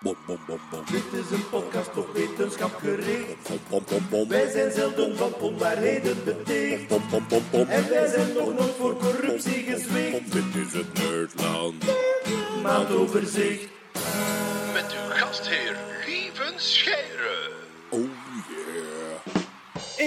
[0.00, 0.84] Bom, bom, bom, bom.
[0.90, 3.48] Dit is een podcast op wetenschap gericht.
[3.48, 4.28] Bom, bom, bom, bom.
[4.28, 6.88] Wij zijn zelden van onwaarheden beticht.
[6.88, 7.68] Bom, bom, bom, bom.
[7.68, 10.32] En wij zijn nog nooit voor corruptie gezwicht.
[10.32, 11.84] Dit is het Nerdland.
[12.62, 13.68] Maandoverzicht.
[14.72, 15.76] Met uw gastheer
[16.06, 17.07] Lieven Scheire.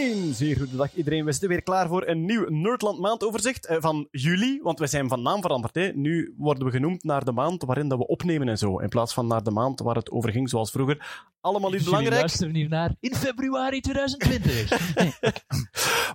[0.01, 1.25] Een zeer goede dag iedereen.
[1.25, 4.59] We zitten weer klaar voor een nieuw Nerdland maandoverzicht eh, van juli.
[4.61, 5.75] Want we zijn van naam veranderd.
[5.75, 5.91] Hè.
[5.93, 8.79] Nu worden we genoemd naar de maand waarin dat we opnemen en zo.
[8.79, 11.29] In plaats van naar de maand waar het over ging zoals vroeger.
[11.41, 12.19] Allemaal niet belangrijk.
[12.19, 14.95] luisteren hier naar in februari 2020.
[14.95, 15.13] Nee,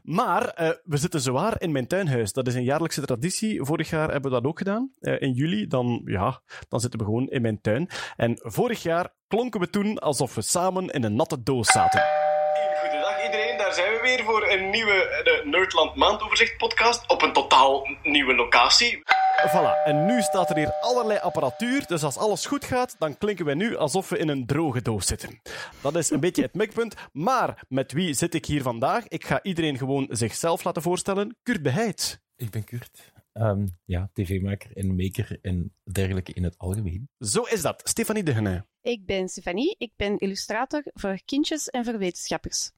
[0.02, 2.32] Maar eh, we zitten zwaar in mijn tuinhuis.
[2.32, 3.64] Dat is een jaarlijkse traditie.
[3.64, 4.92] Vorig jaar hebben we dat ook gedaan.
[5.00, 7.88] Eh, in juli, dan, ja, dan zitten we gewoon in mijn tuin.
[8.16, 12.02] En vorig jaar klonken we toen alsof we samen in een natte doos zaten.
[13.66, 18.34] Daar zijn we weer voor een nieuwe de Nerdland Maandoverzicht podcast op een totaal nieuwe
[18.34, 19.02] locatie.
[19.48, 23.44] Voilà, en nu staat er hier allerlei apparatuur, dus als alles goed gaat, dan klinken
[23.44, 25.40] wij nu alsof we in een droge doos zitten.
[25.82, 29.08] Dat is een beetje het mikpunt, maar met wie zit ik hier vandaag?
[29.08, 31.36] Ik ga iedereen gewoon zichzelf laten voorstellen.
[31.42, 32.20] Kurt Beheid.
[32.36, 33.12] Ik ben Kurt.
[33.32, 37.08] Ehm, ja, tv-maker en maker en dergelijke in het algemeen.
[37.18, 37.80] Zo is dat.
[37.84, 38.62] Stefanie Degenay.
[38.82, 42.74] Ik ben Stefanie, ik ben illustrator voor kindjes en voor wetenschappers.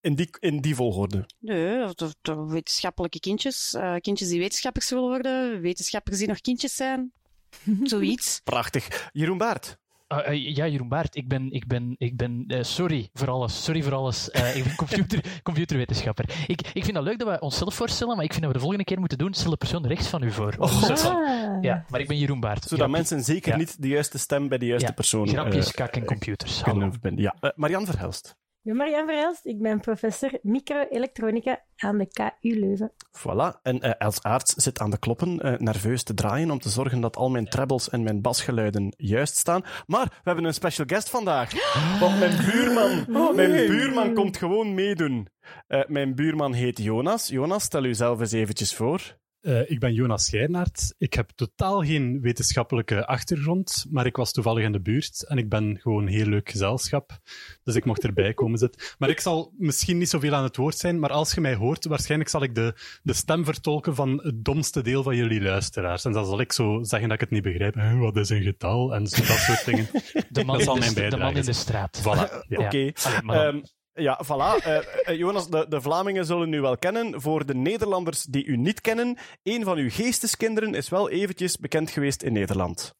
[0.00, 1.26] In die, in die volgorde.
[1.38, 6.74] Nee, de, de wetenschappelijke kindjes, eh, kindjes die wetenschappers willen worden, wetenschappers die nog kindjes
[6.74, 7.12] zijn,
[7.82, 8.40] zoiets.
[8.44, 9.10] Prachtig.
[9.12, 9.78] Jeroen Baert.
[10.06, 13.64] Ah, eh, ja, Jeroen Baert, ik ben, ik ben, ik ben eh, sorry voor alles,
[13.64, 14.30] sorry voor alles.
[14.30, 16.44] Eh, ik ben computer, computerwetenschapper.
[16.46, 18.62] Ik, ik vind het leuk dat we onszelf voorstellen, maar ik vind dat we de
[18.64, 20.54] volgende keer moeten doen, stel de persoon rechts van u voor.
[20.58, 22.62] Van- ja, maar ik ben Jeroen Baert.
[22.62, 23.56] Zodat Grapje- mensen zeker Ja.
[23.58, 26.60] niet de juiste stem bij de juiste Ja, persoon Grapjes, eh, kak en computers.
[26.62, 26.90] Hallo.
[27.16, 27.36] Ja.
[27.40, 28.36] Eh, Marianne Verhelst.
[28.62, 32.92] Ik ben Marianne Verhelst, ik ben professor micro-elektronica aan de KU Leuven.
[33.18, 33.60] Voilà.
[33.62, 37.00] En eh, als arts zit aan de kloppen, eh, nerveus te draaien om te zorgen
[37.00, 39.64] dat al mijn trebles en mijn basgeluiden juist staan.
[39.86, 41.52] Maar we hebben een special guest vandaag.
[42.00, 43.04] Want mijn buurman,
[43.36, 45.28] mijn buurman komt gewoon meedoen.
[45.66, 47.28] Eh, mijn buurman heet Jonas.
[47.28, 49.18] Jonas, stel u zelf eens eventjes voor.
[49.40, 50.94] Eh, ik ben Jonas Scheirnaert.
[50.98, 55.48] Ik heb totaal geen wetenschappelijke achtergrond, maar ik was toevallig in de buurt en ik
[55.48, 57.18] ben gewoon heel leuk gezelschap.
[57.62, 58.82] Dus ik mocht erbij komen zitten.
[58.98, 61.84] Maar ik zal misschien niet zoveel aan het woord zijn, maar als je mij hoort,
[61.84, 66.04] waarschijnlijk zal ik de, de stem vertolken van het domste deel van jullie luisteraars.
[66.04, 67.74] En dan zal ik zo zeggen dat ik het niet begrijp.
[67.98, 68.94] Wat is een getal?
[68.94, 69.88] En zo, dat soort dingen.
[70.28, 72.00] De man, Dat zal in mijn de, de man in de straat.
[72.00, 72.46] Voilà.
[72.48, 72.58] Ja.
[72.58, 72.92] Oké.
[73.26, 73.60] Ehm,
[74.00, 74.64] ja, voilà.
[74.64, 77.20] Eh, eh, Jonas, de, de Vlamingen zullen u wel kennen.
[77.20, 81.90] Voor de Nederlanders die u niet kennen, een van uw geesteskinderen is wel eventjes bekend
[81.90, 82.94] geweest in Nederland.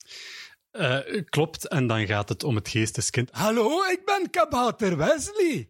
[0.70, 0.98] Eh,
[1.28, 3.30] klopt, en dan gaat het om het geesteskind.
[3.32, 5.68] Hallo, ik ben Kabouter Wesley!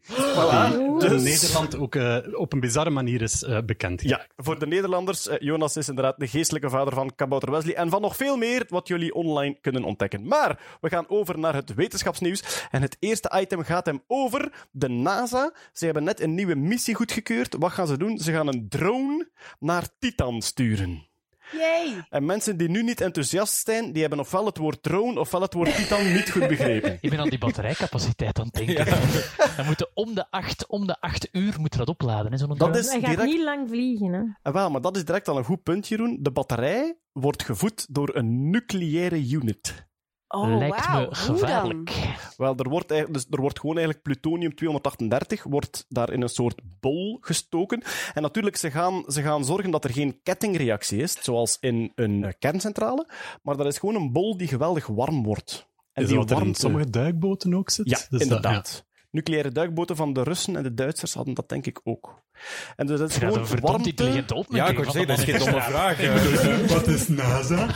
[0.98, 4.02] Die in Nederland ook eh, op een bizarre manier is eh, bekend.
[4.02, 8.00] Ja, voor de Nederlanders, Jonas is inderdaad de geestelijke vader van Kabouter Wesley en van
[8.00, 10.26] nog veel meer wat jullie online kunnen ontdekken.
[10.26, 12.66] Maar we gaan over naar het wetenschapsnieuws.
[12.70, 15.52] En het eerste item gaat hem over de NASA.
[15.72, 17.56] Ze hebben net een nieuwe missie goedgekeurd.
[17.58, 18.18] Wat gaan ze doen?
[18.18, 19.28] Ze gaan een drone
[19.58, 21.09] naar Titan sturen.
[21.52, 22.04] Yay!
[22.08, 25.54] En mensen die nu niet enthousiast zijn, die hebben ofwel het woord drone ofwel het
[25.54, 26.98] woord Titan niet goed begrepen.
[27.00, 28.84] Ik ben aan die batterijcapaciteit aan het denken.
[29.56, 32.32] Dan moeten om de acht, om de acht uur moeten dat opladen.
[32.32, 32.78] Hè, zo'n Dat drone.
[32.78, 33.28] is Hij gaat direct...
[33.28, 34.20] niet lang vliegen, hè.
[34.42, 36.18] Ah, wel, maar dat is direct al een goed punt, Jeroen.
[36.20, 39.88] De batterij wordt gevoed door een nucleaire unit.
[40.32, 40.98] Oh, Lijkt wauw.
[41.00, 41.90] me Hoe gevaarlijk.
[42.36, 46.28] Wel, er wordt, eigenlijk, dus er wordt gewoon eigenlijk plutonium 238 wordt daar in een
[46.28, 47.82] soort bol gestoken.
[48.14, 52.24] En natuurlijk, ze gaan, ze gaan zorgen dat er geen kettingreactie is, zoals in een
[52.24, 53.08] eh, kerncentrale.
[53.42, 55.68] Maar dat is gewoon een bol die geweldig warm wordt.
[55.92, 56.60] En Is die wat er in warmte...
[56.60, 57.88] sommige duikboten ook zit?
[57.90, 58.88] Ja, Dus dat- inderdaad.
[59.10, 62.22] Nucleaire duikboten van de Russen en de Duitsers hadden dat denk ik ook.
[62.76, 63.88] En dus dat is dat gewoon een verdomd warmte...
[63.88, 66.00] intelligente Ja, ik wou zeggen, dat is geen domme vraag.
[66.00, 66.58] eh.
[66.74, 67.66] Wat is NASA?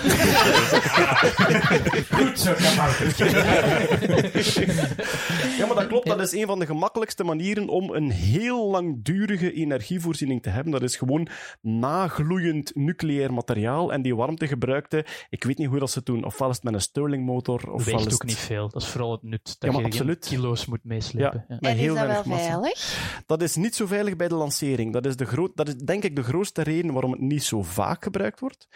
[5.58, 6.06] Ja, maar dat klopt.
[6.06, 10.72] Dat is een van de gemakkelijkste manieren om een heel langdurige energievoorziening te hebben.
[10.72, 11.28] Dat is gewoon
[11.60, 13.92] nagloeiend nucleair materiaal.
[13.92, 16.24] En die warmte gebruikte, ik weet niet hoe dat ze het doen.
[16.24, 18.12] Ofwel is het met een Stirling-motor, ofwel is Weegt het...
[18.14, 18.68] ook niet veel.
[18.68, 19.44] Dat is vooral het nut.
[19.44, 20.26] Dat Ja, maar je geen absoluut.
[20.26, 21.44] kilo's moet meeslepen.
[21.48, 21.58] Ja.
[21.60, 23.22] En is heel dat wel veilig?
[23.26, 24.52] Dat is niet zo veilig bij de lancering.
[24.92, 27.62] Dat is, de groot, dat is denk ik de grootste reden waarom het niet zo
[27.62, 28.68] vaak gebruikt wordt.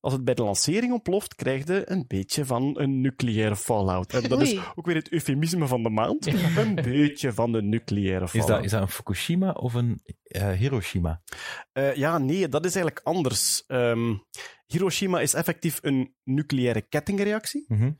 [0.00, 4.12] Als het bij de lancering ontploft, krijg je een beetje van een nucleaire fallout.
[4.14, 6.26] En dat is ook weer het eufemisme van de maand.
[6.56, 8.48] Een beetje van de nucleaire Is fallout.
[8.48, 11.22] dat, is dat een Fukushima of een eh, Hiroshima?
[11.72, 13.64] Eh, ja, nee, dat is eigenlijk anders.
[13.66, 14.14] Ehm,
[14.66, 17.64] Hiroshima is effectief een nucleaire kettingreactie.
[17.68, 17.90] Mhm.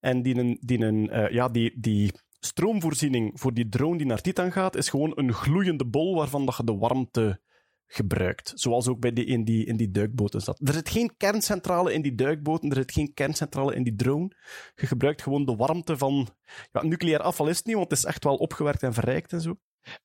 [0.00, 2.12] En die, een- die, een, eh, ja, die, die
[2.44, 6.56] stroomvoorziening voor die drone die naar Titan gaat, is gewoon een gloeiende bol waarvan dat
[6.56, 7.40] je de warmte
[7.86, 8.52] gebruikt.
[8.54, 10.60] Zoals ook bij die, in, die, in die duikboten zat.
[10.64, 14.36] Er zit geen kerncentrale in die duikboten, er zit geen kerncentrale in die drone.
[14.74, 16.28] Je gebruikt gewoon de warmte van...
[16.72, 19.40] Ja, nucleair afval is het niet, want het is echt wel opgewerkt en verrijkt en
[19.40, 19.54] zo.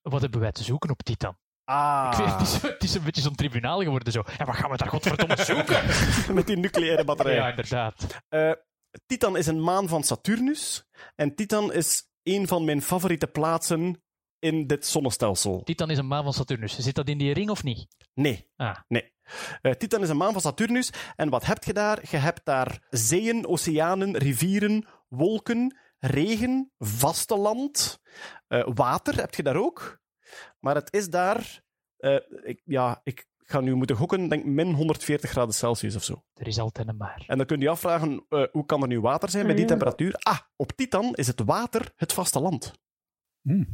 [0.02, 1.38] Wat hebben wij te zoeken op Titan?
[1.64, 4.24] Ah, Ik weet, het, is, het is een beetje zo'n tribunaal geworden zo.
[4.38, 5.84] En wat gaan we daar godverdomme zoeken?
[6.36, 7.36] met die nucleaire batterij.
[7.36, 8.22] ja, inderdaad.
[8.30, 8.52] Eh,
[9.06, 10.88] Titan is een maan van Saturnus.
[11.16, 14.02] En Titan is een van mijn favoriete plaatsen
[14.40, 15.64] in dit zonnestelsel.
[15.64, 16.80] Titan is een maan van Saturnus.
[16.80, 17.88] Zit dat in die ring of niet?
[18.14, 19.16] Nee, Ah, nee.
[19.62, 20.90] Eh, Titan is een maan van Saturnus.
[21.16, 22.00] En wat heb je daar?
[22.12, 28.00] Je hebt daar zeeën, oceanen, rivieren, wolken, regen, vasteland,
[28.48, 30.00] eh, water heb je daar ook.
[30.60, 31.62] Maar het is daar...
[31.98, 36.24] eh, ik, ja, ik ga nu moeten gokken, denk min 140 graden Celsius of zo.
[36.34, 37.24] er is altijd een maar.
[37.28, 39.66] En dan kun je je afvragen, eh, hoe kan er nu water zijn bij die
[39.66, 40.16] temperatuur?
[40.20, 42.74] Ah, op Titan is het water het vasteland.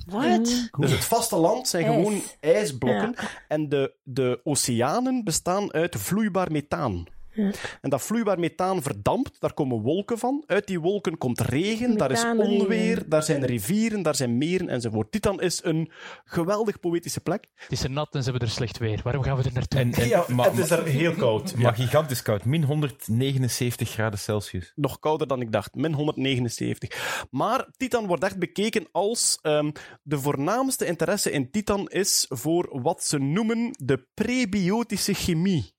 [0.05, 0.69] Wat?
[0.77, 1.95] Dus het vasteland zijn IJs.
[1.95, 3.15] gewoon ijsblokken.
[3.47, 7.05] En de, de oceanen bestaan uit vloeibaar methaan.
[7.33, 7.51] Ja.
[7.81, 10.43] En dat vloeibaar methaan verdampt, daar komen wolken van.
[10.45, 15.11] Uit die wolken komt regen, daar is onweer, daar zijn rivieren, daar zijn meren enzovoort.
[15.11, 15.91] Titan is een
[16.23, 17.47] geweldig poëtische plek.
[17.55, 18.99] Het is er nat en ze hebben er slecht weer.
[19.03, 19.79] Waarom gaan we er naartoe?
[19.79, 21.55] En, en, Ja, maar, het is daar heel koud.
[21.55, 22.45] maar gigantisch koud.
[22.45, 24.71] Min 179 graden Celsius.
[24.75, 27.27] nog kouder dan ik dacht, min 179.
[27.31, 29.71] Maar Titan wordt echt bekeken als ehm,
[30.03, 35.72] de voornaamste interesse in Titan is voor wat ze noemen de prebiotische chemie.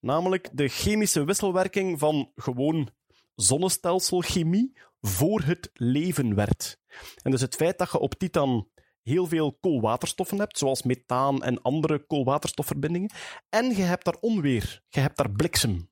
[0.00, 2.88] Namelijk de chemische wisselwerking van gewoon
[3.34, 6.78] zonnestelselchemie voor het leven werd.
[7.22, 8.68] En dus het feit dat je op Titan
[9.02, 13.10] heel veel koolwaterstoffen hebt, zoals methaan en andere koolwaterstofverbindingen,
[13.48, 15.90] en je hebt daar onweer, je hebt daar bliksem.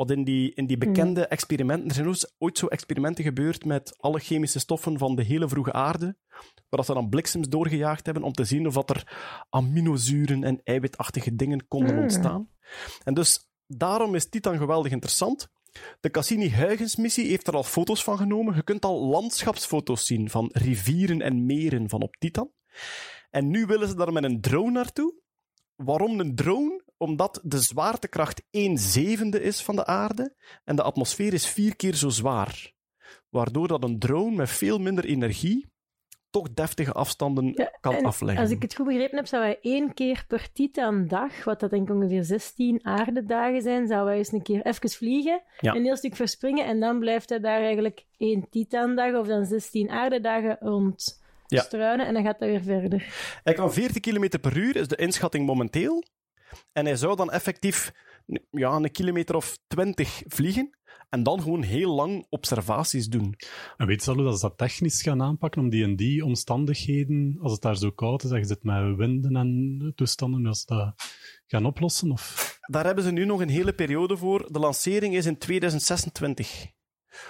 [0.00, 4.18] Wat in die, in die bekende experimenten, er zijn ooit zo experimenten gebeurd met alle
[4.18, 6.16] chemische stoffen van de hele vroege aarde,
[6.68, 9.16] waar ze dan bliksems doorgejaagd hebben om te zien of dat er
[9.50, 12.02] aminozuren en eiwitachtige dingen konden Mm.
[12.02, 12.50] ontstaan.
[13.04, 15.48] En dus daarom is Titan geweldig interessant.
[16.00, 18.54] De Cassini-Huygens-missie heeft er al foto's van genomen.
[18.54, 22.50] Je kunt al landschapsfoto's zien van rivieren en meren van op Titan.
[23.30, 25.14] En nu willen ze daar met een drone naartoe.
[25.76, 26.82] Waarom een drone?
[27.00, 31.94] Omdat de zwaartekracht 1 zevende is van de aarde en de atmosfeer is vier keer
[31.94, 32.72] zo zwaar.
[33.28, 35.68] Waardoor dat een drone met veel minder energie
[36.30, 38.42] toch deftige afstanden Ja, kan en afleggen.
[38.42, 41.88] Als ik het goed begrepen heb, zou wij één keer per Titan-dag, wat dat denk
[41.88, 45.74] ik ongeveer 16 aardedagen zijn, zou wij eens een keer even vliegen, Ja.
[45.74, 49.90] een heel stuk verspringen en dan blijft hij daar eigenlijk één Titan-dag of dan 16
[49.90, 51.60] aardedagen rond Ja.
[51.62, 53.14] struinen en dan gaat hij weer verder.
[53.42, 56.04] Hij kan 40 km per uur, is de inschatting momenteel.
[56.72, 57.92] En hij zou dan effectief
[58.50, 60.78] ja, een kilometer of 20 vliegen.
[61.08, 63.34] En dan gewoon heel lang observaties doen.
[63.76, 67.52] En weet je dat ze dat technisch gaan aanpakken om die en die omstandigheden, als
[67.52, 70.94] het daar zo koud is, je zit met winden en toestanden, als dat
[71.46, 72.10] gaan oplossen?
[72.10, 72.58] Of...
[72.60, 74.52] Daar hebben ze nu nog een hele periode voor.
[74.52, 76.66] De lancering is in 2026.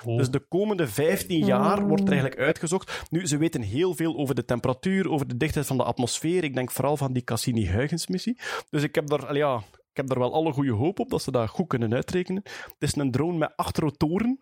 [0.05, 0.17] Oh.
[0.17, 3.03] Dus de komende 15 jaar wordt er eigenlijk uitgezocht.
[3.11, 6.45] Nu, ze weten heel veel over de temperatuur, over de dichtheid van de atmosfeer.
[6.45, 8.39] Ik denk vooral van die Cassini-Huygens-missie.
[8.71, 11.31] Dus ik heb daar, ja, ik heb daar wel alle goede hoop op dat ze
[11.31, 12.43] dat goed kunnen uitrekenen.
[12.45, 14.37] Het is een drone met acht rotoren.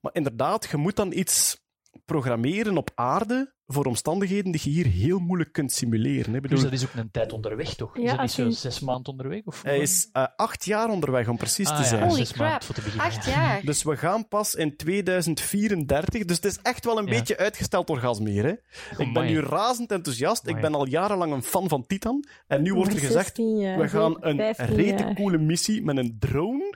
[0.00, 1.66] Maar inderdaad, je moet dan iets
[2.04, 6.30] programmeren op aarde voor omstandigheden die je hier heel moeilijk kunt simuleren.
[6.30, 6.36] hè.
[6.36, 7.96] Ik Dus bedoel, dat is ook een tijd onderweg, toch?
[7.96, 9.42] Ja, is dat niet als zo je- zes maanden onderweg?
[9.44, 12.02] Of hij is eh, acht jaar onderweg, om precies ah, te ja, zijn.
[12.02, 12.62] Holy zes maanden crap.
[12.64, 13.06] voor te beginnen.
[13.06, 13.30] Acht ja.
[13.30, 13.60] jaar.
[13.64, 16.24] Dus we gaan pas in 2034.
[16.24, 17.10] Dus het is echt wel een Ja.
[17.10, 18.44] beetje uitgesteld orgasme hier.
[18.44, 18.52] Hè?
[19.04, 20.46] Ik ben nu razend enthousiast.
[20.46, 22.24] Ik ben al jarenlang een fan van Titan.
[22.46, 25.96] En nu wordt er gezegd, 16 jaar, we gaan een 15 rete coole missie met
[25.96, 26.74] een drone.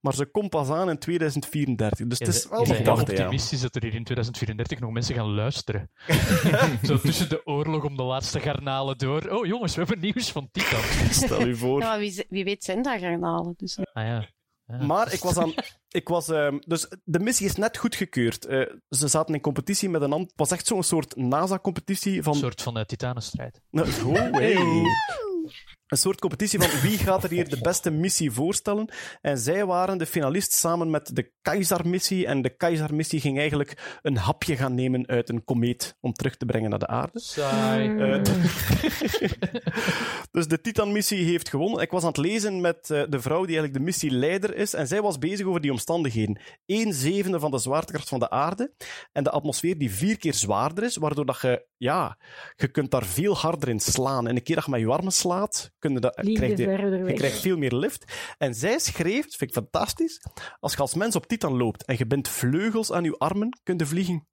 [0.00, 2.06] Maar ze komt pas aan in 2034.
[2.06, 5.34] Dus het is wel nog wachten, optimistisch dat er hier in 2034 nog mensen gaan
[5.34, 5.90] luisteren.
[6.82, 9.28] Zo tussen de oorlog om de laatste garnalen door.
[9.28, 10.80] Oh jongens, we hebben nieuws van Titan.
[11.24, 11.80] Stel u voor.
[11.80, 13.54] Ja, wie, wie weet zijn daar garnalen.
[13.56, 14.28] Dus, Ah ja.
[14.66, 14.84] Ja.
[14.84, 15.54] Maar ik was aan.
[15.88, 18.44] Ik was, ehm, dus de missie is net goedgekeurd.
[18.44, 20.26] Eh ze zaten in competitie met een ander.
[20.26, 22.32] Het was echt zo'n soort NASA-competitie van.
[22.32, 23.60] Een soort van uh, titanenstrijd.
[23.70, 23.82] Oh,
[24.30, 24.56] hey.
[25.86, 28.88] Een soort competitie van wie gaat er hier de beste missie voorstellen.
[29.20, 32.26] En zij waren de finalist samen met de Keizer-missie.
[32.26, 36.46] En de Keizer-missie ging eigenlijk een hapje gaan nemen uit een komeet om terug te
[36.46, 37.20] brengen naar de aarde.
[37.20, 37.98] Saai.
[37.98, 38.22] Eh,
[40.36, 41.82] dus de Titan-missie heeft gewonnen.
[41.82, 44.74] Ik was aan het lezen met eh, de vrouw die eigenlijk de missieleider is.
[44.74, 46.40] En zij was bezig over die omstandigheden.
[46.66, 48.72] Een zevende van de zwaartekracht van de aarde.
[49.12, 50.96] En de atmosfeer die vier keer zwaarder is.
[50.96, 52.18] Waardoor dat je, ja,
[52.56, 54.28] je kunt daar veel harder in slaan.
[54.28, 57.74] En een keer dat je met je armen slaat, kun dat, je krijgt veel meer
[57.74, 58.34] lift.
[58.38, 60.20] En zij schreef, dat vind ik fantastisch,
[60.60, 63.78] als je als mens op Titan loopt en je bindt vleugels aan je armen, kun
[63.78, 64.26] je vliegen.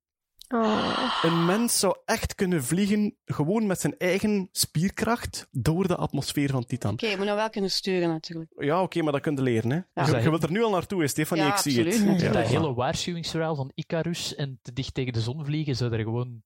[0.48, 1.20] Oh.
[1.22, 6.66] Een mens zou echt kunnen vliegen, gewoon met zijn eigen spierkracht, door de atmosfeer van
[6.66, 6.94] Titan.
[6.94, 8.52] Oké, je moet nou wel kunnen sturen natuurlijk.
[8.58, 9.72] Ja, oké, maar dat kun je leren.
[9.72, 9.76] Hè.
[9.94, 10.18] Ja.
[10.18, 12.10] Je, je wilt er nu al naartoe, Stefanie, Ja, ik zie absoluut.
[12.12, 12.22] het.
[12.22, 16.04] Ja, Dat hele waarschuwingsverhaal van Icarus en te dicht tegen de zon vliegen, zou er
[16.04, 16.44] gewoon...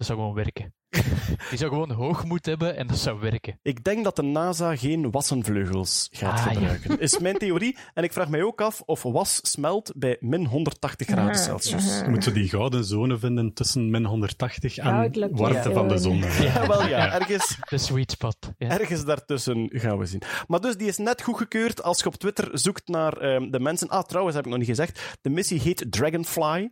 [0.00, 0.74] Dat zou gewoon werken.
[1.50, 3.58] Die zou gewoon hoogmoed hebben en dat zou werken.
[3.62, 6.52] Ik denk dat de NASA geen wassenvleugels gaat Ah, ja.
[6.52, 7.00] gebruiken.
[7.00, 7.76] Is mijn theorie.
[7.94, 11.90] En ik vraag mij ook af of was smelt bij min 180 graden Celsius.
[11.90, 12.04] aha.
[12.04, 14.86] Je moet zo die gouden zone vinden tussen min 180 en
[15.30, 15.74] warmte ja.
[15.74, 16.16] van de zon.
[16.18, 17.12] Ja, wel ja.
[17.12, 18.36] Ergens, De sweet spot.
[18.58, 18.68] Ja.
[18.68, 20.22] ergens daartussen gaan we zien.
[20.46, 23.88] Maar dus, die is net goedgekeurd als je op Twitter zoekt naar ehm, de mensen...
[23.88, 25.18] Ah, trouwens, heb ik nog niet gezegd.
[25.20, 26.70] De missie heet Dragonfly.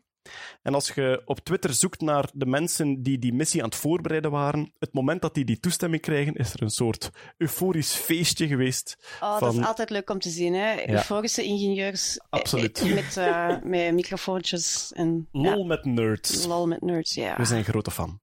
[0.63, 4.31] En als je op Twitter zoekt naar de mensen die die missie aan het voorbereiden
[4.31, 8.97] waren, het moment dat die die toestemming krijgen, is er een soort euforisch feestje geweest.
[9.21, 10.89] Oh, dat is altijd leuk om te zien, hè?
[10.91, 12.17] Euforische ingenieurs.
[12.19, 12.79] eh, Absoluut.
[12.79, 16.47] eh, Met, eh, met microfoontjes en Lol ja, met nerds.
[16.47, 17.37] lol met nerds, ja.
[17.37, 18.21] We zijn grote fan.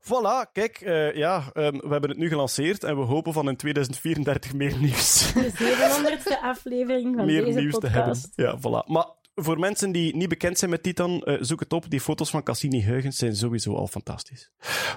[0.00, 3.56] Voilà, kijk, eh, ja, ehm, we hebben het nu gelanceerd en we hopen van in
[3.56, 5.32] 2034 meer nieuws.
[5.32, 8.02] De 700ste aflevering van meer deze nieuws te hebben.
[8.12, 8.32] podcast.
[8.34, 8.86] Ja, voilà.
[8.86, 9.06] Maar
[9.40, 11.90] voor mensen die niet bekend zijn met Titan, eh, zoek het op.
[11.90, 14.50] Die foto's van Cassini Huygens zijn sowieso al fantastisch.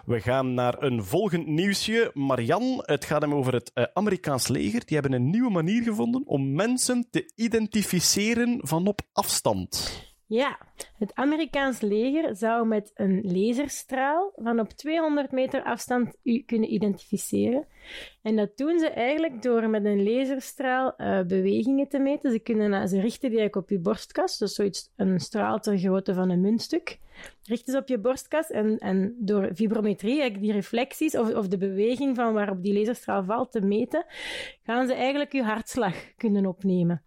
[0.05, 2.11] We gaan naar een volgend nieuwsje.
[2.13, 4.85] Marian, het gaat hem over het eh, Amerikaans leger.
[4.85, 10.10] Die hebben een nieuwe manier gevonden om mensen te identificeren van op afstand.
[10.31, 10.57] Ja,
[10.97, 17.67] het Amerikaans leger zou met een laserstraal van op 200 meter afstand u kunnen identificeren.
[18.21, 22.31] En dat doen ze eigenlijk door met een laserstraal eh, bewegingen te meten.
[22.31, 26.13] Ze, kunnen, ze richten die eigenlijk op je borstkas, dus zoiets, een straal ter grootte
[26.13, 26.99] van een muntstuk.
[27.43, 31.57] Richten ze op je borstkas en, en door vibrometrie, eigenlijk die reflecties of, of de
[31.57, 34.05] beweging van waarop die laserstraal valt te meten,
[34.63, 37.01] gaan ze eigenlijk je hartslag kunnen opnemen.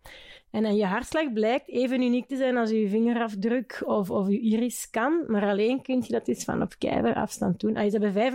[0.55, 4.41] En aan je hartslag blijkt even uniek te zijn als je vingerafdruk of, of je
[4.41, 7.77] iris-scan, maar alleen kun je dat eens van op keiver afstand doen.
[7.77, 8.33] Ah, ze hebben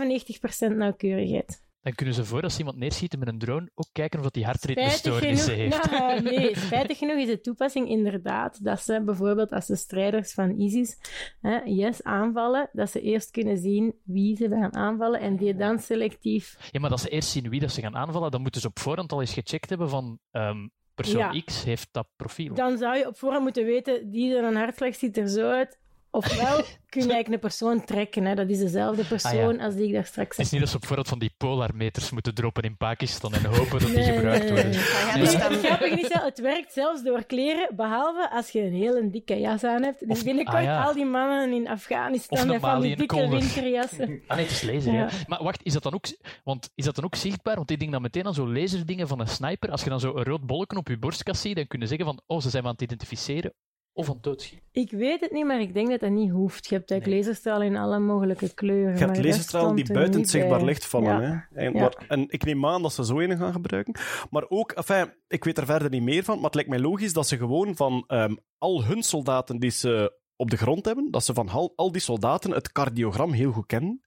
[0.74, 1.62] 95% nauwkeurigheid.
[1.82, 4.44] Dan kunnen ze voor als iemand neerschieten met een drone ook kijken of dat die
[4.44, 5.90] hartritmestoornissen heeft.
[5.90, 10.60] nou, nee, spijtig genoeg is de toepassing inderdaad dat ze bijvoorbeeld als de strijders van
[10.60, 10.98] ISIS
[11.40, 15.78] hè, IS aanvallen, dat ze eerst kunnen zien wie ze gaan aanvallen en die dan
[15.78, 18.66] selectief Ja, maar als ze eerst zien wie dat ze gaan aanvallen, dan moeten ze
[18.66, 21.42] op voorhand al eens gecheckt hebben van ehm, persoon Ja.
[21.44, 22.54] X heeft dat profiel.
[22.54, 25.79] Dan zou je op voorhand moeten weten, die zijn hartslag ziet er zo uit.
[26.12, 26.56] Ofwel
[26.90, 28.24] kun je eigenlijk een persoon trekken.
[28.24, 28.34] Hè.
[28.34, 30.84] Dat is dezelfde persoon als die ik daar straks Het is niet dat ze op
[30.86, 34.70] voorhand van die polarmeters moeten droppen in Pakistan en hopen dat die gebruikt nee, worden.
[34.70, 34.78] nee.
[34.80, 35.24] gaat Nee.
[35.24, 39.40] dus Het grappige is het werkt zelfs door kleren, behalve als je een hele dikke
[39.40, 40.00] jas aan hebt.
[40.08, 40.82] Dus Of- binnenkort ah, ja.
[40.84, 43.38] al die mannen in Afghanistan met van die dikke kolder.
[43.38, 44.22] winterjassen.
[44.26, 44.98] Ah nee, het is laser, Ja.
[44.98, 45.08] ja.
[45.26, 46.04] Maar wacht, is dat, dan ook,
[46.44, 47.56] want is dat dan ook zichtbaar?
[47.56, 49.70] Want ik denk dan meteen aan zo'n laserdingen van een sniper.
[49.70, 52.06] Als je dan zo een rood bolletje op je borstkas ziet, dan kun je zeggen
[52.06, 53.52] van, oh, ze zijn me aan het identificeren
[53.92, 54.66] of aan doodschieten.
[54.72, 56.66] Ik weet het niet, maar ik denk dat dat niet hoeft.
[56.68, 58.92] Je hebt eigenlijk laserstralen in alle mogelijke kleuren.
[58.92, 60.66] Je hebt dat laserstralen die buiten het zichtbaar bij.
[60.66, 61.20] licht vallen.
[61.22, 61.48] Ja.
[61.52, 61.64] Hè?
[61.64, 61.80] En, Ja.
[61.80, 63.94] maar- en ik neem aan dat ze zo een gaan gebruiken.
[64.30, 67.12] Maar ook, enfin, ik weet er verder niet meer van, maar het lijkt mij logisch
[67.12, 71.24] dat ze gewoon van ehm, al hun soldaten die ze op de grond hebben, dat
[71.24, 74.00] ze van al, al die soldaten het cardiogram heel goed kennen.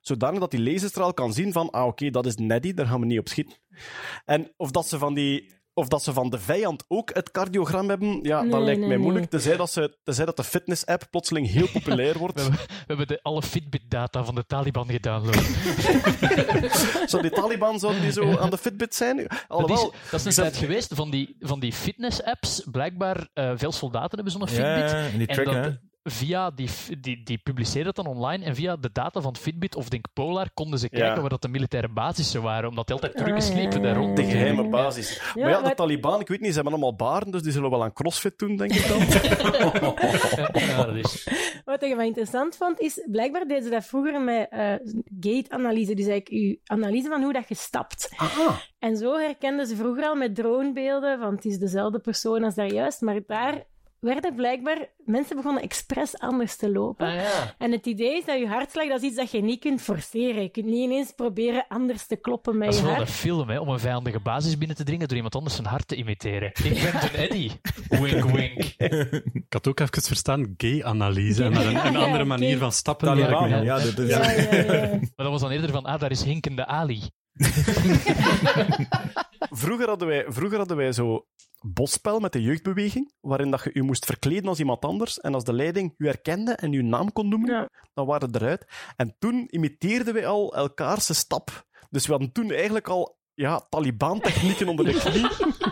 [0.00, 3.06] Zodanig dat die laserstraal kan zien van, ah oké, dat is Neddy, daar gaan we
[3.06, 3.56] niet op schieten.
[4.24, 5.54] En of dat ze van die...
[5.78, 8.88] Of dat ze van de vijand ook het cardiogram hebben, ja, dat Nee, lijkt mij
[8.88, 9.30] nee, moeilijk.
[9.30, 12.34] Tenzij dat, ze, tenzij dat de fitness-app plotseling heel populair wordt.
[12.36, 15.44] We hebben, we hebben de, alle Fitbit-data van de Taliban gedownload.
[17.10, 19.16] Zou die Taliban zouden die zo aan de Fitbit zijn?
[19.16, 22.62] Dat is, Alhoewel, dat is een tijd geweest van die, van die fitness-apps.
[22.70, 24.90] Blijkbaar, eh, veel soldaten hebben zo'n Fitbit.
[24.90, 26.68] Ja, die En tracken, via die,
[27.00, 30.50] die, die publiceerden dat dan online en via de data van Fitbit of denk Polar
[30.54, 31.20] konden ze kijken Ja.
[31.20, 34.16] waar dat de militaire basissen waren, omdat die altijd Ah, teruggesliepen ja, daar rond.
[34.16, 35.14] de geheime basis.
[35.34, 37.52] Ja, maar ja, de maar- Taliban, ik weet niet, ze hebben allemaal baren, dus die
[37.52, 38.98] zullen wel aan crossfit doen, denk ik dan.
[40.54, 41.28] Ja, dat is.
[41.64, 44.72] Wat ik wel interessant vond, is blijkbaar deden ze dat vroeger met eh,
[45.20, 45.94] gate-analyse.
[45.94, 48.08] Dus eigenlijk uw analyse van hoe dat je stapt.
[48.78, 52.72] En zo herkenden ze vroeger al met dronebeelden, want het is dezelfde persoon als daar
[52.72, 53.00] juist.
[53.00, 53.64] Maar daar
[54.00, 57.06] werden blijkbaar mensen begonnen expres anders te lopen.
[57.06, 57.54] Ah, ja.
[57.58, 60.42] En het idee is dat je hartslag, dat is iets dat je niet kunt forceren.
[60.42, 63.10] Je kunt niet ineens proberen anders te kloppen met Dat is je wel een hart.
[63.16, 65.96] film, hè, om een vijandige basis binnen te dringen door iemand anders zijn hart te
[65.96, 66.48] imiteren.
[66.48, 67.50] Ik ben een Eddy.
[68.00, 68.74] Wink, wink.
[69.32, 72.24] Ik had ook even verstaan gay-analyse en naar een, een Ja, andere gay.
[72.24, 73.06] manier van stappen.
[73.06, 74.08] Taliban, ja, dat is...
[74.08, 74.88] Ja, ja, ja.
[74.90, 77.02] Maar dat was dan eerder van, ah, daar is hinkende Ali.
[79.50, 81.26] Vroeger hadden wij, vroeger hadden wij zo
[81.60, 85.44] bosspel met de jeugdbeweging, waarin dat je je moest verkleden als iemand anders, en als
[85.44, 87.68] de leiding je herkende en je naam kon noemen, Ja.
[87.94, 88.66] dan waren we eruit.
[88.96, 91.66] En toen imiteerden wij al elkaarse stap.
[91.90, 95.28] Dus we hadden toen eigenlijk al ja, Taliban-technieken onder de knie.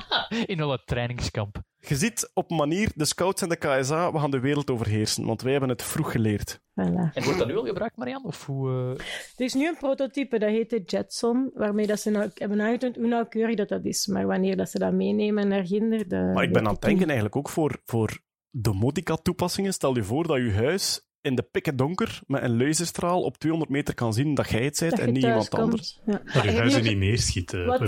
[0.57, 1.63] In het trainingskamp.
[1.89, 5.25] Je ziet op een manier, de scouts en de KSA, we gaan de wereld overheersen,
[5.25, 6.59] want wij hebben het vroeg geleerd.
[6.59, 7.13] Voilà.
[7.13, 8.27] En wordt dat nu al gebruikt, Marianne?
[8.29, 8.71] Of hoe...
[8.71, 9.05] eh,
[9.37, 12.97] Er is nu een prototype, dat heet de Jetson, waarmee dat ze nou, hebben aangetoond
[12.97, 14.07] hoe nauwkeurig dat, dat is.
[14.07, 16.09] Maar wanneer dat ze dat meenemen naar Ginder...
[16.09, 18.19] De, Maar ik ben aan het denken eigenlijk ook voor, voor
[18.51, 19.73] domotica-toepassingen.
[19.73, 23.73] Stel je voor dat je huis in de pikken donker met een laserstraal op 200
[23.73, 25.63] meter kan zien dat jij het bent en niet iemand komt.
[25.63, 26.01] anders.
[26.07, 26.21] Ja.
[26.33, 27.67] Dat je huizen niet neerschieten.
[27.67, 27.81] Wat,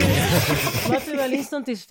[0.89, 1.87] wat er wel in stond is 95%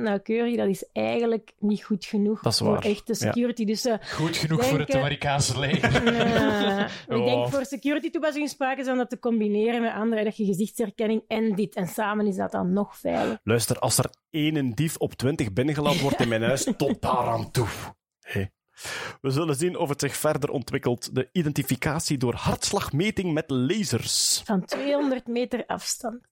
[0.00, 0.56] nauwkeurig.
[0.56, 3.14] Dat is eigenlijk niet goed genoeg Dat is voor echte ja.
[3.14, 3.64] security.
[3.64, 5.94] Dus eh, Goed genoeg voor het Amerikaanse leger.
[7.16, 10.44] ik denk voor security toepassingen sprake is om dat te combineren met andere, dat je
[10.44, 11.74] gezichtsherkenning en dit.
[11.74, 13.38] En samen is dat dan nog veilig.
[13.42, 17.50] Luister, als er één dief op 20 binnengelaten wordt in mijn huis, tot daar aan
[17.50, 17.66] toe.
[18.20, 18.50] Hey.
[19.20, 21.14] We zullen zien of het zich verder ontwikkelt.
[21.14, 24.42] De identificatie door hartslagmeting met lasers.
[24.44, 26.28] Van 200 meter afstand.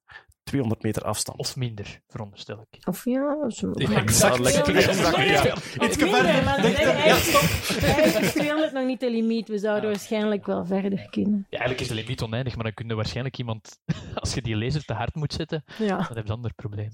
[0.48, 1.38] 200 meter afstand.
[1.38, 2.86] Of minder, veronderstel ik.
[2.86, 3.70] Of ja, zo.
[3.72, 4.76] Exact, lekker.
[4.76, 5.54] Exact, ja.
[5.86, 6.76] Iets minder, maar eigenlijk,
[7.82, 9.48] eigenlijk is 200 nog niet de limiet.
[9.48, 11.46] We zouden waarschijnlijk wel verder kunnen.
[11.50, 13.78] Ja, eigenlijk is de limiet oneindig, maar dan kun je waarschijnlijk iemand...
[14.14, 15.96] Als je die laser te hard moet zetten, Ja.
[15.96, 16.90] dan heb je een ander probleem.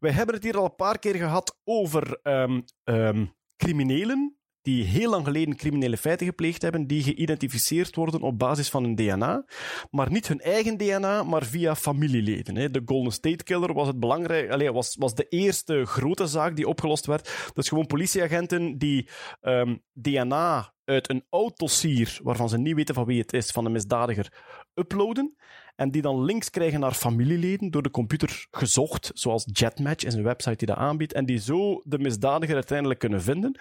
[0.00, 5.10] Wij hebben het hier al een paar keer gehad over ehm, ehm, criminelen die heel
[5.10, 9.44] lang geleden criminele feiten gepleegd hebben, die geïdentificeerd worden op basis van hun DNA,
[9.90, 12.56] maar niet hun eigen DNA, maar via familieleden.
[12.56, 12.70] hè.
[12.70, 16.68] De Golden State Killer was, het belangrijk, allee, was, was de eerste grote zaak die
[16.68, 17.50] opgelost werd.
[17.54, 19.08] Is gewoon politieagenten die
[19.40, 23.64] ehm, DNA uit een oud dossier, waarvan ze niet weten van wie het is, van
[23.64, 24.32] de misdadiger,
[24.74, 25.36] uploaden.
[25.76, 30.22] En die dan links krijgen naar familieleden, door de computer gezocht, zoals Jetmatch is een
[30.22, 33.58] website die dat aanbiedt, en die zo de misdadiger uiteindelijk kunnen vinden.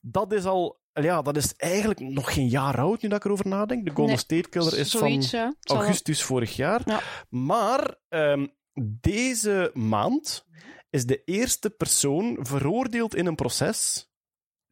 [0.00, 3.48] Dat is al, ja, dat is eigenlijk nog geen jaar oud, nu dat ik erover
[3.48, 3.84] nadenk.
[3.84, 5.54] De Golden Nee, State Killer is Zoiets, van ja.
[5.60, 6.82] Zal augustus vorig jaar.
[6.84, 7.00] Ja.
[7.28, 8.46] Maar ehm,
[9.00, 10.46] deze maand
[10.90, 14.10] is de eerste persoon veroordeeld in een proces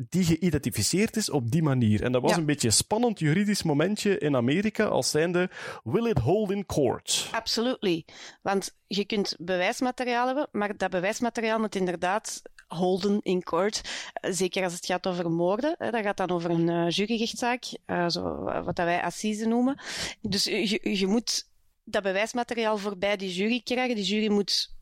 [0.09, 2.03] die geïdentificeerd is op die manier.
[2.03, 2.37] En dat was Ja.
[2.37, 5.51] een beetje een spannend juridisch momentje in Amerika als zijnde
[5.85, 7.29] will it hold in court?
[7.33, 8.05] Absolutely.
[8.43, 13.81] Want je kunt bewijsmateriaal hebben, maar dat bewijsmateriaal moet inderdaad holden in court.
[14.21, 15.75] Zeker als het gaat over moorden.
[15.79, 19.81] hè, Dat gaat dan over een eh, juryrechtszaak, eh, zo, wat dat wij assise noemen.
[20.21, 21.49] Dus je, je moet
[21.85, 23.95] dat bewijsmateriaal voorbij die jury krijgen.
[23.97, 24.75] Die jury moet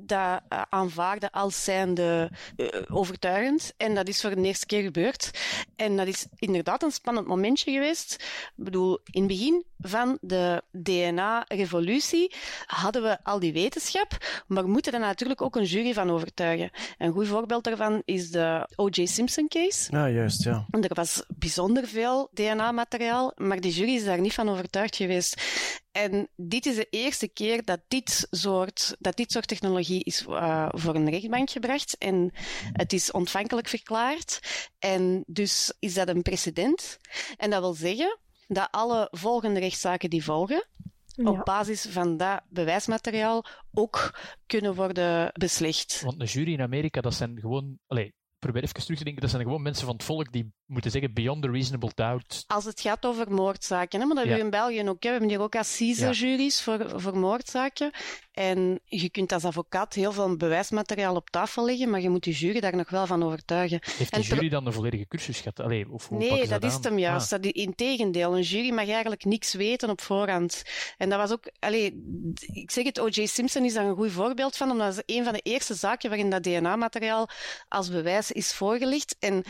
[0.00, 3.72] dat eh, aanvaarden als zijnde eh, overtuigend.
[3.76, 5.30] En dat is voor de eerste keer gebeurd.
[5.76, 8.14] En dat is inderdaad een spannend momentje geweest.
[8.56, 12.34] Ik bedoel, in het begin van de DNA-revolutie
[12.66, 16.70] hadden we al die wetenschap, maar we moeten er natuurlijk ook een jury van overtuigen.
[16.98, 19.06] Een goed voorbeeld daarvan is de O.J.
[19.06, 19.90] Simpson-case.
[19.90, 20.66] Ja, juist, ja.
[20.70, 25.42] Er was bijzonder veel DNA-materiaal, maar die jury is daar niet van overtuigd geweest.
[25.98, 30.68] En dit is de eerste keer dat dit soort, dat dit soort technologie is eh,
[30.70, 31.98] voor een rechtbank gebracht.
[31.98, 32.30] En
[32.72, 34.40] het is ontvankelijk verklaard.
[34.78, 36.98] En dus is dat een precedent.
[37.36, 40.66] En dat wil zeggen dat alle volgende rechtszaken die volgen,
[41.06, 41.30] Ja.
[41.30, 46.00] op basis van dat bewijsmateriaal ook kunnen worden beslecht.
[46.00, 47.78] Want een jury in Amerika, dat zijn gewoon...
[47.86, 50.90] Allee, probeer even terug te denken, dat zijn gewoon mensen van het volk die moeten
[50.90, 52.44] zeggen beyond a reasonable doubt.
[52.46, 54.30] Als het gaat over moordzaken, hè, maar dat Ja.
[54.30, 55.02] hebben we in België ook.
[55.02, 55.08] Hè.
[55.08, 57.90] We hebben hier ook assise-juries voor, voor moordzaken.
[58.32, 62.30] En je kunt als advocaat heel veel bewijsmateriaal op tafel leggen, maar je moet je
[62.32, 63.80] jury daar nog wel van overtuigen.
[63.96, 65.60] Heeft ter- jury dan een volledige cursus gehad?
[65.60, 67.32] Allee, of hoe Nee, ze dat is het hem juist.
[67.32, 67.42] Ah.
[67.42, 70.62] Dat, integendeel, een jury mag eigenlijk niks weten op voorhand.
[70.96, 72.02] En dat was ook, allee,
[72.52, 73.26] ik zeg het, O.J.
[73.26, 76.08] Simpson is daar een goed voorbeeld van, omdat dat is een van de eerste zaken
[76.08, 77.28] waarin dat DNA-materiaal
[77.68, 79.16] als bewijs is voorgelegd.
[79.18, 79.42] En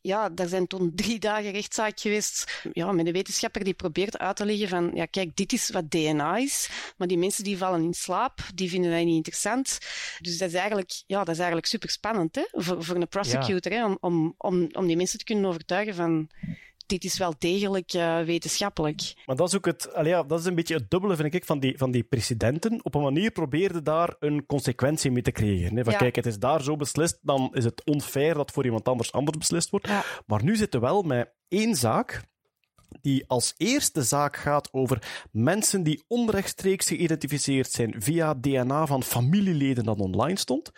[0.00, 4.36] ja, daar zijn toen drie dagen rechtszaak geweest ja, met een wetenschapper die probeert uit
[4.36, 7.82] te leggen van, ja, kijk, dit is wat DNA is, maar die mensen die vallen
[7.82, 9.78] in slaap, die vinden dat niet interessant.
[10.20, 13.72] Dus dat is eigenlijk, ja, dat is eigenlijk super spannend hè, voor, voor een prosecutor,
[13.72, 16.28] hè, om, om, om, om die mensen te kunnen overtuigen van
[16.86, 19.22] dit is wel degelijk eh, wetenschappelijk.
[19.26, 21.58] Maar dat is ook het, ja, dat is een beetje het dubbele, vind ik, van
[21.58, 22.84] die, van die precedenten.
[22.84, 25.76] Op een manier probeerde daar een consequentie mee te creëren.
[25.76, 25.84] Hè?
[25.84, 25.98] Van Ja.
[25.98, 29.38] kijk, het is daar zo beslist, dan is het onfair dat voor iemand anders anders
[29.38, 29.88] beslist wordt.
[29.88, 30.04] Ja.
[30.26, 32.22] Maar nu zitten we wel met één zaak
[33.00, 39.84] die als eerste zaak gaat over mensen die onrechtstreeks geïdentificeerd zijn via DNA van familieleden
[39.84, 40.70] dat online stond.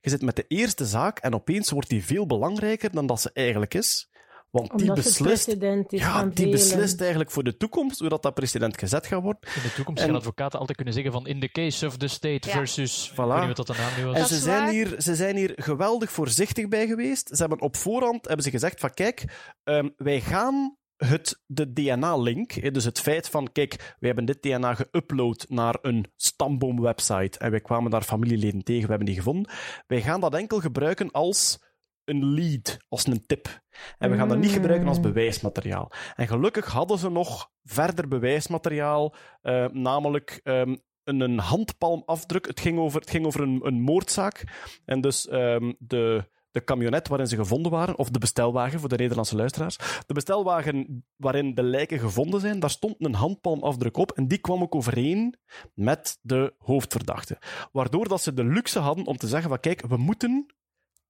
[0.00, 3.30] Je zit met de eerste zaak en opeens wordt die veel belangrijker dan dat ze
[3.32, 4.08] eigenlijk is.
[4.54, 5.46] Want die Omdat het beslist,
[5.88, 6.50] ja, van die velen.
[6.50, 9.40] beslist eigenlijk voor de toekomst hoe dat, dat precedent gezet gaat worden.
[9.56, 12.08] In de toekomst En- gaan advocaten altijd kunnen zeggen van in the case of the
[12.08, 12.54] state Ja.
[12.54, 13.06] versus...
[13.06, 13.16] Ik Voilà.
[13.28, 14.14] weet niet wat dat de naam nu was.
[14.14, 17.28] En Dat ze zijn, hier, ze zijn hier geweldig voorzichtig bij geweest.
[17.28, 19.24] Ze hebben op voorhand hebben ze gezegd van kijk,
[19.64, 24.76] ehm, wij gaan het, de DNA-link, dus het feit van, kijk, we hebben dit DNA
[24.76, 29.52] geüpload naar een stamboom-website en wij kwamen daar familieleden tegen, we hebben die gevonden.
[29.86, 31.58] Wij gaan dat enkel gebruiken als
[32.04, 33.62] een lead, als een tip.
[33.98, 35.92] En we gaan dat niet gebruiken als bewijsmateriaal.
[36.14, 42.46] En gelukkig hadden ze nog verder bewijsmateriaal, eh, namelijk ehm, een, een handpalmafdruk.
[42.46, 44.44] Het ging over, het ging over een, een moordzaak.
[44.84, 48.96] En dus ehm, de, de camionet waarin ze gevonden waren, of de bestelwagen voor de
[48.96, 49.76] Nederlandse luisteraars.
[50.06, 54.12] De bestelwagen waarin de lijken gevonden zijn, daar stond een handpalmafdruk op.
[54.12, 55.34] En die kwam ook overeen
[55.74, 57.38] met de hoofdverdachte.
[57.72, 60.46] Waardoor dat ze de luxe hadden om te zeggen: van kijk, we moeten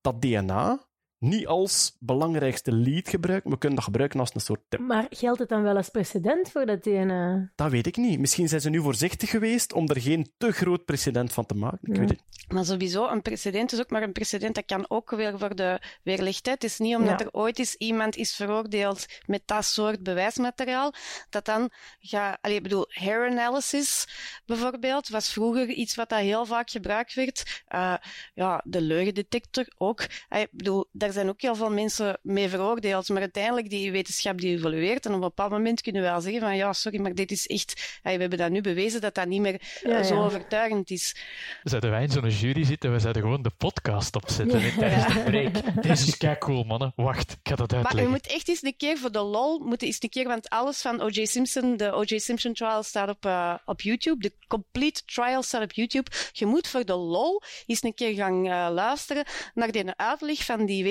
[0.04, 0.78] dat DNA
[1.24, 3.50] niet als belangrijkste lead gebruiken.
[3.50, 4.80] We kunnen dat gebruiken als een soort tip.
[4.80, 7.52] Maar geldt het dan wel als precedent voor dat DNA?
[7.54, 8.18] Dat weet ik niet.
[8.18, 11.78] Misschien zijn ze nu voorzichtig geweest om er geen te groot precedent van te maken.
[11.82, 12.08] Ik weet het.
[12.08, 12.52] niet.
[12.52, 14.54] Maar sowieso, een precedent is ook maar een precedent.
[14.54, 16.62] Dat kan ook weer voor de weerlichtheid.
[16.62, 17.24] Het is niet omdat Ja.
[17.24, 20.92] er ooit eens iemand is veroordeeld met dat soort bewijsmateriaal,
[21.30, 22.38] dat dan gaat...
[22.40, 24.08] Allee, ik bedoel, hair analysis
[24.46, 27.62] bijvoorbeeld, was vroeger iets wat dat heel vaak gebruikt werd.
[27.66, 27.94] Eh,
[28.34, 30.02] ja, de leugendetector ook.
[30.28, 34.56] Ik bedoel, daar zijn ook heel veel mensen mee veroordeeld, maar uiteindelijk die wetenschap die
[34.56, 37.30] evolueert en op een bepaald moment kunnen we wel zeggen van ja, sorry, maar dit
[37.30, 37.98] is echt...
[38.02, 40.20] we hebben dat nu bewezen dat dat niet meer eh, Ja, zo ja.
[40.24, 41.16] overtuigend is.
[41.62, 45.20] Zouden wij in zo'n jury zitten, we zouden gewoon de podcast opzetten hè, tijdens de
[45.20, 45.82] break.
[45.82, 46.92] Deze is kei cool, mannen.
[46.96, 48.12] Wacht, ik ga dat Maar je uitleggen.
[48.12, 51.00] moet echt eens een keer voor de lol, moet eens een keer, want alles van
[51.00, 51.24] O.J.
[51.24, 52.18] Simpson, de O.J.
[52.18, 54.20] Simpson trial staat op, eh, op YouTube.
[54.20, 56.10] De complete trial staat op YouTube.
[56.32, 59.24] Je moet voor de lol eens een keer gaan eh, luisteren
[59.54, 60.84] naar die uitleg van die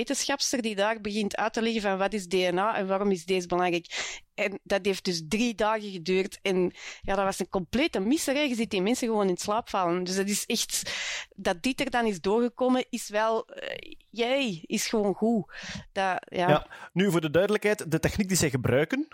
[0.62, 4.22] die daar begint uit te leggen van wat is DNA en waarom is deze belangrijk.
[4.34, 6.40] En dat heeft dus drie dagen geduurd.
[6.42, 6.72] En
[7.02, 8.48] ja, dat was een complete misserij.
[8.48, 10.04] Je ziet die mensen gewoon in slaap vallen.
[10.04, 10.94] Dus dat is echt...
[11.36, 13.46] Dat dit er dan is doorgekomen, is wel...
[13.48, 15.54] eh, jij, is gewoon goed.
[15.92, 16.50] Dat, ja.
[16.50, 16.68] Ja.
[16.94, 19.08] Nu, voor de duidelijkheid, de techniek die zij gebruiken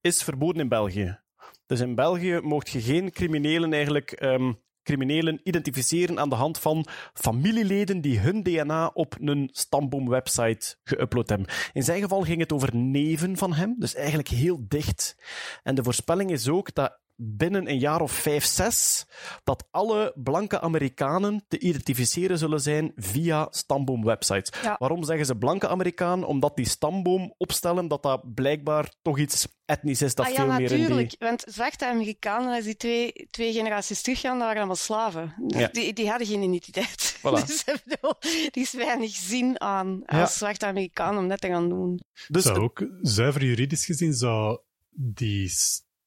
[0.00, 1.20] is verboden in België.
[1.66, 4.52] Dus in België mocht je geen criminelen eigenlijk ehm,
[4.84, 11.46] criminelen identificeren aan de hand van familieleden die hun DNA op een stamboom-website geüpload hebben.
[11.72, 15.16] In zijn geval ging het over neven van hem, dus eigenlijk heel dicht.
[15.62, 19.06] En de voorspelling is ook dat binnen een jaar of vijf, zes,
[19.44, 24.62] dat alle blanke Amerikanen te identificeren zullen zijn via stamboom-websites.
[24.62, 24.76] Ja.
[24.78, 26.24] Waarom zeggen ze blanke Amerikaan?
[26.24, 30.52] Omdat die stamboom opstellen, dat dat blijkbaar toch iets etnisch is dat ah ja, veel
[30.52, 31.08] meer in natuurlijk.
[31.08, 31.18] die...
[31.18, 35.34] Want zwarte Amerikanen, als die twee, twee generaties teruggaan, dat waren allemaal slaven.
[35.46, 35.68] Ja.
[35.72, 37.02] Die, die hadden geen identiteit.
[37.24, 37.46] Voilà.
[37.46, 40.20] Dus bedoel, er is weinig zin aan Ja.
[40.20, 42.00] als zwarte Amerikaan om dat te gaan doen.
[42.28, 44.58] Dus zou ook, zuiver juridisch gezien, zou
[44.90, 45.52] die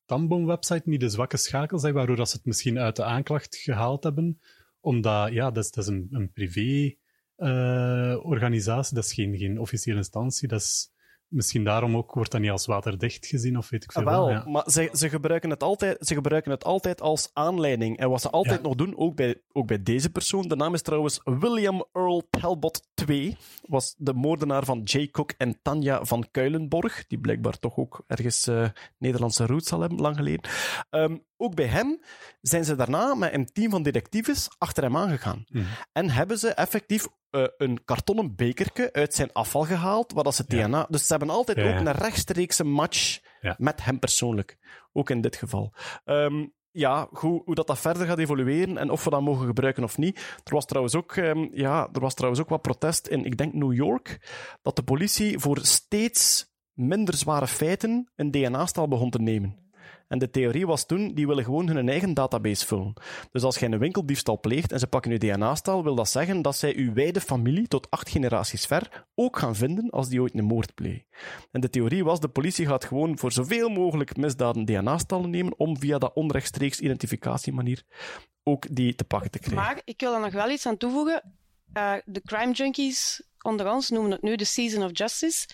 [0.07, 4.03] stamboom-website niet de zwakke schakel zijn, waardoor dat ze het misschien uit de aanklacht gehaald
[4.03, 4.41] hebben.
[4.79, 10.47] Omdat, ja, dat is, een, een privé-organisatie, dat is geen, geen officiële instantie.
[10.47, 10.91] Dat
[11.27, 14.01] misschien daarom ook wordt dat niet als waterdicht gezien, of weet ik veel.
[14.01, 14.43] Ah, wel, ja.
[14.47, 17.97] maar ze, ze, gebruiken het altijd, ze gebruiken het altijd als aanleiding.
[17.97, 18.67] En wat ze altijd Ja.
[18.67, 22.87] nog doen, ook bij, ook bij deze persoon, de naam is trouwens William Earl Talbot
[23.07, 28.03] II, was de moordenaar van Jay Cook en Tanja van Kuilenborg, die blijkbaar toch ook
[28.07, 30.51] ergens eh, Nederlandse roots zal hebben, lang geleden.
[30.89, 31.99] Ehm, ook bij hem
[32.41, 35.45] zijn ze daarna met een team van detectives achter hem aangegaan.
[35.49, 35.63] Mhm.
[35.91, 37.07] En hebben ze effectief
[37.37, 40.67] eh, een kartonnen bekerke uit zijn afval gehaald, waar dat ze Ja.
[40.67, 40.87] DNA...
[40.89, 43.19] Dus ze hebben altijd Ja, ook een rechtstreekse match
[43.57, 44.57] met hem persoonlijk.
[44.93, 45.73] Ook in dit geval.
[46.05, 49.83] Ehm, ja, hoe, hoe dat, dat verder gaat evolueren en of we dat mogen gebruiken
[49.83, 50.17] of niet.
[50.43, 53.53] Er was trouwens ook, ehm, ja, er was trouwens ook wat protest in, ik denk,
[53.53, 54.19] New York,
[54.61, 59.66] dat de politie voor steeds minder zware feiten een DNA-stal begon te nemen.
[60.07, 62.93] En de theorie was toen, die willen gewoon hun eigen database vullen.
[63.31, 66.55] Dus als jij een winkeldiefstal pleegt en ze pakken je DNA-stal, wil dat zeggen dat
[66.55, 70.43] zij uw wijde familie tot acht generaties ver ook gaan vinden als die ooit een
[70.43, 71.05] moord plegen.
[71.51, 75.79] En de theorie was, de politie gaat gewoon voor zoveel mogelijk misdaden DNA-stallen nemen om
[75.79, 77.83] via dat onrechtstreeks identificatiemanier
[78.43, 79.63] ook die te pakken te krijgen.
[79.63, 81.23] Maar ik wil er nog wel iets aan toevoegen.
[81.73, 85.47] Eh, de crime junkies onder ons noemen het nu de Season of Justice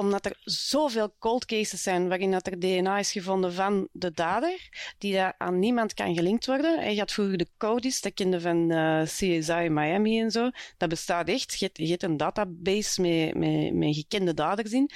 [0.00, 4.68] omdat er zoveel cold cases zijn waarin dat er DNA is gevonden van de dader,
[4.98, 6.80] die daar aan niemand kan gelinkt worden.
[6.80, 10.50] Hij had vroeger de Codis, dat kende van eh, CSI Miami en zo.
[10.76, 11.58] Dat bestaat echt.
[11.58, 14.90] Je hebt, je hebt een database met, met, met gekende daders in.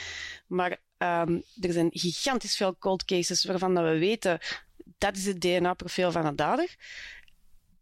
[0.46, 4.38] Maar ehm, er zijn gigantisch veel cold cases waarvan dat we weten
[4.98, 6.74] dat is het DNA-profiel van een dader.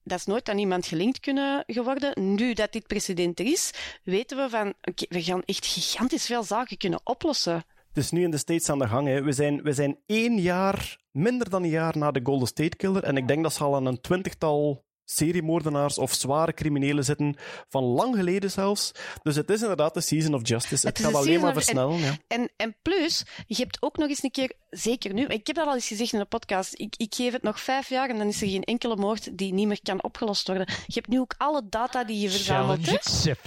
[0.04, 2.34] Dat is nooit aan iemand gelinkt kunnen geworden.
[2.34, 3.70] Nu dat dit precedent er is,
[4.04, 4.74] weten we van,
[5.08, 7.64] we gaan echt gigantisch veel zaken kunnen oplossen.
[7.88, 9.06] Het is nu in de States aan de gang.
[9.06, 9.22] Hè.
[9.22, 13.02] We, zijn, we zijn één jaar, minder dan een jaar na de Golden State Killer.
[13.02, 17.36] En ik denk dat ze al aan een twintigtal seriemoordenaars of zware criminelen zitten,
[17.68, 18.92] van lang geleden zelfs.
[19.22, 20.86] Dus het is inderdaad de season of justice.
[20.86, 21.98] Het, is gaat alleen maar versnellen.
[21.98, 22.16] Ja.
[22.28, 25.66] En, en plus, je hebt ook nog eens een keer, zeker nu, ik heb dat
[25.66, 28.26] al eens gezegd in de podcast, ik, ik geef het nog vijf jaar en dan
[28.26, 30.66] is er geen enkele moord die niet meer kan opgelost worden.
[30.86, 32.78] Je hebt nu ook alle data die je verzamelt.
[32.82, 33.00] Challenge.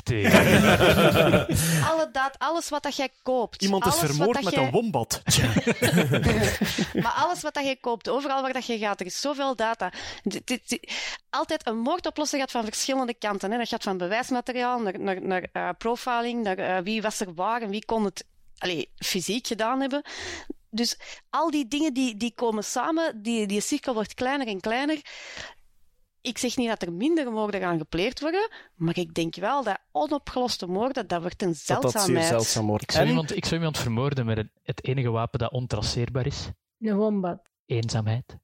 [1.91, 3.63] Alle data, alles wat dat jij koopt.
[3.63, 5.21] Iemand is vermoord met jij- een wombat.
[6.93, 9.91] Maar alles wat dat jij koopt, overal waar dat je gaat, er is zoveel data.
[10.23, 10.79] Dit-
[11.49, 13.51] altijd een moord oplossen gaat van verschillende kanten.
[13.51, 13.57] Hè.
[13.57, 17.61] Dat gaat van bewijsmateriaal naar, naar, naar eh, profiling, naar eh, wie was er waar
[17.61, 18.25] en wie kon het
[18.57, 20.01] allee, fysiek gedaan hebben.
[20.69, 24.99] Dus al die dingen die, die komen samen, die, die cirkel wordt kleiner en kleiner.
[26.21, 29.77] Ik zeg niet dat er minder moorden gaan gepleegd worden, maar ik denk wel dat
[29.91, 32.25] onopgeloste moorden, dat wordt een Dat dat zeldzaamheid.
[32.25, 32.83] zeldzaam wordt.
[32.83, 36.25] Ik zou, En- iemand, ik zou iemand vermoorden met het, het enige wapen dat ontraceerbaar
[36.25, 36.49] is.
[36.79, 37.39] Een wombat.
[37.65, 38.37] Eenzaamheid.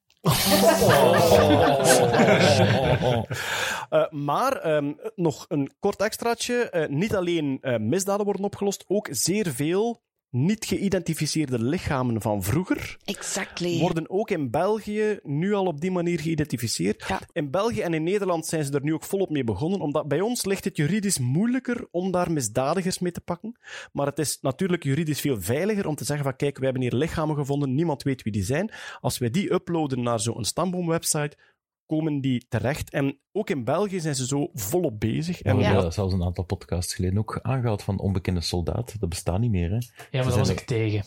[3.90, 6.70] Eh, maar ehm, nog een kort extraatje.
[6.70, 12.96] Eh, niet alleen eh, misdaden worden opgelost, ook zeer veel niet geïdentificeerde lichamen van vroeger
[13.04, 13.78] Exactly.
[13.78, 17.04] worden ook in België nu al op die manier geïdentificeerd.
[17.08, 17.20] Ja.
[17.32, 20.20] In België en in Nederland zijn ze er nu ook volop mee begonnen, omdat bij
[20.20, 23.56] ons ligt het juridisch moeilijker om daar misdadigers mee te pakken.
[23.92, 26.94] Maar het is natuurlijk juridisch veel veiliger om te zeggen van kijk, we hebben hier
[26.94, 28.70] lichamen gevonden, niemand weet wie die zijn.
[29.00, 31.36] Als wij die uploaden naar zo'n stamboom-website,
[31.86, 32.90] komen die terecht.
[32.90, 35.38] En ook in België zijn ze zo volop bezig.
[35.38, 35.80] We En hebben Ja.
[35.82, 39.00] dat zelfs een aantal podcasts geleden ook aangehaald van onbekende soldaat.
[39.00, 39.76] Dat bestaat niet meer, hè.
[39.76, 41.04] Ja, maar Ze daar was ik tegen.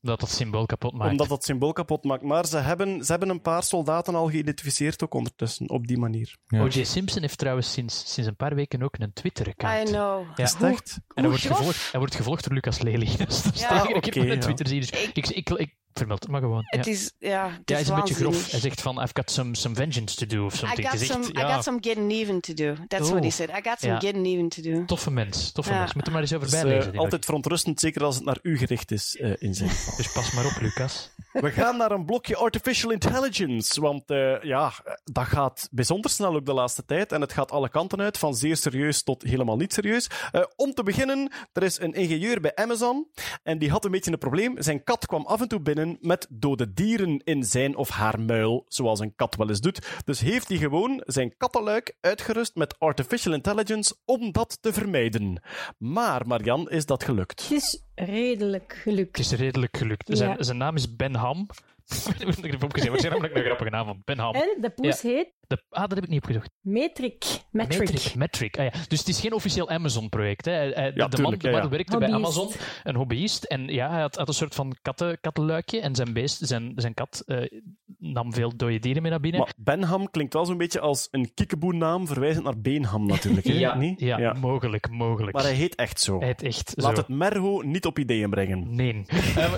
[0.00, 1.10] Dat dat symbool kapot maakt.
[1.10, 2.22] omdat dat symbool kapot maakt.
[2.22, 6.36] Maar ze hebben, ze hebben een paar soldaten al geïdentificeerd ook ondertussen, op die manier.
[6.46, 6.60] Ja.
[6.60, 6.82] O.J.
[6.84, 9.88] Simpson heeft trouwens sinds, sinds een paar weken ook een Twitter-account.
[9.88, 10.22] I know.
[10.36, 10.44] Ja.
[10.44, 10.98] Is het echt?
[11.14, 13.16] En hij wordt, gevolgd, hij wordt gevolgd door Lucas Lely.
[13.26, 14.38] Dus dat is Ja, dat ik ja.
[14.38, 14.80] Twitter zie.
[14.80, 16.62] Dus ik, ik, ik, vermeld het maar gewoon.
[16.70, 16.78] Ja.
[16.78, 18.50] Het is, ja, het ja, hij is is een beetje grof.
[18.50, 20.86] Hij zegt van, I've got some, some vengeance to do, of I something.
[20.90, 22.74] got, is echt, some, I ja, got some getting even to do.
[22.88, 23.48] That's what he said.
[23.50, 23.98] I got some Ja.
[23.98, 24.84] getting even to do.
[24.84, 25.78] Toffe mens, toffe Ja.
[25.78, 25.94] mens.
[25.94, 26.96] Moet er maar eens over Dus, bijlezen.
[26.98, 29.96] altijd verontrustend, zeker als het naar u gericht is eh, in zijn geval.
[29.96, 31.10] Dus pas maar op, Lucas.
[31.32, 34.72] We gaan naar een blokje artificial intelligence, want eh, ja,
[35.04, 38.34] dat gaat bijzonder snel ook de laatste tijd en het gaat alle kanten uit, van
[38.34, 40.10] zeer serieus tot helemaal niet serieus.
[40.32, 43.06] Eh, om te beginnen, er is een ingenieur bij Amazon
[43.42, 44.54] en die had een beetje een probleem.
[44.62, 48.64] Zijn kat kwam af en toe binnen met dode dieren in zijn of haar muil,
[48.68, 50.02] zoals een kat wel eens doet.
[50.04, 55.42] Dus heeft hij gewoon zijn kattenluik uitgerust met artificial intelligence om dat te vermijden.
[55.78, 57.42] Maar, Marian, is dat gelukt?
[57.42, 59.16] Het is redelijk gelukt.
[59.16, 60.08] Het is redelijk gelukt.
[60.08, 60.16] Ja.
[60.16, 61.46] Zijn, zijn naam is Ben Ham.
[61.88, 64.34] Ik heb het opgezet, ik zeg namelijk een grappige naam van Ben Ham.
[64.34, 66.50] En de poes heet De, ah, dat heb ik niet opgezocht.
[66.60, 67.24] Metric.
[67.50, 67.78] Metric.
[67.80, 68.14] Metric.
[68.14, 68.58] Metric.
[68.58, 68.70] Ah, ja.
[68.88, 70.44] Dus het is geen officieel Amazon-project.
[70.44, 70.52] hè.
[70.52, 71.68] Hij- hij- de man, de ja, man ja.
[71.68, 72.12] werkte bij.
[72.12, 72.50] Amazon,
[72.82, 73.44] een hobbyist.
[73.44, 75.80] En ja, hij had, had een soort van katten, kattenluikje.
[75.80, 77.60] En zijn beest, zijn, zijn kat, eh,
[77.98, 79.40] nam veel dode dieren mee naar binnen.
[79.40, 83.46] Maar Benham klinkt wel zo'n beetje als een kiekeboe-naam, verwijzend naar Beenham natuurlijk.
[83.46, 83.52] Hè?
[83.52, 84.00] ja, Niet?
[84.00, 85.32] ja, mogelijk, mogelijk.
[85.32, 86.18] Maar hij heet echt zo.
[86.18, 87.00] Hij heet echt Laat zo.
[87.00, 88.74] het Merho niet op ideeën brengen.
[88.74, 89.04] Nee.
[89.36, 89.52] Eh,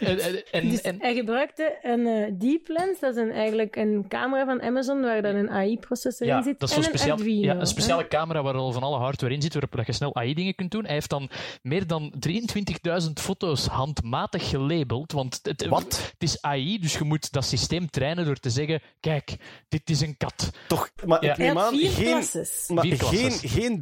[0.00, 3.76] eh, eh, en, Dus en, hij gebruikte een eh, Deep Lens, dat is een, eigenlijk
[3.76, 6.60] een camera van Amazon waar dan een AI-processor ja, in zit.
[6.60, 7.40] dat is en een speciaal, Arduino.
[7.40, 8.08] ja, een speciale hè.
[8.08, 10.84] camera waar al van alle hardware in zit, waarop dat je snel AI-dingen kunt doen.
[10.84, 11.30] Hij heeft dan
[11.62, 15.12] meer dan 23.000 foto's handmatig gelabeld.
[15.12, 16.10] Want het, Wat?
[16.12, 19.36] het is AI, dus je moet dat systeem trainen door te zeggen: kijk,
[19.68, 20.50] dit is een kat.
[20.68, 21.32] Toch, maar Ja.
[21.32, 22.68] ik neem aan, vier geen, klasses.
[22.68, 23.80] maar Vier geen, geen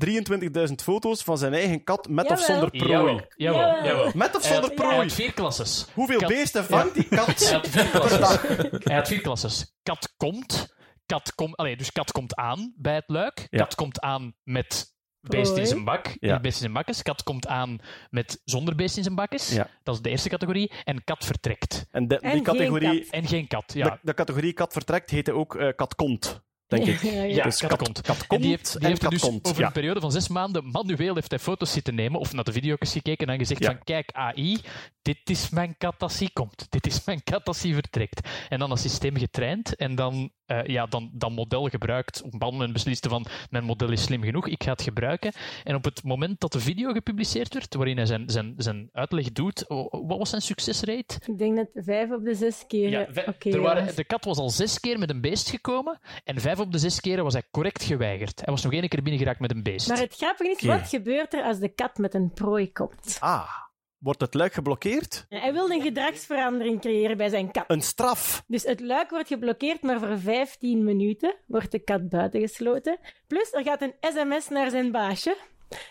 [0.69, 2.91] 23.000 foto's van zijn eigen kat met of zonder prooi.
[2.93, 4.11] Jawel, jawel, Jawel.
[4.15, 4.97] Met of zonder had- Hij prooi?
[4.97, 5.87] had vier klasses.
[5.95, 7.39] Hoeveel Kat- beesten vangt die kat?
[7.39, 8.39] Hij had vier klasses.
[8.85, 9.73] Hij had vier klasses.
[9.83, 10.77] Kat komt.
[11.07, 13.47] Kat komt allee, dus kat komt aan bij het luik.
[13.51, 13.59] Ja.
[13.59, 16.17] Kat komt aan met beest in zijn bak.
[16.21, 16.41] Ja.
[16.41, 17.03] Beest in zijn bakkes.
[17.03, 17.79] Kat komt aan
[18.11, 19.51] met zonder beest in zijn bakkes.
[19.51, 19.71] Ja.
[19.83, 20.73] Dat is de eerste categorie.
[20.85, 21.87] En kat vertrekt.
[21.91, 23.11] En de, En die geen categorie, kat.
[23.11, 23.73] En geen kat.
[23.73, 27.03] Ja, de, de categorie kat vertrekt heette ook eh, kat komt, denk ik.
[27.03, 27.23] Ja, ja.
[27.25, 28.01] Ja, Dus kat, komt.
[28.01, 29.67] kat en komt die heeft, die en heeft kat dus komt, over ja.
[29.67, 32.93] een periode van zes maanden manueel heeft hij foto's zitten nemen of naar de video's
[32.93, 33.67] gekeken en gezegd Ja.
[33.71, 34.59] van kijk AI,
[35.03, 36.67] dit is mijn kat als hij komt.
[36.71, 38.29] Dit is mijn kat als hij vertrekt.
[38.49, 42.19] En dan dat systeem getraind en dan, eh, ja, dan dat model gebruikt.
[42.19, 45.33] Op een bepaald moment besliste van mijn model is slim genoeg, ik ga het gebruiken.
[45.65, 49.33] En op het moment dat de video gepubliceerd werd, waarin hij zijn, zijn, zijn uitleg
[49.33, 51.15] doet, wat was zijn succesrate?
[51.27, 53.07] Ik denk dat vijf op de zes keer Ja,
[53.39, 56.73] er waren, de kat was al zes keer met een beest gekomen en vijf op
[56.73, 58.41] de zes keren was hij correct geweigerd.
[58.45, 59.89] Hij was nog één keer binnengeraakt met een beest.
[59.89, 63.17] Maar het grappige is, wat gebeurt er als de kat met een prooi komt?
[63.21, 63.51] Ah,
[63.99, 65.27] wordt het luik geblokkeerd?
[65.29, 67.65] Hij wil een gedragsverandering creëren bij zijn kat.
[67.67, 68.45] Een straf.
[68.47, 72.99] Dus het luik wordt geblokkeerd, maar voor 15 minuten wordt de kat buitengesloten.
[73.27, 75.37] Plus, er gaat een sms naar zijn baasje.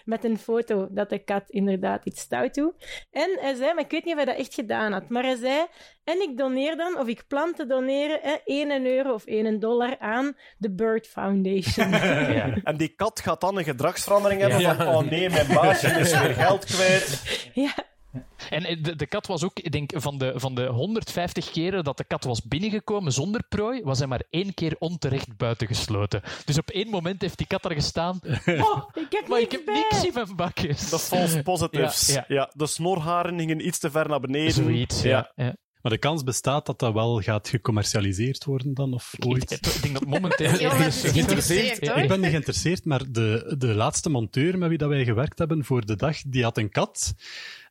[0.05, 3.05] Met een foto dat de kat inderdaad iets stout doet.
[3.11, 5.35] En hij zei, maar ik weet niet of hij dat echt gedaan had, maar hij
[5.35, 5.65] zei,
[6.03, 9.95] en ik doneer dan, of ik plan te doneren, hè, 1 euro of 1 dollar
[9.99, 11.89] aan de Bird Foundation.
[12.37, 12.53] Ja.
[12.63, 14.75] En die kat gaat dan een gedragsverandering hebben Ja.
[14.75, 17.21] van oh nee, mijn baasje is weer geld kwijt.
[17.53, 17.73] ja,
[18.49, 21.83] En eh, de, de kat was ook, ik denk, van de, van de 150 keren
[21.83, 26.21] dat de kat was binnengekomen zonder prooi, was hij maar één keer onterecht buitengesloten.
[26.45, 28.19] Dus op één moment heeft die kat er gestaan.
[28.45, 30.89] Oh, ik heb maar ik niks heb niks in mijn bakjes.
[30.89, 32.07] De false positives.
[32.07, 32.51] Ja, Ja, ja.
[32.53, 34.51] de snorharen hingen iets te ver naar beneden.
[34.53, 35.31] Zoiets, ja.
[35.35, 35.55] ja.
[35.81, 39.51] Maar de kans bestaat dat dat wel gaat gecommercialiseerd worden dan, of Ik, ooit?
[39.51, 40.49] ik- ik denk dat momenteel...
[40.87, 41.97] Is geïnteresseerd, hoor.
[41.97, 45.65] Ik ben niet geïnteresseerd, maar de, de laatste monteur met wie dat wij gewerkt hebben
[45.65, 47.13] voor de dag, die had een kat.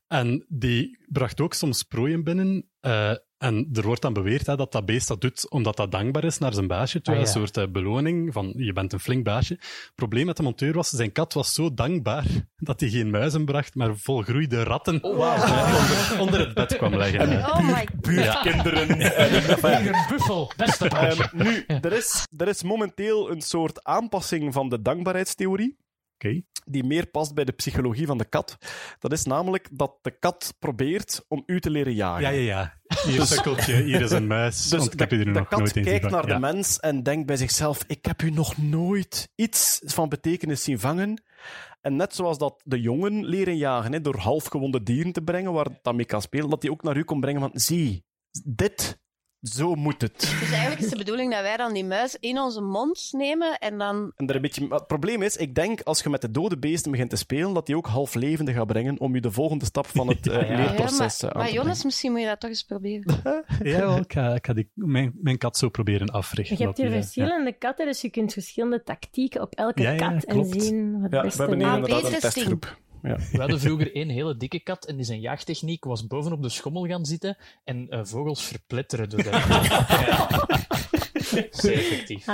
[0.08, 2.68] En die bracht ook soms prooien binnen.
[2.80, 6.24] eh, en er wordt dan beweerd hè, dat dat beest dat doet omdat dat dankbaar
[6.24, 7.00] is naar zijn baasje.
[7.00, 7.26] Toe, Ah, ja.
[7.26, 9.52] Een soort eh, beloning van je bent een flink baasje.
[9.52, 12.24] Het probleem met de monteur was, zijn kat was zo dankbaar
[12.56, 17.38] dat hij geen muizen bracht, maar volgroeide ratten eh, onder, onder het bed kwam leggen.
[17.38, 18.94] Oh my Buurtkinderen.
[18.94, 21.22] Hier een buffel, beste baasje.
[21.22, 25.76] Ehm, nu, er is, er is momenteel een soort aanpassing van de dankbaarheidstheorie.
[26.64, 28.56] Die meer past bij de psychologie van de kat.
[28.98, 32.22] Dat is namelijk dat de kat probeert om u te leren jagen.
[32.22, 32.80] Ja, ja, ja.
[33.04, 34.68] Hier sukkeltje, hier is een muis.
[34.70, 37.26] Dus ik heb de, er de nog kat nooit kijkt naar de mens en denkt
[37.26, 41.22] bij zichzelf: Ik heb u nog nooit iets van betekenis zien vangen.
[41.80, 45.68] En net zoals dat de jongen leren jagen, hè, door halfgewonde dieren te brengen, waar
[45.82, 48.04] dat mee kan spelen, dat hij ook naar u komt brengen van: Zie,
[48.44, 49.00] dit,
[49.48, 50.20] zo moet het.
[50.20, 53.78] Dus eigenlijk is de bedoeling dat wij dan die muis in onze mond nemen en
[53.78, 54.12] dan...
[54.16, 56.58] En er een beetje, maar het probleem is, ik denk als je met de dode
[56.58, 59.64] beesten begint te spelen, dat die ook half levende gaat brengen om je de volgende
[59.64, 62.26] stap van het eh, Ja, leerproces maar, eh, aan maar te Jonas, misschien moet je
[62.26, 63.14] dat toch eens proberen.
[63.62, 66.56] Ja, wel, ik ga, ik ga die, mijn, mijn kat zo proberen africhten.
[66.58, 70.24] Je hebt hier verschillende katten, dus je kunt verschillende tactieken op elke Ja, ja, kat
[70.24, 70.54] klopt.
[70.54, 71.10] en zien wat.
[71.10, 72.76] Ja, we beste hebben hier inderdaad een testgroep.
[73.02, 73.16] Ja.
[73.32, 76.86] We hadden vroeger één hele dikke kat en die zijn jaagtechniek was bovenop de schommel
[76.86, 79.24] gaan zitten en eh, vogels verpletteren door.
[79.24, 80.46] Ja.
[81.62, 82.24] Effectief.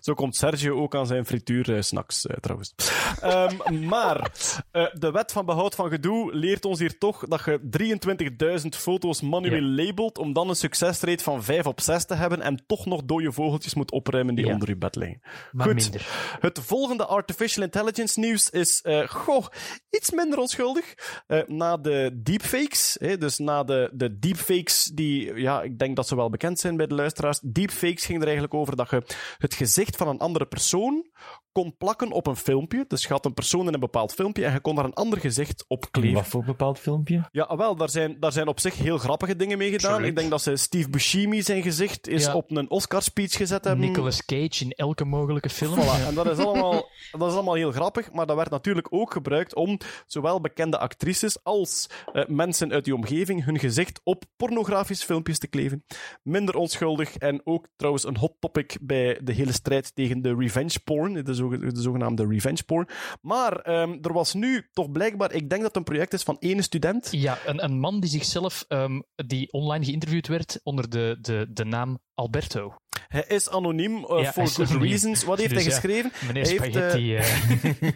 [0.00, 2.74] Zo komt Sergio ook aan zijn frituursnacks, eh, trouwens.
[3.20, 3.54] Ehm,
[3.92, 4.30] maar
[4.70, 7.60] eh, de wet van behoud van gedoe leert ons hier toch dat je
[8.62, 12.62] 23.000 foto's manueel labelt om dan een succesrate van 5 op 6 te hebben en
[12.66, 14.52] toch nog dode vogeltjes moet opruimen die Ja.
[14.52, 15.20] onder je bed liggen.
[15.52, 15.74] Maar Goed.
[15.74, 16.06] minder.
[16.40, 19.46] Het volgende artificial intelligence nieuws is eh, goh,
[19.90, 20.94] iets minder onschuldig.
[21.26, 26.08] Eh, na de deepfakes, hè, dus na de, de deepfakes die, ja, ik denk dat
[26.08, 27.40] ze wel bekend zijn bij de luisteraars.
[27.42, 29.02] Deepfakes ging er eigenlijk over dat je
[29.38, 31.10] het gezicht van een andere persoon
[31.62, 32.84] kon plakken op een filmpje.
[32.88, 35.20] Dus je had een persoon in een bepaald filmpje en je kon daar een ander
[35.20, 36.14] gezicht op kleven.
[36.14, 37.28] Wat voor bepaald filmpje?
[37.32, 39.90] Ja, wel, daar zijn, daar zijn op zich heel grappige dingen mee gedaan.
[39.90, 40.10] Absoluut.
[40.10, 42.34] Ik denk dat ze Steve Buscemi zijn gezicht is Ja.
[42.34, 43.86] op een Oscar-speech gezet hebben.
[43.86, 45.74] Nicolas Cage in elke mogelijke film.
[45.80, 49.12] Voilà, en dat is, allemaal, dat is allemaal heel grappig, maar dat werd natuurlijk ook
[49.12, 55.06] gebruikt om zowel bekende actrices als eh, mensen uit die omgeving hun gezicht op pornografische
[55.06, 55.84] filmpjes te kleven.
[56.22, 60.80] Minder onschuldig en ook trouwens een hot topic bij de hele strijd tegen de revenge
[60.84, 62.88] porn, zoge- de zogenaamde revenge porn.
[63.20, 66.36] Maar ehm, er was nu toch blijkbaar, ik denk dat het een project is van
[66.38, 67.08] één student.
[67.10, 71.64] Ja, een, een man die zichzelf, ehm, die online geïnterviewd werd onder de, de, de
[71.64, 72.74] naam Alberto.
[73.08, 74.88] Hij is anoniem, eh, Ja, for good anoniem.
[74.90, 75.24] reasons.
[75.24, 76.12] Wat heeft Dus hij ja, geschreven?
[76.26, 77.16] Meneer Hij heeft, eh, Spaghetti.
[77.16, 77.22] eh,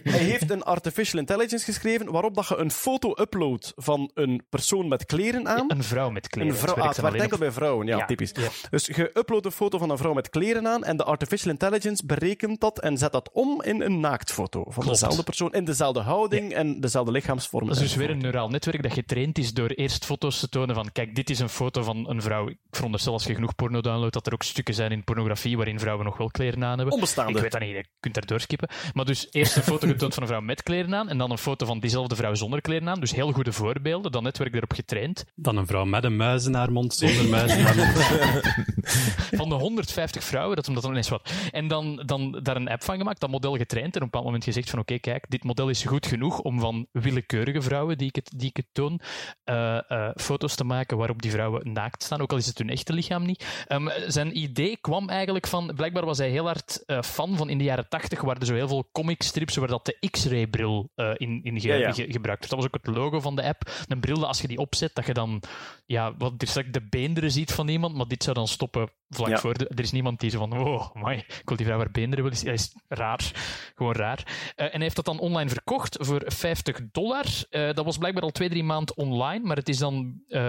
[0.15, 4.89] Hij heeft een artificial intelligence geschreven waarop dat je een foto uploadt van een persoon
[4.89, 5.65] met kleren aan.
[5.69, 6.51] een vrouw met kleren.
[6.51, 8.31] Een vrouw, Het ah, werkt enkel bij vrouwen, ja, Ja, typisch.
[8.35, 8.49] ja.
[8.71, 12.07] Dus je uploadt een foto van een vrouw met kleren aan en de artificial intelligence
[12.07, 14.89] berekent dat en zet dat om in een naaktfoto van Klopt.
[14.89, 17.67] dezelfde persoon, in dezelfde houding en dezelfde lichaamsvorm.
[17.67, 20.75] Dat is dus weer een neuraal netwerk dat getraind is door eerst foto's te tonen
[20.75, 22.49] van kijk, dit is een foto van een vrouw.
[22.49, 25.79] Ik veronderstel als je genoeg porno downloadt dat er ook stukken zijn in pornografie waarin
[25.81, 26.95] vrouwen nog wel kleren aan hebben.
[26.95, 27.33] Onbestaande.
[27.33, 28.69] Ik weet dat niet, je kunt daar doorskippen.
[28.95, 31.39] Maar dus eerst een foto getoond van een vrouw met kleren aan en dan een
[31.39, 33.01] foto van diezelfde vrouw zonder kleren aan.
[33.01, 35.25] Dus heel goede voorbeelden, dat netwerk erop getraind.
[35.35, 37.97] Dan een vrouw met een muis in haar mond, zonder muis in haar mond.
[39.41, 41.33] Van de 150 vrouwen, dat is omdat dan eens wat.
[41.51, 44.25] En dan, dan daar een app van gemaakt, dat model getraind en op een bepaald
[44.25, 48.09] moment gezegd van oké, kijk, dit model is goed genoeg om van willekeurige vrouwen die
[48.09, 49.01] ik het, die ik het toon,
[49.45, 52.71] eh, eh, foto's te maken waarop die vrouwen naakt staan, ook al is het hun
[52.71, 53.65] echte lichaam niet.
[53.67, 57.59] Ehm, zijn idee kwam eigenlijk van, blijkbaar was hij heel hard eh, fan van in
[57.59, 61.11] de jaren 80 waren er zo heel veel comicstrips waar dat de X-ray bril eh,
[61.17, 61.93] in, in ge- Ja, ja.
[61.93, 62.51] ge- gebruikt werd.
[62.51, 63.71] Dat was ook het logo van de app.
[63.89, 65.43] Een bril dat als je die opzet, dat je dan
[65.87, 69.39] ja, wat straks de beenderen ziet van iemand, maar dit zou dan stoppen vlak Ja.
[69.39, 69.59] voor.
[69.59, 72.25] De, er is niemand die zo van, oh, amai, ik wil die vrouw haar beenderen.
[72.25, 72.35] Wil.
[72.43, 73.31] Hij is raar.
[73.75, 74.53] Gewoon raar.
[74.57, 77.25] Eh, en hij heeft dat dan online verkocht voor 50 dollar.
[77.51, 80.41] Eh, dat was blijkbaar al twee, drie maanden online, maar het is dan, eh,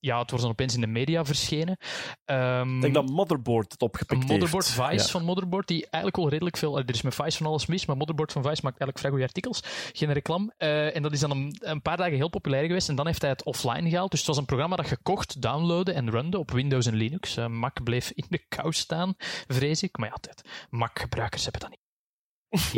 [0.00, 1.76] ja, het was dan opeens in de media verschenen.
[2.24, 4.88] Ehm, Ik denk dat Motherboard het opgepikt Motherboard heeft.
[4.90, 5.10] Vice Ja.
[5.10, 6.78] van Motherboard, die eigenlijk wel redelijk veel.
[6.78, 9.24] Er is met Vice van alles mis, maar Motherboard van Vice maakt eigenlijk vrij goede
[9.26, 9.60] artikels.
[9.92, 10.52] Geen reclame.
[10.56, 12.88] Eh, en dat is dan een, een paar dagen heel populair geweest.
[12.88, 14.10] En dan heeft hij het offline gehaald.
[14.10, 17.36] Dus het was een programma dat je kocht, downloadde en runde op Windows en Linux.
[17.82, 19.14] Bleef in de kou staan,
[19.46, 19.98] vrees ik.
[19.98, 21.86] Maar ja, het, Mac-gebruikers hebben dat niet.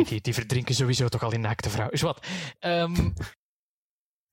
[0.07, 1.89] Die, die, verdrinken sowieso toch al in naakte vrouw.
[1.89, 2.27] Is wat.
[2.59, 3.09] Ehm,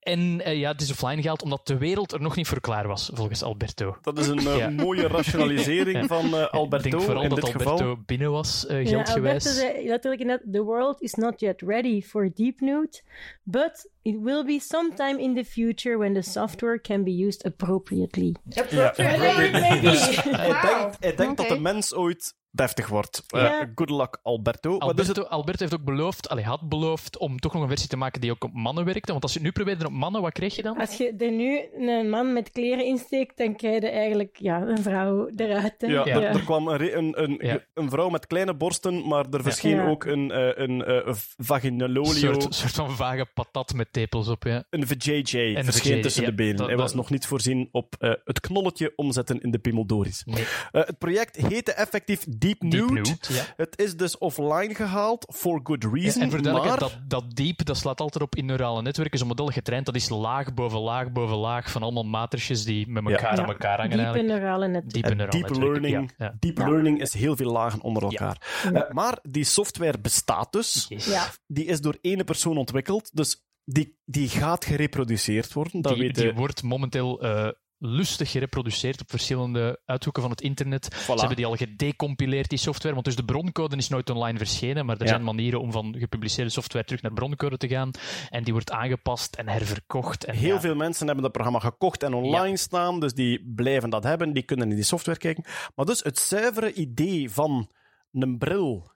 [0.09, 2.87] en eh, ja, het is offline gehaald omdat de wereld er nog niet voor klaar
[2.87, 3.97] was, volgens Alberto.
[4.01, 4.69] Dat is een eh, Ja.
[4.69, 6.07] mooie rationalisering Ja.
[6.07, 7.97] van eh, Ik Alberto denk vooral in dat dit Alberto geval.
[8.05, 9.45] binnen was, eh Ja, geldgewijs.
[9.47, 13.01] Alberto zei letterlijk inderdaad, the world is not yet ready for deep nude,
[13.43, 18.35] but it will be sometime in the future when the software can be used appropriately.
[18.49, 19.79] Ja, Maybe.
[19.89, 23.23] Dus hij denkt, hij denkt dat de mens ooit deftig wordt.
[23.27, 24.77] Eh, good luck, Alberto.
[24.77, 27.89] Maar dus Alberto, Alberto heeft ook beloofd, allee, had beloofd om toch nog een versie
[27.89, 29.11] te maken die ook op mannen werkte.
[29.11, 30.77] Want als je het nu probeerde op mannen, wat kreeg je dan?
[30.77, 34.77] Als je er nu een man met kleren insteekt, dan krijg je eigenlijk ja, een
[34.83, 35.73] vrouw eruit.
[35.77, 35.87] hè.
[35.87, 36.15] Ja, Ja.
[36.15, 37.59] Er, er kwam een, een, een, Ja.
[37.73, 39.87] een vrouw met kleine borsten, maar er verscheen Ja.
[39.87, 44.43] ook een, eh, een, eh, Een vaginolio, soort, soort van vage patat met tepels op,
[44.43, 44.63] ja.
[44.69, 46.55] een VJJ een verscheen VJJ, tussen ja, de benen.
[46.55, 50.23] dat- Hij was dat- nog niet voorzien op eh, het knolletje omzetten in de Pimmeldoris.
[50.25, 50.43] Nee.
[50.71, 52.25] Eh, het project heette effectief
[52.57, 53.15] Deep Deep Nude.
[53.27, 53.43] Ja.
[53.55, 56.21] Het is dus offline gehaald, for good Ja, reason.
[56.21, 56.79] en maar...
[56.79, 59.19] dat, dat deep, dat slaat altijd op in neurale netwerken.
[59.19, 63.03] Zo'n model getraind, dat is laag boven laag boven laag van allemaal matrices die met
[63.05, 63.41] elkaar Ja.
[63.41, 64.27] aan elkaar hangen Diepe eigenlijk.
[64.39, 64.89] neurale net.
[64.89, 66.35] Diepe En neurale deep netwerken, learning, Ja, ja.
[66.39, 66.67] deep Ja.
[66.69, 68.61] learning is heel veel lagen onder elkaar.
[68.73, 70.85] Eh, maar die software bestaat dus.
[70.89, 71.05] Yes.
[71.05, 71.27] Ja.
[71.47, 73.09] Die is door ene persoon ontwikkeld.
[73.15, 75.81] Dus die, die gaat gereproduceerd worden.
[75.81, 76.33] Dat die, weet die je.
[76.33, 77.47] wordt momenteel eh,
[77.81, 80.85] lustig gereproduceerd op verschillende uithoeken van het internet.
[81.05, 82.93] Ze hebben die al gedecompileerd, die software.
[82.93, 85.07] Want dus de broncode is nooit online verschenen, maar er Ja.
[85.07, 87.91] zijn manieren om van gepubliceerde software terug naar broncode te gaan.
[88.29, 90.25] En die wordt aangepast en herverkocht.
[90.25, 93.89] En Heel ja, veel mensen hebben dat programma gekocht en online staan, dus die blijven
[93.89, 95.43] dat hebben, die kunnen in die software kijken.
[95.75, 97.69] Maar dus het zuivere idee van
[98.11, 98.91] een bril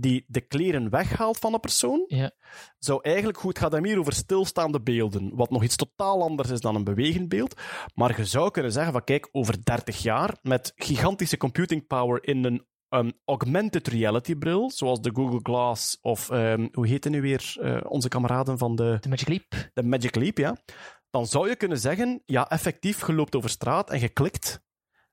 [0.00, 2.30] die de kleren weghaalt van een persoon, Ja.
[2.78, 3.58] zou eigenlijk goed...
[3.58, 7.28] Gaat hem hier over stilstaande beelden, wat nog iets totaal anders is dan een bewegend
[7.28, 7.60] beeld.
[7.94, 12.44] Maar je zou kunnen zeggen van, kijk, over 30 jaar, met gigantische computing power in
[12.44, 17.20] een um, augmented reality bril, zoals de Google Glass of, ehm, hoe heet het nu
[17.20, 19.70] weer, eh, onze kameraden van de De Magic Leap.
[19.74, 20.56] de Magic Leap, ja.
[21.10, 24.60] Dan zou je kunnen zeggen, ja, effectief, je loopt over straat en je klikt.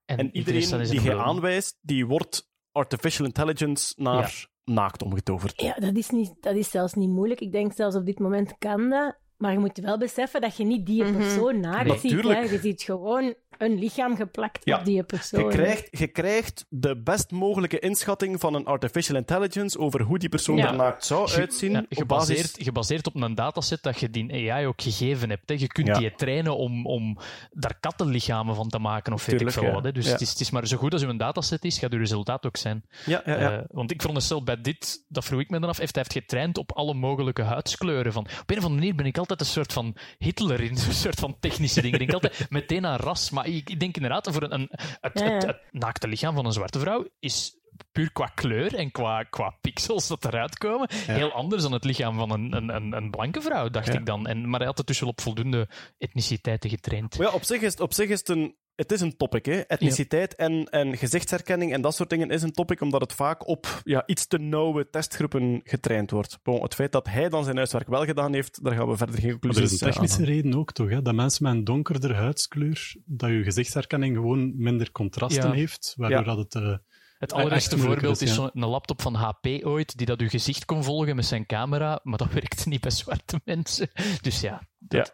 [0.06, 5.62] En, En iedereen die je aanwijst, die wordt artificial intelligence naar naakt omgetoverd.
[5.62, 7.40] Ja, dat is, niet, dat is zelfs niet moeilijk.
[7.40, 9.18] Ik denk zelfs op dit moment kan dat.
[9.38, 11.18] Maar je moet wel beseffen dat je niet die Mhm.
[11.18, 12.00] persoon naakt Nee.
[12.00, 12.10] ziet.
[12.12, 12.16] Hè.
[12.18, 12.50] Natuurlijk.
[12.52, 14.78] Je ziet gewoon een lichaam geplakt Ja.
[14.80, 15.44] op die persoon.
[15.44, 20.30] Je krijgt, je krijgt de best mogelijke inschatting van een artificial intelligence over hoe die
[20.30, 20.68] persoon Ja.
[20.68, 21.72] er naakt zou uitzien.
[21.72, 22.64] ja, op gebaseerd, basis...
[22.66, 25.50] gebaseerd op een dataset dat je die AI ook gegeven hebt.
[25.50, 25.56] Hè.
[25.56, 25.98] Je kunt Ja.
[26.00, 27.18] die trainen om, om
[27.52, 29.76] daar kattenlichamen van te maken of weet Tuurlijk, ik veel ja.
[29.76, 29.84] wat.
[29.84, 29.92] Hè.
[29.92, 30.12] Dus Ja.
[30.12, 32.58] het, is, het is maar zo goed als uw dataset is, gaat uw resultaat ook
[32.58, 32.84] zijn.
[33.06, 33.58] Ja, ja, ja.
[33.58, 36.26] Eh, want ik veronderstel bij dit, dat vroeg ik me dan af, heeft hij heeft
[36.26, 38.14] getraind op alle mogelijke huidskleuren.
[38.14, 40.94] Van, op een of andere manier ben ik altijd een soort van Hitler in zo'n
[40.94, 42.00] soort van technische dingen.
[42.02, 43.30] Ik denk altijd meteen aan ras.
[43.30, 44.70] Maar ik, ik denk inderdaad, voor een, een,
[45.02, 45.34] het, Ja, ja.
[45.34, 47.60] Het, het naakte lichaam van een zwarte vrouw is
[47.92, 52.18] puur qua kleur en qua, qua pixels dat eruit komen, heel anders dan het lichaam
[52.18, 53.94] van een, een, een, een blanke vrouw, dacht Ja.
[53.94, 54.28] ik dan.
[54.28, 57.18] En, maar hij had het dus wel op voldoende etniciteiten getraind.
[57.18, 58.56] Maar ja, op zich is, op zich is het een...
[58.76, 59.60] Het is een topic, hè.
[59.60, 63.82] Etniciteit en, en gezichtsherkenning en dat soort dingen is een topic, omdat het vaak op
[63.84, 66.40] ja, iets te nauwe testgroepen getraind wordt.
[66.44, 69.16] Bon, het feit dat hij dan zijn huiswerk wel gedaan heeft, daar gaan we verder
[69.20, 70.90] geen Maar er conclusies is een technische reden ook, toch?
[70.90, 71.02] Hè?
[71.02, 75.54] Dat mensen met een donkerder huidskleur, dat je gezichtsherkenning gewoon minder contrasten Ja.
[75.56, 76.26] heeft, waardoor Ja.
[76.26, 76.56] dat het...
[76.64, 76.78] eh,
[77.20, 81.16] Het allereerste voorbeeld is, zo'n laptop van HP ooit, die dat uw gezicht kon volgen
[81.16, 83.90] met zijn camera, maar dat werkte niet bij zwarte mensen.
[84.22, 85.06] Dus ja, Ja.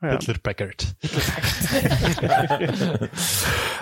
[0.00, 0.08] Ja.
[0.10, 0.94] Hitler Packard.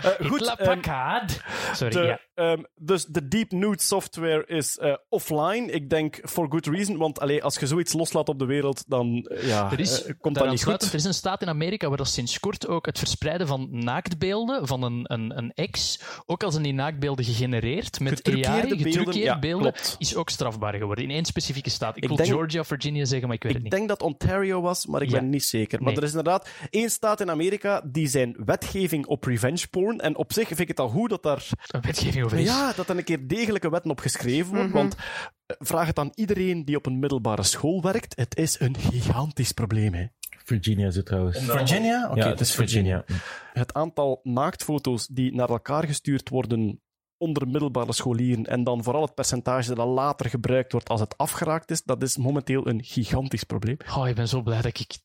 [0.03, 1.41] Eh, goed, ehm, Packard.
[1.73, 2.21] Sorry, de, ja.
[2.35, 5.67] ehm, dus de Deep Nude software is eh, offline.
[5.73, 9.07] Ik denk for good reason, want allee, als je zoiets loslaat op de wereld, dan
[9.29, 10.83] eh, ja, Er is, komt dat niet goed.
[10.83, 14.67] er is een staat in Amerika waar dat sinds kort ook het verspreiden van naaktbeelden
[14.67, 18.79] van een, een, een ex, ook al zijn die naaktbeelden gegenereerd met Getruckeerde AI, beelden,
[18.87, 19.97] getruckeerde ja, beelden, klopt.
[19.99, 21.97] is ook strafbaar geworden in één specifieke staat.
[21.97, 23.77] Ik, Ik wil denk- Georgia, Virginia zeggen, maar ik weet het Ik niet.
[23.79, 25.19] denk dat Ontario was, maar ik Ja.
[25.19, 25.79] ben niet zeker.
[25.83, 25.97] Maar Nee.
[26.03, 30.01] er is inderdaad één staat in Amerika die zijn wetgeving op revenge porn.
[30.01, 32.47] En op zich vind ik het al goed dat daar, Een wetgeving over is.
[32.47, 34.69] ja, dat er een keer degelijke wetten op geschreven wordt.
[34.69, 34.77] Mhm.
[34.77, 38.17] Want eh, vraag het aan iedereen die op een middelbare school werkt.
[38.17, 39.95] Het is een gigantisch probleem.
[39.95, 40.07] Hè.
[40.45, 41.39] Virginia is het trouwens.
[41.39, 42.09] Virginia?
[42.11, 43.03] Oké, ja, het is Virginia.
[43.07, 43.25] Virginia.
[43.53, 46.81] Het aantal naaktfoto's die naar elkaar gestuurd worden
[47.19, 51.71] onder middelbare scholieren en dan vooral het percentage dat later gebruikt wordt als het afgeraakt
[51.71, 53.77] is, dat is momenteel een gigantisch probleem.
[53.97, 54.99] Oh, ik ben zo blij dat ik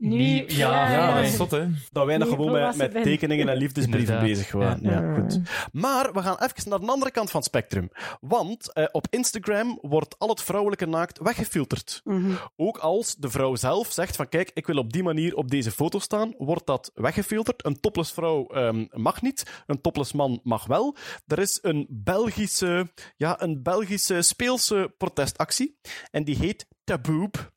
[0.00, 1.14] Nu, ja, Ja, ja.
[1.14, 1.66] dat is zot, hè?
[1.92, 3.02] Dat wij nog gewoon met, met ben.
[3.02, 4.36] tekeningen en liefdesbrieven Inderdaad.
[4.36, 4.78] bezig waren.
[4.82, 4.90] Ja.
[4.90, 5.14] Ja.
[5.14, 5.40] goed.
[5.72, 7.90] Maar we gaan even naar de andere kant van het spectrum.
[8.20, 12.00] Want eh, op Instagram wordt al het vrouwelijke naakt weggefilterd.
[12.04, 12.30] Mhm.
[12.56, 15.70] Ook als de vrouw zelf zegt van kijk, ik wil op die manier op deze
[15.70, 17.64] foto staan, wordt dat weggefilterd.
[17.64, 20.96] Een topless vrouw ehm, mag niet, een topless man mag wel.
[21.26, 25.78] Er is een Belgische, ja, een Belgische speelse protestactie
[26.10, 27.52] en die heet Taboob.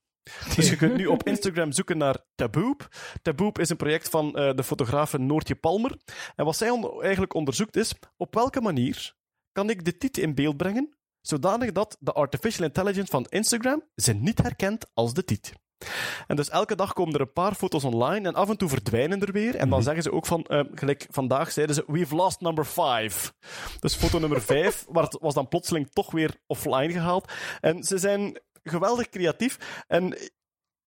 [0.55, 2.87] Dus je kunt nu op Instagram zoeken naar Taboob.
[3.21, 5.97] Taboob is een project van eh, de fotografe Noortje Palmer.
[6.35, 9.13] En wat zij on- eigenlijk onderzoekt is, op welke manier
[9.51, 14.13] kan ik de titel in beeld brengen, zodanig dat de artificial intelligence van Instagram ze
[14.13, 15.53] niet herkent als de tit.
[16.27, 19.21] En dus elke dag komen er een paar foto's online en af en toe verdwijnen
[19.21, 19.55] er weer.
[19.55, 23.31] En dan zeggen ze ook van, eh, gelijk vandaag zeiden ze, we've lost number five.
[23.79, 27.31] Dus foto nummer vijf waar- was dan plotseling toch weer offline gehaald.
[27.59, 29.83] En ze zijn geweldig creatief.
[29.87, 30.17] En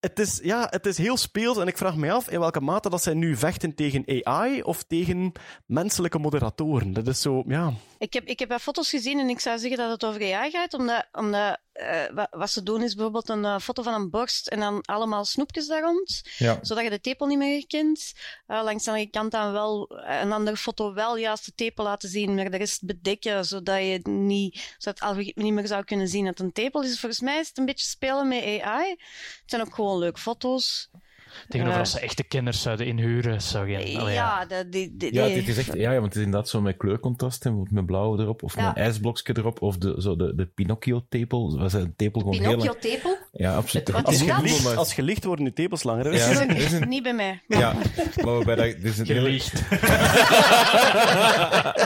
[0.01, 2.91] het is, ja, het is heel speels en ik vraag me af in welke mate
[2.91, 5.33] dat zij nu vechten tegen AI of tegen
[5.67, 6.93] menselijke moderatoren.
[6.93, 7.73] Dat is zo, ja...
[7.99, 10.75] Ik heb, ik heb foto's gezien en ik zou zeggen dat het over AI gaat,
[10.75, 14.61] omdat, omdat eh, wat, ze doen is bijvoorbeeld een eh, foto van een borst en
[14.61, 16.59] dan allemaal snoepjes daar rond, Ja.
[16.63, 18.13] zodat je de tepel niet meer herkent.
[18.47, 22.09] Eh, langs de andere kant dan wel een andere foto wel juist de tepel laten
[22.09, 26.09] zien, maar de rest bedekken, zodat je niet, zodat het algoritme niet meer zou kunnen
[26.09, 27.01] zien dat het een tepel is.
[27.01, 28.91] Volgens mij is het een beetje spelen met AI.
[28.91, 30.89] Het zijn ook gewoon leuke foto's.
[31.49, 31.81] Tegenover Eh.
[31.81, 33.91] als ze echte kenners zouden inhuren, zou je...
[33.93, 34.47] ja, ja.
[34.71, 36.77] die, die, Ja, die- dit is echt, ja, ja, want het is inderdaad zo met
[36.77, 38.69] kleurcontrasten, met blauw erop, of Ja.
[38.69, 41.59] een ijsblokje erop, of de, zo de, de Pinocchio-tepel.
[41.59, 42.61] Was een tepel gewoon heel lang.
[42.61, 43.17] Pinocchio-tepel?
[43.33, 43.87] Ja, absoluut.
[43.89, 46.15] Het geen tepel, maar- Als gelicht worden je tepels langer.
[46.15, 47.43] Ja, Is een- niet bij mij.
[47.49, 47.75] Ja,
[48.25, 49.21] maar waarbij dat, dit is een hele...
[49.21, 49.63] Gelicht.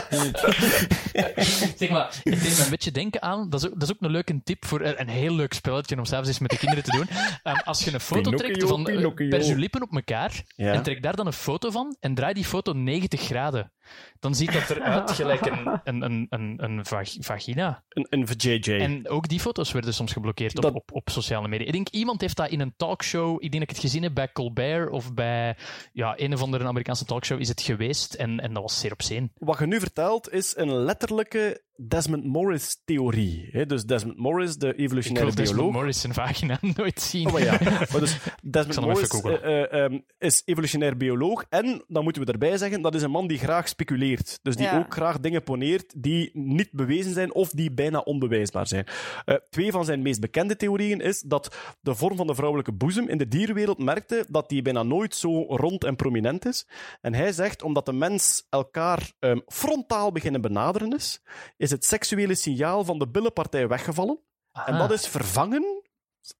[1.77, 4.01] zeg maar, het deed me een beetje denken aan, dat is ook, dat is ook
[4.01, 6.83] een leuke tip voor een, een heel leuk spelletje om s'avonds eens met de kinderen
[6.83, 7.07] te doen.
[7.43, 9.27] Ehm, als je een foto Pinocchio, trekt van eh, Pinocchio.
[9.29, 10.73] per je lippen op elkaar Ja.
[10.73, 13.71] en trek daar dan een foto van en draai die foto 90 graden,
[14.19, 17.83] dan ziet dat eruit gelijk een, een, een, een, een vag- vagina.
[17.89, 18.71] Een, een VJJ.
[18.79, 21.65] En ook die foto's werden soms geblokkeerd op, Dat- op, op sociale media.
[21.65, 24.13] Ik denk, iemand heeft dat in een talkshow, ik denk dat ik het gezien heb
[24.13, 25.57] bij Colbert of bij
[25.93, 29.29] ja, een of andere Amerikaanse talkshow is het geweest en, en dat was zeer op.
[29.37, 33.49] Wat je nu vertelt is een letterlijke Desmond Morris-theorie.
[33.51, 33.65] hè.
[33.65, 35.75] Dus Desmond Morris, de Ik evolutionaire wil Desmond bioloog.
[35.75, 37.25] Morris zijn vagina nooit zien.
[37.27, 37.57] Oh, maar ja.
[37.91, 42.57] Maar dus Desmond Morris eh, eh, ehm, is evolutionair bioloog en, dan moeten we erbij
[42.57, 44.39] zeggen, dat is een man die graag speculeert.
[44.41, 44.77] Dus die Ja.
[44.77, 48.85] ook graag dingen poneert die niet bewezen zijn of die bijna onbewijsbaar zijn.
[49.25, 53.07] Eh, twee van zijn meest bekende theorieën is dat de vorm van de vrouwelijke boezem
[53.07, 56.67] in de dierenwereld merkte dat die bijna nooit zo rond en prominent is.
[57.01, 61.21] En hij zegt, omdat de mens elkaar ehm, frontaal beginnen benaderen is,
[61.57, 64.19] is het seksuele signaal van de billenpartij weggevallen.
[64.65, 65.83] En dat is vervangen,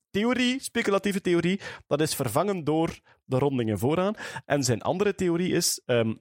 [0.09, 4.13] theorie, speculatieve theorie, dat is vervangen door de rondingen vooraan.
[4.45, 6.13] En zijn andere theorie is, ehm,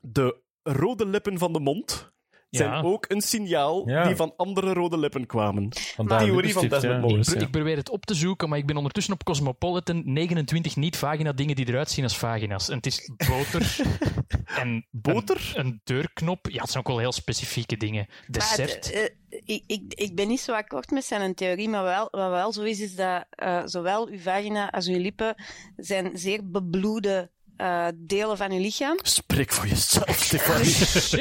[0.00, 2.12] de rode lippen van de mond
[2.50, 2.80] zijn Ja.
[2.82, 4.06] ook een signaal Ja.
[4.06, 5.68] die van andere rode lippen kwamen.
[5.94, 7.00] Vandaar theorie van Desmond ja.
[7.08, 7.32] Morris.
[7.34, 11.56] Ik, ik probeer het op te zoeken, maar ik ben ondertussen op Cosmopolitan 29 niet-vagina-dingen
[11.56, 12.68] die eruit zien als vagina's.
[12.68, 13.76] En het is boter
[14.60, 15.52] en Boter?
[15.54, 16.48] Een, een deurknop.
[16.50, 18.06] Ja, het zijn ook wel heel specifieke dingen.
[18.08, 18.74] Maar Dessert.
[18.74, 22.30] het, eh, ik, ik, ik ben niet zo akkoord met zijn theorie, maar wel, wat
[22.30, 25.34] wel zo is, is dat eh, zowel uw vagina als uw lippen
[25.76, 27.30] zijn zeer bebloede
[27.60, 28.98] eh, delen van uw lichaam.
[29.02, 30.76] Spreek voor jezelf, Stefanie.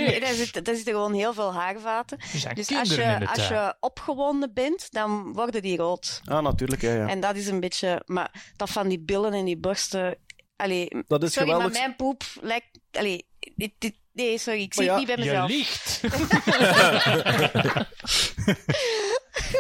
[0.08, 2.18] Nee, daar, zit, daar zitten gewoon heel veel haarvaten.
[2.32, 6.22] Dus als kinderen in je, als je opgewonden bent, dan worden die rood.
[6.26, 7.08] ah, natuurlijk, ja, ja.
[7.08, 8.02] En dat is een beetje...
[8.06, 10.18] Maar dat van die billen en die borsten...
[10.56, 11.72] Allee, Dat is sorry, geweldig.
[11.74, 12.80] maar mijn poep lijkt...
[12.92, 15.50] Allee, dit, dit- nee, sorry, ik zie het niet bij Je mezelf.
[15.50, 16.02] liegt.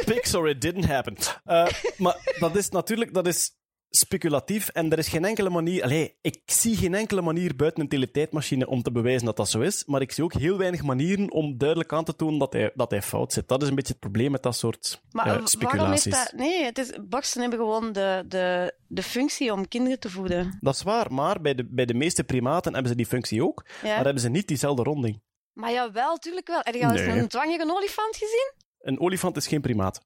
[0.05, 1.15] Pics or it didn't happen.
[1.45, 1.67] Eh,
[1.97, 3.51] maar dat is natuurlijk dat is
[3.89, 5.83] speculatief en er is geen enkele manier...
[5.83, 9.59] Allee, ik zie geen enkele manier buiten een teletijdmachine om te bewijzen dat dat zo
[9.59, 12.71] is, maar ik zie ook heel weinig manieren om duidelijk aan te tonen dat hij,
[12.75, 13.47] dat hij fout zit.
[13.47, 16.03] Dat is een beetje het probleem met dat soort Maar waarom speculaties.
[16.03, 16.33] heeft dat...
[16.39, 20.57] Nee, het is, borsten hebben gewoon de, de, de functie om kinderen te voeden.
[20.61, 23.65] Dat is waar, maar bij de, bij de meeste primaten hebben ze die functie ook,
[23.83, 23.87] Ja.
[23.95, 25.21] maar hebben ze niet diezelfde ronding.
[25.53, 26.59] Maar jawel, tuurlijk wel.
[26.63, 27.19] Heb je al eens Nee.
[27.19, 28.51] een zwangere olifant gezien?
[28.79, 30.01] Een olifant is geen primaat.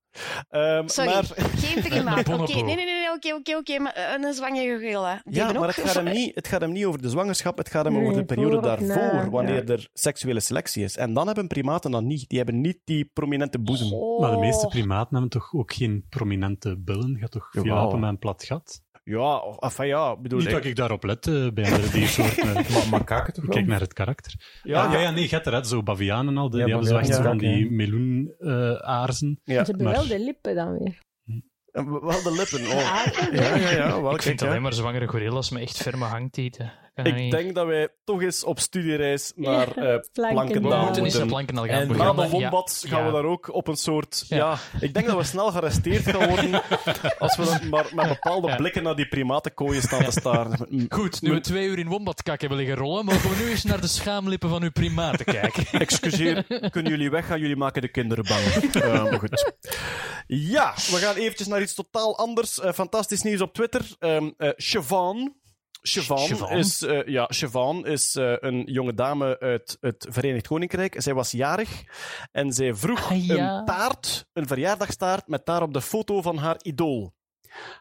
[0.50, 1.24] Ehm, Sorry, maar,
[1.56, 2.20] geen primaat.
[2.20, 2.54] Oké, bonobo.
[2.54, 3.80] nee, nee, nee, oké, oké, oké.
[3.80, 5.22] Maar eh, een zwangere gorilla.
[5.24, 5.76] Die ja, maar ook...
[5.76, 8.04] het gaat, hem niet, het gaat hem niet over de zwangerschap, het gaat hem Nee,
[8.04, 9.74] over de periode daarvoor, na, wanneer ja.
[9.74, 10.98] er seksuele selectie is.
[10.98, 12.30] En dan hebben primaten dat niet.
[12.30, 13.94] Die hebben niet die prominente boezem.
[13.94, 14.20] Oh.
[14.20, 17.18] Maar de meeste primaten hebben toch ook geen prominente billen?
[17.20, 18.83] Gaat toch veel helpen met een plat gat?
[19.06, 20.40] Ja, of- enfin ja, ik bedoel...
[20.40, 22.56] Niet dat ik daarop let eh, bij andere diersoorten.
[22.56, 22.70] eh.
[22.74, 23.54] Maar makaken toch wel?
[23.56, 24.34] kijk naar het karakter.
[24.64, 26.50] Ja, Ja, ja, ja nee, je hebt er hè, zo bavianen en al.
[26.50, 27.54] Die, Ja, die hebben zo echt van ja.
[27.56, 29.40] die meloen-aarzen.
[29.44, 29.64] Ja.
[29.66, 31.00] Ze hebben maar- wel de lippen dan weer.
[32.02, 32.78] Wel de lippen.
[32.78, 33.06] Oh.
[33.40, 34.02] Ja, ja, ja.
[34.02, 34.48] Wel, Ik vind kijk, ja.
[34.48, 36.72] alleen maar zwangere gorillas met echt ferme hangtieten.
[36.96, 40.02] Ik denk dat wij toch eens op studiereis naar eh Planken.
[40.14, 41.28] we Plankendaal moeten eens naar moeten.
[41.28, 41.82] Plankendaal gaan.
[41.82, 44.24] En Na de wombat gaan we daar ook op een soort...
[44.28, 44.38] Ja.
[44.38, 44.58] Ja.
[44.80, 46.62] ik denk dat we snel gearresteerd gaan worden
[47.20, 48.56] als we dan maar met bepaalde Ja.
[48.56, 50.68] blikken naar die primatenkooien staan te staren.
[50.90, 53.82] Goed, nu we twee uur in wombatkak hebben liggen rollen, mogen we nu eens naar
[53.82, 55.66] de schaamlippen van uw primaten kijken.
[55.80, 57.40] Excuseer, kunnen jullie weggaan?
[57.40, 58.42] Jullie maken de kinderen bang.
[58.84, 59.52] Eh, maar goed.
[60.28, 62.60] Ja, we gaan eventjes naar iets totaal anders.
[62.60, 63.82] Eh, fantastisch nieuws op Twitter.
[64.00, 65.34] Ehm eh, Siobhan.
[65.88, 70.96] Siobhan is, eh, ja, Siobhan is eh, een jonge dame uit het Verenigd Koninkrijk.
[70.98, 71.84] Zij was jarig
[72.32, 73.58] en zij vroeg Ah, ja.
[73.58, 77.14] een taart, een verjaardagstaart, met daarop de foto van haar idool.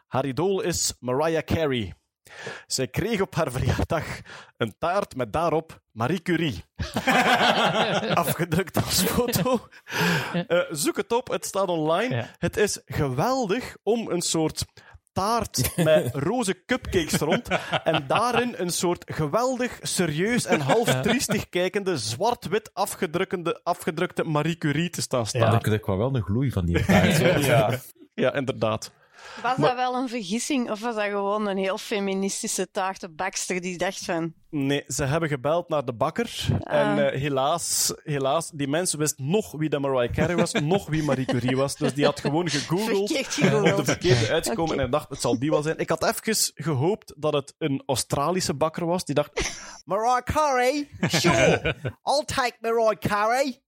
[0.07, 1.93] Haar idool is Mariah Carey.
[2.67, 4.05] Zij kreeg op haar verjaardag
[4.57, 6.63] een taart met daarop Marie Curie.
[8.23, 9.67] Afgedrukt als foto.
[10.47, 12.15] Eh, zoek het op, het staat online.
[12.15, 12.27] Ja.
[12.37, 14.65] Het is geweldig om een soort
[15.13, 17.47] taart met roze cupcakes rond
[17.83, 24.89] en daarin een soort geweldig serieus en half triestig kijkende zwart-wit afgedrukkende, afgedrukte Marie Curie
[24.89, 25.51] te staan staan.
[25.51, 25.71] Ja.
[25.71, 27.17] Er kwam wel een gloei van die taart.
[27.43, 27.79] Ja,
[28.13, 28.91] ja inderdaad.
[29.41, 33.77] Was Maar- dat wel een vergissing of was dat gewoon een heel feministische taartenbakster die
[33.77, 34.33] dacht van...
[34.49, 36.47] Nee, ze hebben gebeld naar de bakker.
[36.63, 41.03] En eh, helaas, helaas, die mens wist nog wie de Mariah Carey was, nog wie
[41.03, 41.75] Marie Curie was.
[41.75, 44.73] Dus die had gewoon gegoogeld op de verkeerde uitgekomen.
[44.73, 45.77] En hij dacht, het zal die wel zijn.
[45.77, 49.05] Ik had even gehoopt dat het een Australische bakker was.
[49.05, 49.31] Die dacht,
[49.85, 50.87] Mariah Carey?
[51.07, 51.75] Sure,
[52.11, 53.61] I'll take Mariah Carey.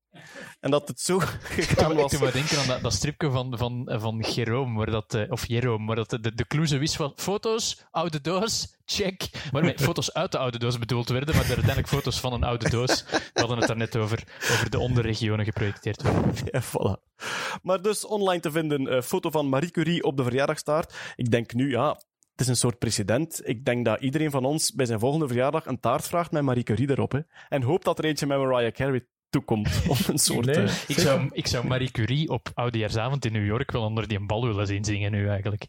[0.59, 2.11] En dat het zo gegaan Ik was.
[2.11, 5.47] doe me denken aan dat, dat stripje van, van, van Jerome, waar dat, eh, of
[5.47, 9.29] Jerome, waar dat de, de wist van foto's, oude doos, check.
[9.51, 12.69] Waarmee foto's uit de oude doos bedoeld werden, maar er uiteindelijk foto's van een oude
[12.69, 13.05] doos.
[13.09, 16.33] We hadden het daarnet over, over de onderregionen geprojecteerd werden.
[16.51, 17.13] Ja, voilà.
[17.61, 20.93] Maar dus online te vinden, eh, foto van Marie Curie op de verjaardagstaart.
[21.15, 21.89] Ik denk nu, ja,
[22.31, 23.41] het is een soort precedent.
[23.43, 26.63] Ik denk dat iedereen van ons bij zijn volgende verjaardag een taart vraagt met Marie
[26.63, 27.11] Curie erop.
[27.11, 27.19] Hè.
[27.49, 29.05] En hoopt dat er eentje met Mariah Carey
[29.39, 29.81] toekomt.
[29.87, 30.45] Of een soort...
[30.45, 30.55] Nee.
[30.55, 34.17] eh, Ik zou, ik zou Marie Curie op Oudejaarsavond in New York wel onder die
[34.17, 35.67] een bal willen zien zingen nu eigenlijk.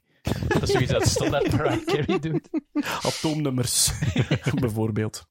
[0.48, 2.48] Dat is zoiets dat standaard Mariah Carey doet.
[3.08, 3.92] atoomnummers,
[4.60, 5.26] bijvoorbeeld.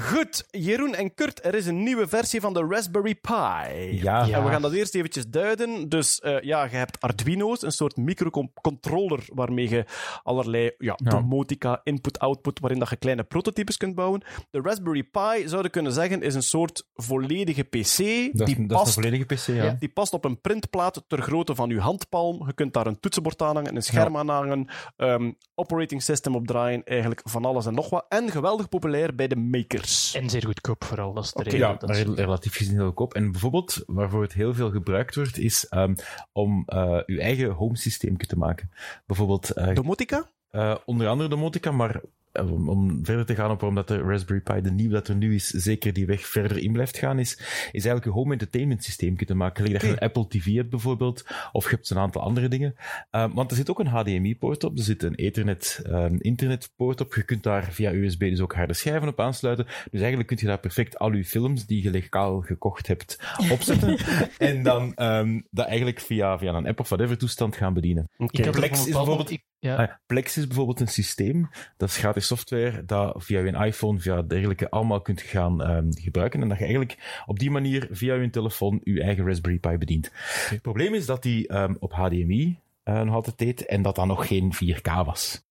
[0.00, 3.32] Goed, Jeroen en Kurt, er is een nieuwe versie van de Raspberry Pi.
[3.32, 4.24] Ja.
[4.24, 4.36] Ja.
[4.36, 5.88] En we gaan dat eerst eventjes duiden.
[5.88, 9.84] Dus eh, ja, je hebt Arduino's, een soort microcontroller waarmee je
[10.22, 14.22] allerlei ja, domotica, input-output, waarin dat je kleine prototypes kunt bouwen.
[14.50, 17.70] De Raspberry Pi, zouden kunnen zeggen, is een soort volledige PC.
[17.72, 19.76] Dat is, die, dat is een past, volledige PC, ja.
[19.78, 22.46] die past op een printplaat ter grootte van je handpalm.
[22.46, 26.84] Je kunt daar een toetsenbord aan hangen, een scherm aan hangen, ehm, operating system opdraaien,
[26.84, 28.04] eigenlijk van alles en nog wat.
[28.08, 30.14] En geweldig populair bij de makers.
[30.14, 31.68] En zeer goedkoop vooral, dat is de Oké, reden.
[31.68, 33.14] Ja, dat rel- relatief gezien heel goedkoop.
[33.14, 35.94] En bijvoorbeeld, waarvoor het heel veel gebruikt wordt, is ehm,
[36.32, 38.70] om eh uw eigen home systeem te maken.
[39.06, 40.28] Bijvoorbeeld, eh, Domotica?
[40.50, 42.00] eh, onder andere domotica, maar
[42.32, 45.14] om, om verder te gaan op waarom dat de Raspberry Pi, de nieuwe dat er
[45.14, 47.32] nu is, zeker die weg verder in blijft gaan, is,
[47.72, 49.64] is eigenlijk een home entertainment systeem te maken.
[49.64, 52.74] Gelijk dat je een Apple TV hebt bijvoorbeeld, of je hebt een aantal andere dingen.
[53.10, 57.14] Eh, want er zit ook een HDMI-poort op, er zit een Ethernet ehm, internetpoort op.
[57.14, 59.64] Je kunt daar via USB dus ook harde schijven op aansluiten.
[59.64, 63.18] Dus eigenlijk kun je daar perfect al je films die je legaal gekocht hebt
[63.52, 63.98] opzetten.
[64.38, 68.08] en dan ehm, dat eigenlijk via, via een app of whatever toestand gaan bedienen.
[68.30, 68.38] Ik
[68.78, 69.76] is bepaald bijvoorbeeld- ik- ja.
[69.76, 74.00] Ah ja, Plex is bijvoorbeeld een systeem, dat is gratis software, dat via je iPhone,
[74.00, 76.42] via dergelijke, allemaal kunt gaan ehm, gebruiken.
[76.42, 80.10] En dat je eigenlijk op die manier via je telefoon je eigen Raspberry Pi bedient.
[80.48, 84.06] Het probleem is dat die ehm, op HDMI eh, nog altijd deed en dat dat
[84.06, 85.44] nog geen 4K was.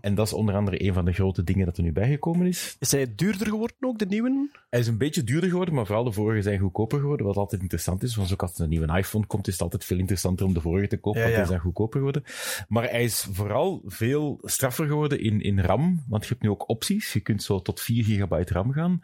[0.00, 2.76] En dat is onder andere een van de grote dingen dat er nu bijgekomen is.
[2.78, 4.48] Is hij duurder geworden ook, de nieuwe?
[4.70, 7.60] Hij is een beetje duurder geworden, maar vooral de vorige zijn goedkoper geworden, wat altijd
[7.60, 8.16] interessant is.
[8.16, 10.60] Want ook als er een nieuwe iPhone komt, is het altijd veel interessanter om de
[10.60, 11.42] vorige te kopen, Ja, want ja.
[11.42, 12.22] die zijn goedkoper geworden.
[12.68, 16.68] Maar hij is vooral veel straffer geworden in, in RAM, want je hebt nu ook
[16.68, 17.12] opties.
[17.12, 19.02] Je kunt zo tot 4 gigabyte RAM gaan.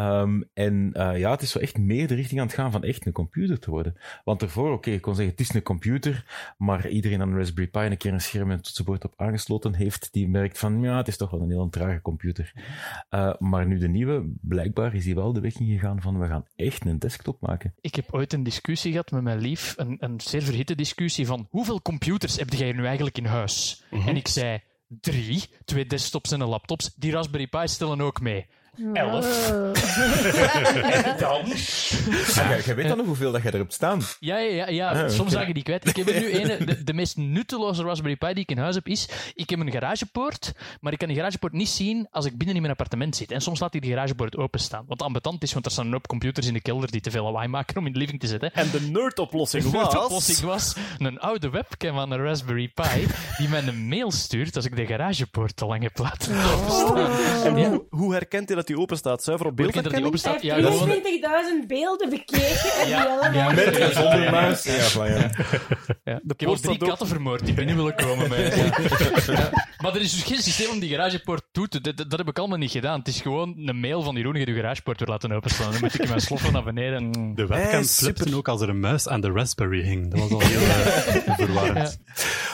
[0.00, 2.82] Ehm, en eh, ja, het is zo echt meer de richting aan het gaan van
[2.82, 3.96] echt een computer te worden.
[4.24, 6.24] Want daarvoor, oké, ik kon zeggen, het is een computer,
[6.58, 9.74] maar iedereen aan een Raspberry Pi een keer een scherm en een toetsenbord op aangesloten
[9.74, 12.52] heeft, die merkt van, ja, het is toch wel een heel trage computer.
[13.08, 16.46] Eh, maar nu de nieuwe, blijkbaar is hij wel de weg ingegaan van, we gaan
[16.56, 17.74] echt een desktop maken.
[17.80, 21.46] Ik heb ooit een discussie gehad met mijn lief, een, een zeer verhitte discussie van
[21.50, 23.84] hoeveel computers heb jij nu eigenlijk in huis?
[23.90, 26.94] En ik zei drie, twee desktops en een laptops.
[26.94, 28.46] Die Raspberry Pi stellen ook mee.
[28.92, 29.48] Elf.
[30.00, 31.18] Oh.
[31.18, 31.46] Dan?
[32.34, 34.00] Jij- jij weet dan nog hoeveel dat jij erop staan.
[34.20, 35.02] Ja, ja, ja, ja.
[35.04, 35.88] Ah, soms zag je die kwijt.
[35.88, 38.74] Ik heb er nu een, de, de meest nutteloze Raspberry Pi die ik in huis
[38.74, 39.08] heb, is...
[39.34, 42.60] Ik heb een garagepoort, maar ik kan die garagepoort niet zien als ik binnen in
[42.60, 43.30] mijn appartement zit.
[43.30, 44.84] En soms laat ik die garagepoort openstaan.
[44.88, 47.24] Wat ambetant is, want er staan een hoop computers in de kelder die te veel
[47.24, 48.52] lawaai maken om in de living te zetten.
[48.54, 49.96] En de nerd-oplossing De was...
[49.96, 53.06] oplossing was een oude webcam aan een Raspberry Pi
[53.38, 57.56] die mij een mail stuurt als ik de garagepoort te lang heb laten openstaan.
[57.56, 59.22] En hoe, hoe herkent hij dat die open staat?
[59.22, 60.42] Zuiver op dat die beeldherkenning?
[60.42, 61.62] Ja, heeft gewoon...
[61.62, 63.32] 23.000 beelden bekeken en Ja, die allemaal...
[63.32, 64.62] ja, Met en zonder muis.
[64.64, 65.30] Ja, van, ja.
[66.04, 66.20] Ja.
[66.22, 68.28] De ik heb al drie staat ook- katten vermoord die binnen willen komen.
[68.28, 68.54] Met,
[69.26, 69.32] ja.
[69.32, 69.50] Ja.
[69.82, 71.80] Maar er is dus geen systeem om die garagepoort toe te...
[71.80, 72.98] Dat, dat heb ik allemaal niet gedaan.
[72.98, 75.70] Het is gewoon een mail van Jeroen, je je garagepoort weer laten openstaan.
[75.72, 77.12] Dan moet ik mijn sloffen naar beneden.
[77.34, 78.36] De webcam Eh, flipte super.
[78.36, 80.10] ook als er een muis aan de Raspberry hing.
[80.10, 82.00] Dat was al heel eh, verwarrend.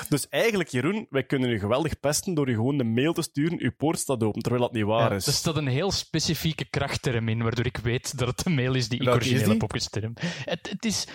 [0.08, 3.58] Dus eigenlijk, Jeroen, wij kunnen u geweldig pesten door u gewoon een mail te sturen.
[3.60, 5.26] Uw poort staat open, terwijl dat niet waar Ja, is.
[5.26, 8.88] er staat een heel specifieke krachtterm in, waardoor ik weet dat het een mail is
[8.88, 10.20] die ik origineel heb opgestermd.
[10.44, 11.06] Het, het is...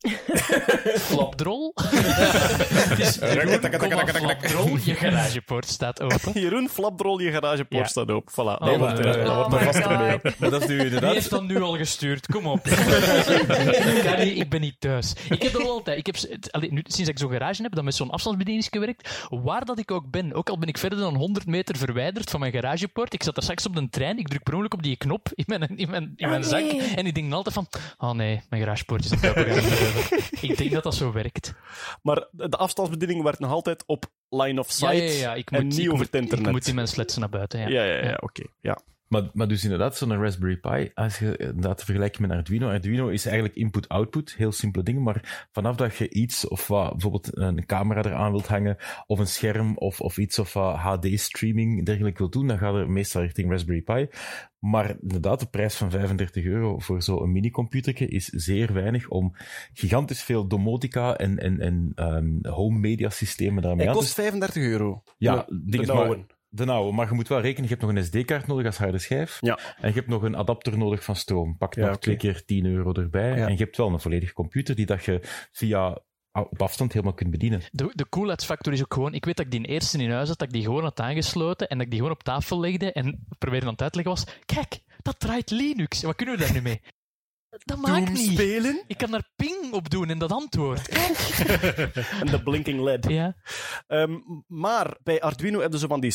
[1.10, 1.72] Flapdrol.
[1.76, 3.60] het is Jeroen,
[4.10, 6.32] Flapdrol, je garagepoort staat open.
[6.42, 7.88] Jeroen, flapdrol, je garagepoort Ja.
[7.90, 8.32] staat open.
[8.32, 9.62] Voilà, dat Oh, eh, dat wordt een God.
[9.62, 10.18] vaste mail.
[10.38, 11.12] Maar dat is nu Wie inderdaad...
[11.12, 12.26] heeft dat nu al gestuurd?
[12.26, 12.66] Kom op.
[14.42, 15.12] ik, ben niet thuis.
[15.30, 15.98] Ik heb dat wel altijd.
[15.98, 16.16] Ik heb,
[16.50, 19.90] allee, nu, sinds ik zo'n garage heb, dat met zo'n afstandsbediening werkt, waar dat ik
[19.90, 23.22] ook ben, ook al ben ik verder dan 100 meter verwijderd van mijn garagepoort, ik
[23.22, 25.76] zat er straks op de trein, ik druk per ongeluk op die knop in mijn,
[25.76, 26.94] in mijn, in mijn Oh, zak, nee.
[26.94, 27.66] en ik denk altijd van,
[27.98, 29.44] oh nee, mijn garagepoort is niet open.
[30.50, 31.54] Ik denk dat dat zo werkt.
[32.02, 35.34] Maar de afstandsbediening werkt nog altijd op line of sight ja, ja, ja.
[35.34, 36.46] Ik en moet, niet ik over moet, het internet.
[36.46, 37.68] Ik moet in mijn sletsen naar buiten, ja.
[37.68, 38.42] Ja, ja, ja, oké.
[38.60, 38.78] Ja.
[39.10, 42.68] Maar, maar dus inderdaad, zo'n Raspberry Pi, als je dat vergelijkt met Arduino.
[42.68, 45.02] Arduino is eigenlijk input-output, heel simpele dingen.
[45.02, 49.26] Maar vanaf dat je iets, of wat, bijvoorbeeld een camera eraan wilt hangen, of een
[49.26, 53.50] scherm, of, of iets, of wat HD-streaming dergelijke wilt doen, dan gaat er meestal richting
[53.50, 54.08] Raspberry Pi.
[54.58, 59.34] Maar inderdaad, de prijs van 35 euro voor zo'n mini-computertje is zeer weinig om
[59.72, 64.62] gigantisch veel domotica en, en, en ehm, home media systemen daarmee aan te kost 35
[64.62, 65.02] euro.
[65.18, 66.38] Ja, de, ding is de maar-.
[66.50, 68.98] De nauwe, maar je moet wel rekenen, je hebt nog een SD-kaart nodig als harde
[68.98, 69.38] schijf.
[69.40, 69.58] Ja.
[69.80, 71.56] En je hebt nog een adapter nodig van stroom.
[71.56, 73.36] Pak Ja, nog twee keer 10 euro erbij.
[73.36, 73.46] Ja.
[73.46, 75.20] En je hebt wel een volledige computer die dat je
[75.52, 75.98] via
[76.32, 77.62] op afstand helemaal kunt bedienen.
[77.70, 79.14] De, de coolheidsfactor is ook gewoon...
[79.14, 81.68] Ik weet dat ik die eerste in huis had, dat ik die gewoon had aangesloten
[81.68, 84.26] en dat ik die gewoon op tafel legde en probeerde aan het uitleggen was...
[84.44, 86.02] Kijk, dat draait Linux.
[86.02, 86.80] Wat kunnen we daar nu mee?
[87.50, 88.32] Dat maakt Doom niet.
[88.32, 90.88] spelen Ik kan daar ping op doen en dat antwoord.
[92.20, 93.06] en de blinking LED.
[93.08, 93.36] Ja.
[93.86, 96.10] Ehm, maar bij Arduino hebben ze van die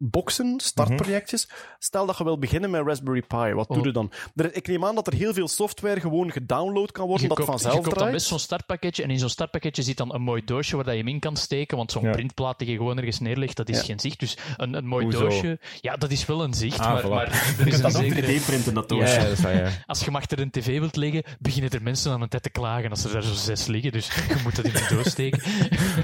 [0.00, 1.48] startboxen, startprojectjes.
[1.78, 3.84] Stel dat je wil beginnen met Raspberry Pi, wat doe Oh.
[3.84, 4.12] je dan?
[4.34, 7.36] Er, ik neem aan dat er heel veel software gewoon gedownload kan worden, Je dat
[7.36, 8.12] koopt, je vanzelf koopt dan draait.
[8.12, 11.00] best zo'n startpakketje en in zo'n startpakketje zit dan een mooi doosje waar dat je
[11.00, 12.10] hem in kan steken, want zo'n Ja.
[12.10, 13.84] printplaat die je gewoon ergens neerlegt, dat is Ja.
[13.84, 14.20] geen zicht.
[14.20, 15.20] Dus een, een mooi Hoezo?
[15.20, 17.08] doosje, ja, dat is wel een zicht, Ah, maar, voilà.
[17.08, 17.26] maar
[17.58, 18.38] er is een dat is ook zekere...
[18.40, 19.14] 3D-printen, dat doosje.
[19.14, 19.22] ja.
[19.22, 19.68] dat is waar, ja.
[19.86, 22.90] Als je achter een tv wilt liggen, beginnen er mensen aan een tijd te klagen
[22.90, 23.92] als er daar zo zes liggen.
[23.92, 25.42] Dus je moet dat in de doos steken.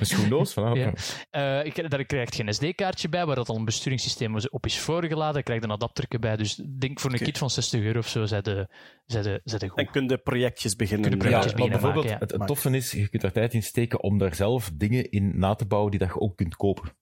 [0.01, 0.93] Een schoendoos van Ja.
[1.31, 4.79] Eh, ik, daar krijg je een SD-kaartje bij, waar dat al een besturingssysteem op is
[4.79, 5.43] voorgeladen.
[5.43, 6.37] Krijg je een adapterke bij.
[6.37, 8.69] Dus ik denk voor een kit van 60 euro of zo, zij de,
[9.07, 9.79] de, goed.
[9.79, 11.11] En kun je projectjes beginnen.
[11.11, 12.33] Kun je Ja, projectjes maar beginnen bijvoorbeeld, maken, ja.
[12.33, 15.39] het, het toffe is, je kunt daar tijd in steken om daar zelf dingen in
[15.39, 16.93] na te bouwen die dat je ook kunt kopen.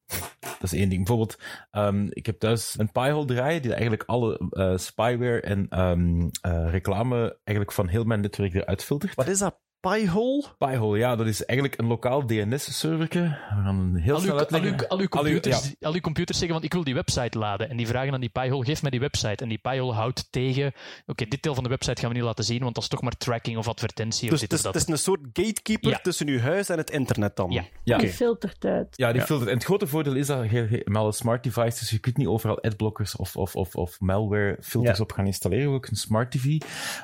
[0.41, 1.05] Dat is één ding.
[1.05, 1.39] Bijvoorbeeld,
[1.71, 6.71] ehm, ik heb thuis een Pi-hole draaien die eigenlijk alle eh, spyware en ehm, eh,
[6.71, 9.15] reclame eigenlijk van heel mijn netwerk eruit filtert.
[9.15, 9.64] Wat is dat?
[9.91, 10.45] Pi-hole?
[10.59, 13.21] Pi-hole, ja, dat is eigenlijk een lokaal DNS-serverke.
[13.21, 14.71] We gaan een heel Al snel uw, al, uitleggen.
[14.81, 17.39] uw, al, uw Al uw- computers, al uw computers zeggen, want ik wil die website
[17.39, 17.71] laden.
[17.71, 19.43] En die vragen aan die Pi-hole, geef mij die website.
[19.43, 20.73] En die Pi-hole houdt tegen,
[21.07, 23.03] oké, dit deel van de website gaan we niet laten zien, want dat is toch
[23.03, 25.91] maar tracking of advertentie Dus of het dit is, of het is een soort gatekeeper
[25.91, 25.99] Ja.
[26.03, 27.51] tussen uw huis en het internet dan.
[27.51, 27.65] Ja.
[27.85, 27.99] Ja.
[27.99, 28.87] Die filtert uit.
[28.97, 29.27] Ja, die Ja.
[29.27, 29.49] filtert.
[29.51, 32.27] En het grote voordeel is dat je, je met alle smart devices, je kunt niet
[32.27, 35.03] overal adblockers of, of, of, of malware filters Ja.
[35.05, 36.57] op gaan installeren, ook een smart TV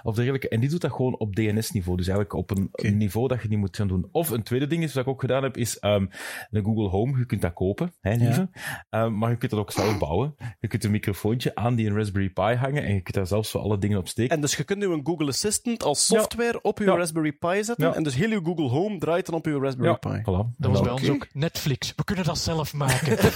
[0.03, 0.49] of dergelijke.
[0.49, 3.49] En die doet dat gewoon op DNS-niveau, dus eigenlijk op een, een niveau dat je
[3.49, 4.09] niet moet gaan doen.
[4.13, 6.07] Of een tweede ding is, wat ik ook gedaan heb, is ehm
[6.51, 7.19] de Google Home.
[7.19, 8.51] Je kunt dat kopen, hè, lieve.
[8.91, 10.35] Ehm, maar je kunt dat ook zelf bouwen.
[10.61, 13.51] Je kunt een microfoontje aan die een Raspberry Pi hangen en je kunt daar zelfs
[13.51, 14.35] voor alle dingen op steken.
[14.35, 16.97] En dus je kunt nu een Google Assistant als software op uw Ja.
[16.97, 17.87] Raspberry Pi zetten.
[17.89, 17.95] Ja.
[17.95, 20.21] En dus heel uw Google Home draait dan op uw Raspberry ja, Pi.
[20.21, 20.57] voilà.
[20.57, 21.93] Dat was bij ons ook Netflix.
[21.97, 23.19] We kunnen dat zelf maken.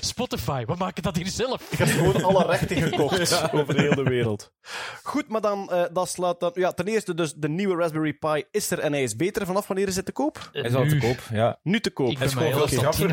[0.00, 1.72] Spotify, we maken dat hier zelf.
[1.72, 4.52] Ik heb gewoon alle rechten gekocht over heel de wereld.
[5.02, 6.50] Goed, maar dan, eh, dat slaat dan...
[6.54, 9.46] Ja, ten eerste, dus de nieuwe Raspberry Pi is er en hij is beter.
[9.46, 10.48] Vanaf wanneer is het te koop?
[10.52, 11.00] Hij is al te Nu.
[11.00, 11.58] koop, ja.
[11.62, 12.10] Nu te koop.
[12.10, 13.08] Ik Hij is gewoon veel straffer.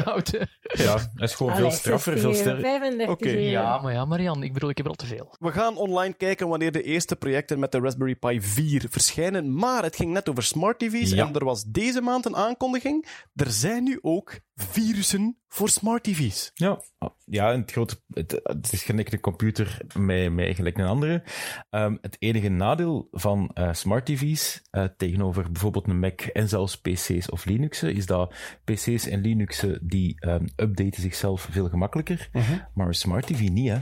[0.62, 2.62] Ja, hij is gewoon Allee, veel straffer, 60 veel euro, sterker.
[2.80, 3.30] 35 Oké.
[3.30, 5.36] Ja, maar ja, Marian, ik bedoel, ik heb er al te veel.
[5.40, 9.56] We gaan online kijken wanneer de eerste projecten met de Raspberry Pi 4 verschijnen.
[9.56, 11.28] Maar het ging net over smart TV's Ja.
[11.28, 13.08] en er was deze maand een aankondiging.
[13.36, 14.34] Er zijn nu ook
[14.64, 16.52] virussen voor smart TV's.
[16.54, 16.82] Ja,
[17.26, 21.24] ja het, grote, het, het is gelijk een computer met, met gelijk een andere.
[21.70, 26.78] Ehm, het enige nadeel van eh, smart TV's eh, tegenover bijvoorbeeld een Mac en zelfs
[26.78, 28.34] PC's of Linuxen, is dat
[28.64, 32.30] PC's en Linuxen die ehm, updaten zichzelf veel gemakkelijker,
[32.74, 33.70] maar een smart TV niet.
[33.70, 33.78] Hè.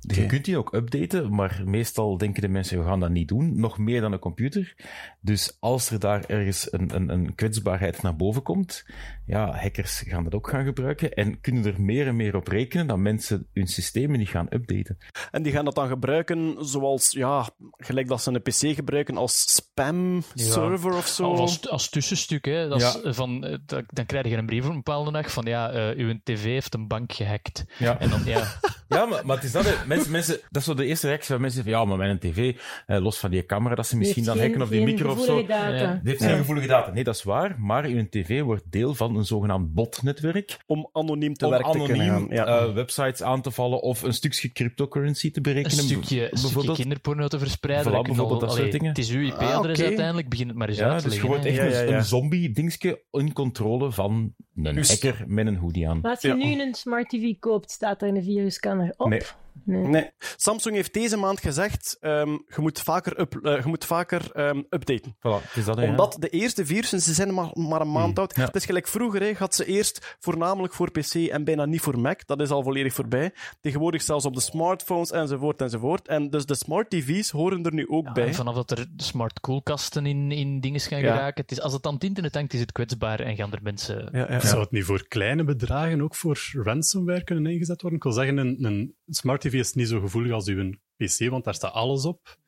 [0.00, 3.60] Je kunt die ook updaten, maar meestal denken de mensen, we gaan dat niet doen.
[3.60, 4.74] Nog meer dan een computer.
[5.20, 8.84] Dus als er daar ergens een, een, een kwetsbaarheid naar boven komt,
[9.26, 12.86] ja, hackers gaan dat ook gaan gebruiken en kunnen er meer en meer op rekenen
[12.86, 14.98] dat mensen hun systemen niet gaan updaten.
[15.30, 19.54] En die gaan dat dan gebruiken zoals, ja, gelijk dat ze een PC gebruiken als
[19.54, 21.28] spam-server of zo.
[21.28, 22.68] Of als, als tussenstuk, hè.
[22.68, 25.44] Dat is, eh, van, eh, dan, krijg je een brief op een bepaalde dag van
[25.44, 27.64] ja, eh, uw tv heeft een bank gehackt.
[27.78, 27.98] Ja.
[27.98, 28.44] En dan, ja,
[28.88, 29.85] Ja, maar, maar het is dat.
[29.86, 32.56] Mensen, mensen, dat is zo de eerste reactie van mensen zeggen, ja, maar mijn tv,
[32.86, 35.46] eh, los van die camera, dat ze misschien dan hacken of die micro of zo.
[35.46, 35.76] Data.
[35.76, 36.00] Ja.
[36.02, 36.92] Die heeft geen gevoelige data.
[36.92, 40.58] Nee, dat is waar, maar uw tv wordt deel van een zogenaamd botnetwerk.
[40.66, 42.08] Om anoniem te om werk te kunnen gaan.
[42.16, 42.44] anoniem Ja.
[42.46, 45.84] eh, websites aan te vallen of een stukje cryptocurrency te een berekenen.
[45.84, 46.76] stukje, een stukje bijvoorbeeld.
[46.78, 47.92] kinderporno te verspreiden.
[47.92, 48.88] Voilà, bijvoorbeeld al- dat soort dingen.
[48.88, 49.84] Het is uw IP-adres Ah, oké.
[49.84, 51.28] uiteindelijk, begin het maar eens Ja, uit te dus leggen.
[51.28, 51.50] wordt hè.
[51.50, 51.96] echt Ja, een- ja, ja.
[51.96, 55.98] een zombie-dingetje in controle van een hacker met een hoodie aan.
[56.02, 56.34] Maar als je Ja.
[56.34, 59.08] nu een smart TV koopt, staat er een virusscanner op.
[59.08, 59.20] Nee.
[59.64, 59.86] Nee.
[59.86, 60.10] Nee.
[60.36, 64.62] Samsung heeft deze maand gezegd, ehm, je moet vaker, up, eh, je moet vaker ehm,
[64.70, 65.16] updaten.
[65.16, 65.90] Voilà, is dat, hè, ja.
[65.90, 68.36] Omdat de eerste virussen, ze zijn maar, maar een maand oud.
[68.36, 68.44] ja.
[68.44, 71.98] Het is gelijk vroeger, hè, had ze eerst voornamelijk voor PC en bijna niet voor
[71.98, 72.26] Mac.
[72.26, 73.32] Dat is al volledig voorbij.
[73.60, 76.08] Tegenwoordig zelfs op de smartphones enzovoort enzovoort.
[76.08, 78.26] En dus de smart TV's horen er nu ook Ja, bij.
[78.26, 81.14] en vanaf dat er smart koelkasten in, in dingen gaan Ja.
[81.14, 81.42] geraken.
[81.42, 84.08] Het is, als het aan het internet hangt, is het kwetsbaar en gaan er mensen...
[84.12, 84.40] Ja, ja.
[84.40, 87.98] Zou het niet voor kleine bedragen ook voor ransomware kunnen ingezet worden?
[87.98, 91.44] Ik wil zeggen, een, een smart TV is niet zo gevoelig als uw PC, want
[91.44, 92.38] daar staat alles op.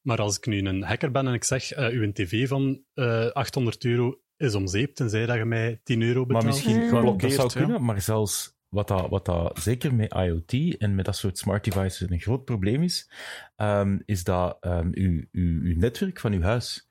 [0.00, 3.30] Maar als ik nu een hacker ben en ik zeg, eh uw tv van eh
[3.30, 6.44] 800 euro is om zeep, tenzij dat je mij 10 euro betaalt.
[6.44, 7.18] Maar misschien, Mm.
[7.18, 7.60] dat zou ja.
[7.60, 11.64] kunnen, maar zelfs wat dat, wat dat zeker met IoT en met dat soort smart
[11.64, 13.10] devices een groot probleem is,
[13.56, 16.88] ehm, is dat ehm, uw, uw, uw netwerk van uw huis.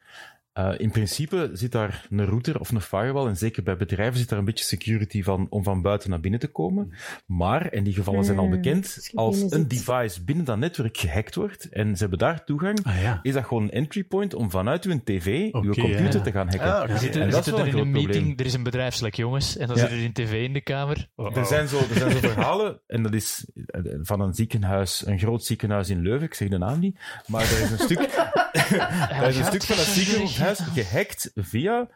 [0.53, 4.29] Eh, in principe zit daar een router of een firewall, en zeker bij bedrijven zit
[4.29, 6.93] daar een beetje security van om van buiten naar binnen te komen.
[7.25, 9.69] Maar, en die gevallen zijn al Mm, bekend, als een zit.
[9.69, 13.19] device binnen dat netwerk gehackt wordt en ze hebben daar toegang, Ah ja.
[13.21, 16.21] is dat gewoon een entry point om vanuit uw tv, uw computer ja.
[16.21, 16.73] te gaan hacken.
[16.73, 16.81] Ah,
[17.15, 18.37] En dat is wel er in een meeting, probleem.
[18.37, 19.57] er is een bedrijfslek, jongens.
[19.57, 19.81] En dan Ja.
[19.81, 21.09] zit er een tv in de kamer.
[21.15, 21.47] Oh, Er oh.
[21.47, 25.43] zijn, zo, er zijn zo verhalen, en dat is eh, van een ziekenhuis, een groot
[25.45, 27.99] ziekenhuis in Leuven, ik zeg de naam niet, maar er is een stuk,
[29.21, 30.37] er is een stuk van dat ziekenhuis
[30.73, 31.89] gehackt via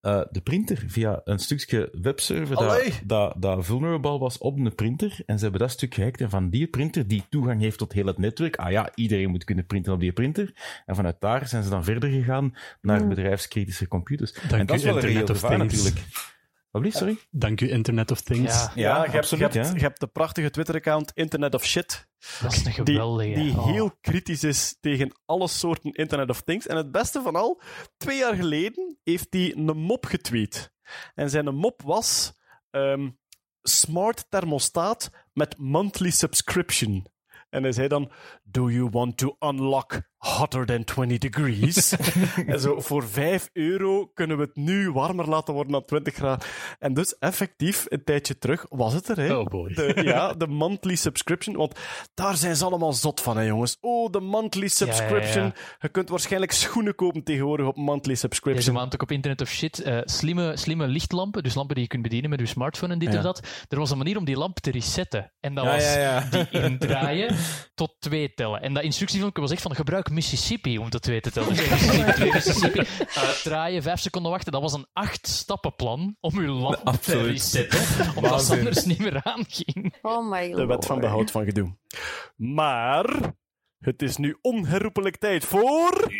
[0.00, 5.22] eh, de printer, via een stukje webserver dat, dat, dat vulnerable was op een printer,
[5.26, 8.06] en ze hebben dat stuk gehackt, en van die printer, die toegang heeft tot heel
[8.06, 10.52] het netwerk, ah ja, iedereen moet kunnen printen op die printer,
[10.86, 14.32] en vanuit daar zijn ze dan verder gegaan naar bedrijfskritische computers.
[14.32, 15.74] en dat u, is wel een reëel Internet of gevaar Things.
[15.74, 16.06] natuurlijk.
[16.70, 17.18] Wat sorry?
[17.30, 18.52] Dank u, Internet of Things.
[18.52, 19.74] Ja, Ja, je, hebt, je, absoluut, hebt, ja.
[19.74, 22.08] je hebt de prachtige Twitter-account Internet of Shit.
[22.42, 23.40] Dat is een Die, geweldige.
[23.40, 23.66] die Oh.
[23.66, 26.66] heel kritisch is tegen alle soorten Internet of Things.
[26.66, 27.60] En het beste van al,
[27.96, 30.72] twee jaar geleden heeft hij een mop getweet.
[31.14, 32.32] En zijn mop was
[32.70, 33.10] ehm,
[33.62, 37.06] smart thermostaat met monthly subscription.
[37.50, 38.12] En hij zei dan,
[38.42, 41.92] do you want to unlock hotter than 20 degrees?
[42.46, 46.46] en zo, voor 5 euro kunnen we het nu warmer laten worden dan 20 graden.
[46.78, 49.36] En dus effectief, een tijdje terug, was het er, hè?
[49.36, 49.74] Oh boy.
[49.74, 51.56] De, ja, de monthly subscription.
[51.56, 51.78] Want
[52.14, 53.76] daar zijn ze allemaal zot van, hè, jongens.
[53.80, 55.44] Oh, de monthly subscription.
[55.44, 55.52] ja.
[55.78, 58.74] Je kunt waarschijnlijk schoenen kopen tegenwoordig op monthly Deze subscription.
[58.74, 59.80] maand ook op Internet of Shit.
[59.82, 63.14] eh, slimme, slimme lichtlampen, dus lampen die je kunt bedienen met je smartphone en dit
[63.16, 63.40] of dat.
[63.68, 65.32] Er was een manier om die lamp te resetten.
[65.40, 65.84] En dat was
[66.30, 67.36] die indraaien
[67.74, 68.60] tot twee tellen.
[68.62, 71.48] En dat instructiefilmpje was echt van gebruik Mississippi om twee te tellen.
[71.48, 72.86] Dus Mississippi, twee Mississippi.
[73.14, 74.52] Uitdraaien, vijf seconden wachten.
[74.52, 77.80] Dat was een acht stappenplan om je lamp te resetten.
[78.16, 79.94] Omdat het anders niet meer aanging.
[80.02, 81.76] Oh my De wet van behoud van gedoe.
[82.36, 83.34] Maar
[83.78, 86.10] het is nu onherroepelijk tijd voor...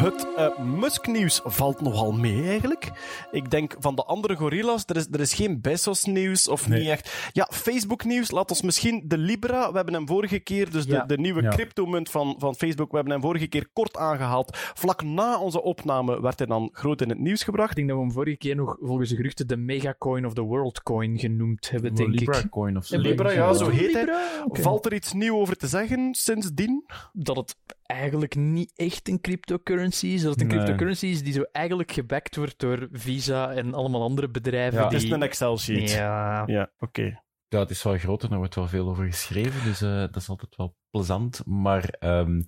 [0.00, 2.90] Het eh Musk-nieuws valt nogal mee, eigenlijk.
[3.30, 7.28] Ik denk van de andere gorillas, er is, er is geen Bezos-nieuws of niet echt.
[7.32, 11.04] Ja, Facebook-nieuws, laat ons misschien de Libra, we hebben hem vorige keer, dus de, Ja.
[11.04, 11.48] de nieuwe Ja.
[11.48, 14.56] cryptomunt van, van Facebook, we hebben hem vorige keer kort aangehaald.
[14.74, 17.70] Vlak na onze opname werd hij dan groot in het nieuws gebracht.
[17.70, 20.42] Ik denk dat we hem vorige keer nog volgens de geruchten de megacoin of de
[20.42, 22.50] worldcoin genoemd hebben, denk Libra ik.
[22.50, 22.98] coin of zo.
[22.98, 24.08] Libra, ja, zo heet hij.
[24.52, 26.84] Valt er iets nieuws over te zeggen sindsdien?
[27.12, 27.56] Dat het
[27.90, 30.22] eigenlijk niet echt een cryptocurrency is.
[30.22, 30.56] Dat het een Nee.
[30.56, 34.84] cryptocurrency is die zo eigenlijk gebackt wordt door Visa en allemaal andere bedrijven Ja.
[34.84, 35.90] Het is een Excel-sheet.
[35.90, 36.42] Ja.
[36.46, 37.22] Ja, oké.
[37.48, 40.28] Ja, het is wel groter, daar wordt wel veel over geschreven, dus eh, dat is
[40.28, 41.42] altijd wel plezant.
[41.46, 42.42] Maar ehm,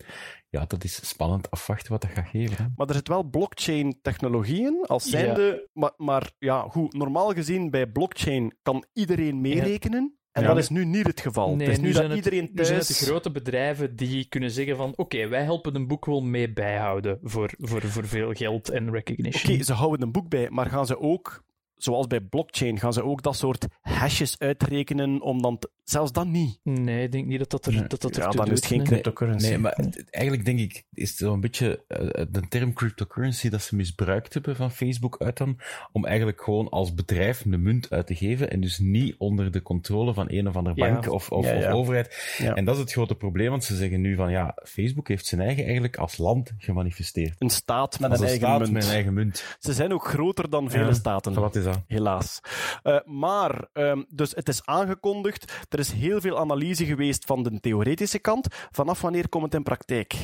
[0.48, 2.56] ja, dat is spannend afwachten wat dat gaat geven.
[2.56, 2.64] Hè.
[2.76, 5.68] Maar er zit wel blockchain-technologieën als zijnde.
[5.72, 10.16] Maar, maar ja, goed, normaal gezien bij blockchain kan iedereen meerekenen.
[10.32, 10.48] En Ja.
[10.48, 11.56] dat is nu niet het geval.
[11.56, 12.98] Nee, het is nu, nu, dat zijn het, iedereen nu zijn het thuis...
[12.98, 17.18] de grote bedrijven die kunnen zeggen van oké, wij helpen een boek wel mee bijhouden
[17.22, 19.54] voor, voor, voor veel geld en recognition.
[19.54, 21.44] Oké, ze houden een boek bij, maar gaan ze ook,
[21.82, 25.58] zoals bij blockchain, gaan ze ook dat soort hashes uitrekenen om dan...
[25.58, 26.58] te- Zelfs dat niet.
[26.62, 27.86] Nee, ik denk niet dat dat er, Nee.
[27.86, 28.86] dat dat er Ja, dan is het geen nee.
[28.86, 29.48] cryptocurrency.
[29.48, 29.78] Nee, maar
[30.10, 34.56] eigenlijk denk ik, is het zo'n beetje eh, de term cryptocurrency dat ze misbruikt hebben
[34.56, 35.58] van Facebook uit dan,
[35.92, 39.62] om eigenlijk gewoon als bedrijf een munt uit te geven en dus niet onder de
[39.62, 40.92] controle van een of andere Ja.
[40.92, 41.68] bank of, of, Ja, ja.
[41.68, 42.36] of overheid.
[42.38, 42.54] Ja.
[42.54, 45.40] En dat is het grote probleem, want ze zeggen nu van ja, Facebook heeft zijn
[45.40, 47.34] eigen eigenlijk als land gemanifesteerd.
[47.38, 48.72] Een staat met een een eigen staat munt.
[48.72, 49.56] met een eigen munt.
[49.58, 51.34] Ze zijn ook groter dan vele staten.
[51.34, 51.71] Wat is dat?
[51.86, 52.40] Helaas.
[52.82, 55.66] Eh, maar, ehm, dus het is aangekondigd.
[55.68, 58.46] Er is heel veel analyse geweest van de theoretische kant.
[58.70, 60.14] Vanaf wanneer komt het in praktijk?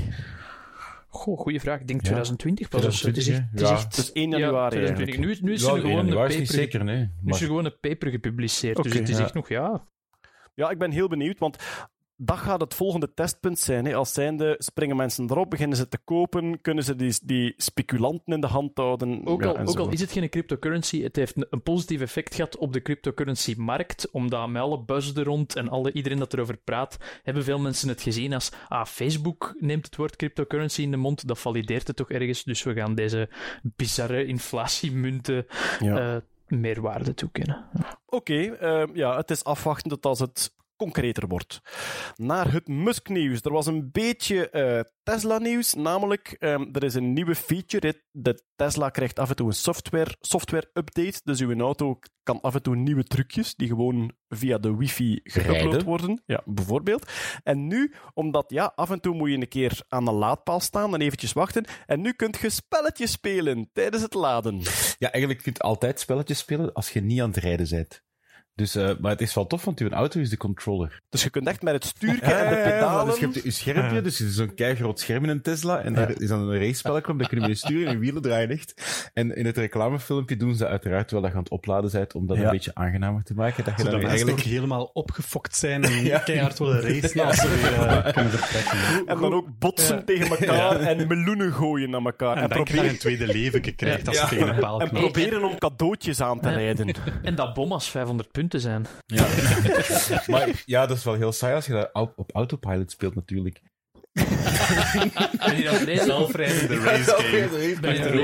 [1.09, 1.81] Goh, goeie vraag.
[1.81, 2.07] Ik denk Ja.
[2.07, 2.85] 2020 pas.
[2.87, 3.07] of zo.
[3.07, 3.85] Het is 2020, echt, ja.
[3.89, 5.25] het is Dus 1 ja, januari 2020.
[5.25, 7.11] Nu, is- nu is Ja, er gewoon een is paper, niet zeker, nee.
[7.23, 8.77] nu is er gewoon een paper gepubliceerd.
[8.77, 9.25] dus Oké, het is ja.
[9.25, 9.85] echt nog, ja,
[10.55, 11.57] Ja, ik ben heel benieuwd, want
[12.21, 13.85] dat gaat het volgende testpunt zijn.
[13.85, 13.95] Hè.
[13.95, 18.41] Als zijnde springen mensen erop, beginnen ze te kopen, kunnen ze die, die speculanten in
[18.41, 19.27] de hand houden.
[19.27, 22.35] Ook, ja, al, ook al is het geen cryptocurrency, het heeft een, een positief effect
[22.35, 26.57] gehad op de cryptocurrency-markt, omdat met alle buzz er rond en alle, iedereen dat erover
[26.57, 30.97] praat, hebben veel mensen het gezien als ah, Facebook neemt het woord cryptocurrency in de
[30.97, 33.29] mond, dat valideert het toch ergens, dus we gaan deze
[33.63, 35.47] bizarre inflatiemunten
[35.81, 36.15] Ja.
[36.15, 37.65] eh, meer waarde toekennen.
[38.07, 41.61] Oké, ehm, ja, het is afwachten tot als het concreter wordt.
[42.17, 43.43] Naar het Musk-nieuws.
[43.43, 48.03] Er was een beetje eh, Tesla-nieuws, namelijk ehm, er is een nieuwe feature.
[48.11, 52.63] De Tesla krijgt af en toe een software, software-update, dus uw auto kan af en
[52.63, 56.23] toe nieuwe trucjes die gewoon via de wifi geüpload worden.
[56.27, 57.13] Ja, bijvoorbeeld.
[57.43, 60.95] En nu, omdat ja, af en toe moet je een keer aan een laadpaal staan
[60.95, 64.61] en eventjes wachten, en nu kunt je spelletjes spelen tijdens het laden.
[64.99, 68.07] Ja, eigenlijk kun je altijd spelletjes spelen als je niet aan het rijden bent.
[68.59, 71.01] Dus, eh, maar het is wel tof, want uw auto is de controller.
[71.09, 73.07] Dus je kunt echt met het stuurtje en de pedalen...
[73.07, 75.81] Dus je hebt je schermpje, dus het is zo'n keigroot scherm in een Tesla.
[75.81, 78.23] En daar is dan een racespelletje op, dat kun je mee sturen en je wielen
[78.23, 79.11] draaien echt.
[79.15, 82.27] En in het reclamefilmpje doen ze uiteraard terwijl dat je aan het opladen bent, om
[82.27, 82.45] dat Ja.
[82.45, 83.65] een beetje aangenamer te maken.
[83.65, 84.39] Dat je dan eigenlijk...
[84.39, 86.19] ook helemaal opgefokt zijn en Ja.
[86.19, 87.47] keihard willen racen als ze
[88.05, 89.07] eh, kunnen vertrekken.
[89.07, 90.03] En dan ook botsen Ja.
[90.03, 92.37] tegen elkaar en meloenen gooien naar elkaar.
[92.37, 94.29] En, je je proberen, een tweede leven krijgt als je Ja.
[94.29, 96.95] tegen een paal en proberen om cadeautjes aan te rijden.
[97.23, 98.87] En dat bom als 500 punten zijn.
[99.07, 99.27] Ja.
[100.27, 103.61] maar ja, dat is wel heel saai als je dat au- op autopilot speelt natuurlijk.
[106.05, 107.11] Zelfrijdende race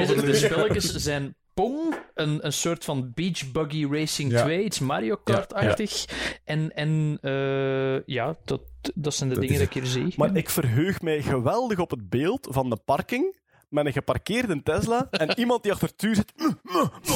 [0.06, 0.22] game.
[0.22, 4.42] De spelletjes zijn Pong, een, een soort van Beach Buggy Racing Ja.
[4.42, 6.04] 2, iets Mario Kart-achtig.
[6.44, 8.60] En, en eh, ja, dat,
[8.94, 10.14] dat zijn de Dat dingen dat ik hier zie.
[10.16, 13.42] Maar ik verheug mij geweldig op het beeld van de parking
[13.74, 16.32] met een geparkeerde Tesla en iemand die achter het stuur zit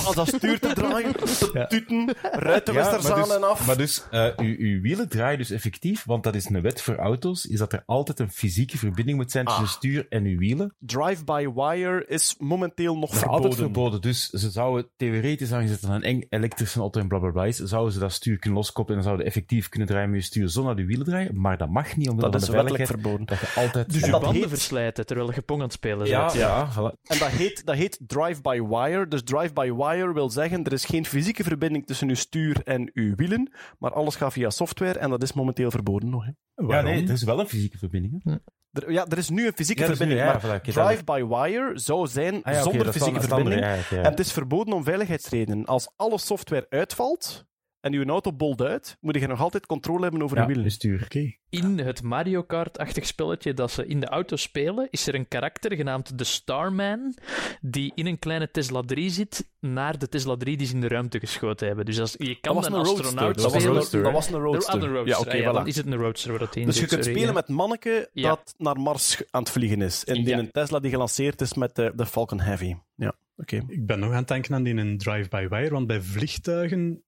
[0.06, 3.66] als dat stuur te draaien, te tuten, ruitenwissers maar aan dus, en af.
[3.66, 6.96] Maar dus, eh, uw, uw wielen draaien dus effectief, want dat is een wet voor
[6.96, 9.70] auto's, is dat er altijd een fysieke verbinding moet zijn tussen Ah.
[9.70, 10.74] stuur en uw wielen.
[10.78, 13.42] Drive-by-wire is momenteel nog Dat verboden.
[13.44, 14.00] altijd verboden.
[14.00, 17.98] Dus ze zouden theoretisch aangezet aan een eng elektrische auto en blablabla is, zouden ze
[17.98, 21.06] dat stuur kunnen loskoppelen en zouden effectief kunnen draaien met je stuur zonder de wielen
[21.06, 21.40] draaien.
[21.40, 23.26] Maar dat mag niet, omdat Dat is de wettelijk veiligheid verboden.
[23.26, 23.92] dat je altijd...
[23.92, 26.32] Dus En je banden heet- verslijten terwijl je Pong aan het spelen ja, bent.
[26.32, 27.00] ja, voilà.
[27.02, 29.08] En dat heet, dat heet drive-by-wire.
[29.08, 33.52] Dus drive-by-wire wil zeggen, er is geen fysieke verbinding tussen uw stuur en uw wielen,
[33.78, 36.24] maar alles gaat via software en dat is momenteel verboden nog.
[36.24, 36.30] Hè.
[36.66, 38.24] Ja, nee, er is wel een fysieke verbinding.
[38.24, 38.34] Hè?
[38.72, 42.42] Er, ja, er is nu een fysieke Ja, nu- verbinding, ja, maar drive-by-wire zou zijn
[42.42, 43.54] Ah, ja, zonder fysieke verbinding.
[43.54, 44.02] andere, ja, ja, ja.
[44.02, 45.64] En het is verboden om veiligheidsredenen.
[45.64, 47.46] Als alle software uitvalt
[47.80, 51.36] en uw auto bolt uit, moet je nog altijd controle hebben over Ja, uw wielen.
[51.50, 55.74] In het Mario Kart-achtig spelletje dat ze in de auto spelen, is er een karakter
[55.76, 57.14] genaamd de Starman,
[57.60, 60.88] die in een kleine Tesla 3 zit, naar de Tesla 3 die ze in de
[60.88, 61.84] ruimte geschoten hebben.
[61.84, 63.04] Dus als, je Dat kan was een een roadster.
[63.04, 63.76] astronaut Dat was een spelen.
[63.78, 64.02] roadster.
[64.02, 64.74] Dat was een De- roadster.
[64.74, 65.08] ah, de roadster.
[65.14, 65.66] Ja, oké, Ah, ja, dan voilà.
[65.68, 67.40] is het een roadster waar dat in Dus je kunt sorry, spelen ja.
[67.40, 68.28] met manneke Ja.
[68.28, 70.04] dat naar Mars aan het vliegen is.
[70.04, 70.38] In, Ja.
[70.38, 72.74] een Tesla die gelanceerd is met de, de Falcon Heavy.
[72.94, 73.56] Ja, oké.
[73.68, 77.02] Ik ben nog aan het denken aan die een drive-by-wire, want bij vliegtuigen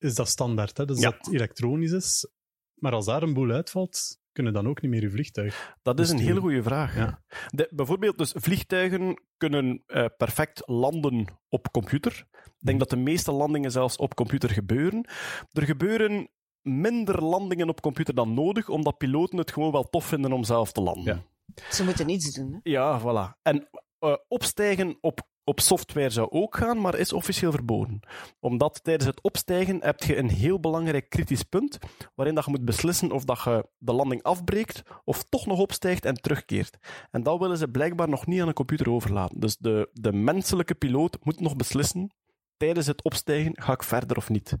[0.00, 0.84] is dat standaard, hè?
[0.84, 1.10] dus Ja.
[1.10, 2.28] dat elektronisch is.
[2.74, 5.76] Maar als daar een boel uitvalt, kunnen dan ook niet meer je vliegtuig.
[5.82, 6.96] Dat is een hele goede vraag.
[6.96, 7.22] Ja.
[7.48, 12.26] De, bijvoorbeeld, dus vliegtuigen kunnen eh, perfect landen op computer.
[12.32, 15.08] Ik denk dat de meeste landingen zelfs op computer gebeuren.
[15.52, 16.30] Er gebeuren
[16.62, 20.72] minder landingen op computer dan nodig, omdat piloten het gewoon wel tof vinden om zelf
[20.72, 21.24] te landen.
[21.54, 21.62] Ja.
[21.70, 22.52] Ze moeten niets doen.
[22.52, 22.58] Hè?
[22.62, 23.40] Ja, voilà.
[23.42, 28.00] En eh, opstijgen op, op software zou ook gaan, maar is officieel verboden.
[28.40, 31.78] Omdat tijdens het opstijgen heb je een heel belangrijk kritisch punt,
[32.14, 36.04] waarin dat je moet beslissen of dat je de landing afbreekt, of toch nog opstijgt
[36.04, 36.78] en terugkeert.
[37.10, 39.40] En dat willen ze blijkbaar nog niet aan een computer overlaten.
[39.40, 42.14] Dus de, de menselijke piloot moet nog beslissen,
[42.56, 44.54] tijdens het opstijgen, ga ik verder of niet.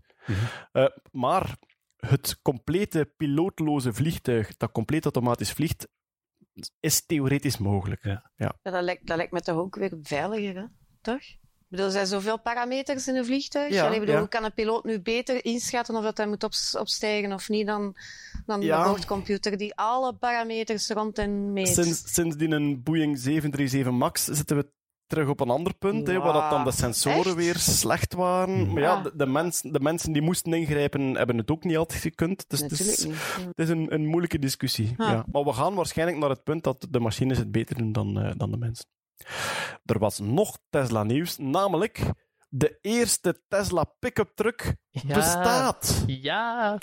[0.72, 1.56] Eh, maar
[1.96, 5.88] het complete pilootloze vliegtuig, dat compleet automatisch vliegt,
[6.80, 8.04] is theoretisch mogelijk.
[8.04, 8.30] Ja.
[8.36, 10.64] Ja, dat, lijkt, dat lijkt me toch ook weer veiliger, hè?
[11.00, 11.20] Toch?
[11.20, 13.72] Ik bedoel, er zijn zoveel parameters in een vliegtuig.
[13.74, 14.20] Ja, Allee, bedoel, ja.
[14.20, 17.66] hoe kan een piloot nu beter inschatten of dat hij moet ops- opstijgen of niet
[17.66, 17.96] dan,
[18.46, 18.82] dan Ja.
[18.82, 21.68] de boordcomputer die alle parameters rond en meet?
[21.68, 24.70] Sinds, sinds die een Boeing 737 MAX zitten we
[25.06, 27.34] terug op een ander punt, waar dat dan de sensoren Echt?
[27.34, 28.72] weer slecht waren.
[28.72, 29.02] Maar ja, Ah.
[29.04, 32.44] de, de, mensen, de mensen die moesten ingrijpen, hebben het ook niet altijd gekund.
[32.48, 33.14] Dus het is, niet.
[33.36, 34.94] het is een, een moeilijke discussie.
[34.96, 35.08] Ah.
[35.08, 35.24] Ja.
[35.32, 38.32] Maar we gaan waarschijnlijk naar het punt dat de machines het beter doen dan, eh,
[38.36, 38.84] dan de mensen.
[39.84, 42.12] Er was nog Tesla-nieuws, namelijk
[42.52, 45.14] de eerste Tesla pick-up truck Ja.
[45.14, 46.04] bestaat.
[46.06, 46.78] Ja.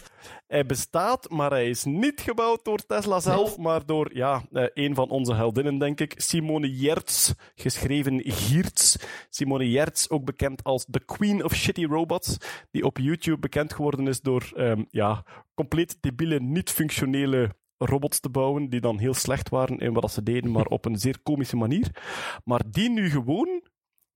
[0.48, 4.96] Hij bestaat, maar hij is niet gebouwd door Tesla zelf, maar door ja, eh, een
[4.96, 8.96] van onze heldinnen, denk ik, Simone Jerts, geschreven Giertz.
[9.30, 12.38] Simone Jerts, ook bekend als The Queen of Shitty Robots,
[12.72, 15.24] die op YouTube bekend geworden is door ehm, ja,
[15.54, 20.52] compleet debiele, niet-functionele robots te bouwen, die dan heel slecht waren in wat ze deden,
[20.52, 21.90] maar op een zeer komische manier.
[22.44, 23.62] Maar die nu gewoon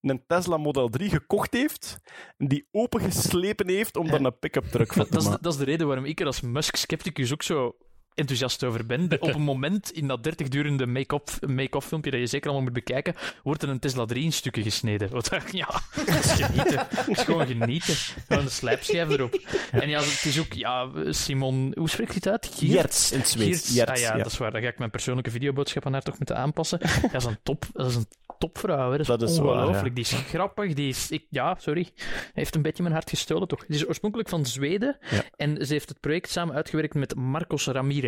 [0.01, 1.97] een Tesla Model 3 gekocht heeft,
[2.37, 5.43] en die opengeslepen heeft om daar een pick-up truck van te Dat is, de, maken.
[5.43, 7.75] dat is de reden waarom ik er als Musk-scepticus ook zo
[8.15, 9.09] enthousiast over ben.
[9.09, 12.65] De- op een moment in dat 30 durende make-up make filmpje dat je zeker allemaal
[12.65, 15.09] moet bekijken, wordt er een Tesla 3 in stukken gesneden.
[15.09, 15.67] Wat ja,
[16.05, 16.87] dat is genieten.
[16.95, 17.95] Dat is gewoon genieten.
[18.27, 19.39] Gewoon een slijpschijf erop.
[19.71, 22.55] En ja, het is ook, ja, Simon, hoe spreekt hij het uit?
[22.55, 23.09] Geert?
[23.13, 23.69] In het Zweeds.
[23.69, 24.17] Ah ja, ja.
[24.17, 24.51] dat is waar.
[24.51, 26.79] Dan ga ik mijn persoonlijke videoboodschap aan haar toch moeten aanpassen.
[27.01, 28.07] Dat is een top, dat is een
[28.39, 28.91] topvrouw.
[28.91, 28.97] Hè.
[28.97, 29.87] Dat is, Dat is waar, ongelooflijk.
[29.87, 29.93] ja.
[29.93, 30.73] Die is grappig.
[30.73, 31.89] Die is, ik, ja, sorry.
[31.95, 33.65] Hij heeft een beetje mijn hart gestolen, toch?
[33.65, 34.97] Die is oorspronkelijk van Zweden.
[35.11, 35.23] Ja.
[35.35, 37.99] En ze heeft het project samen uitgewerkt met Marcos Ramirez.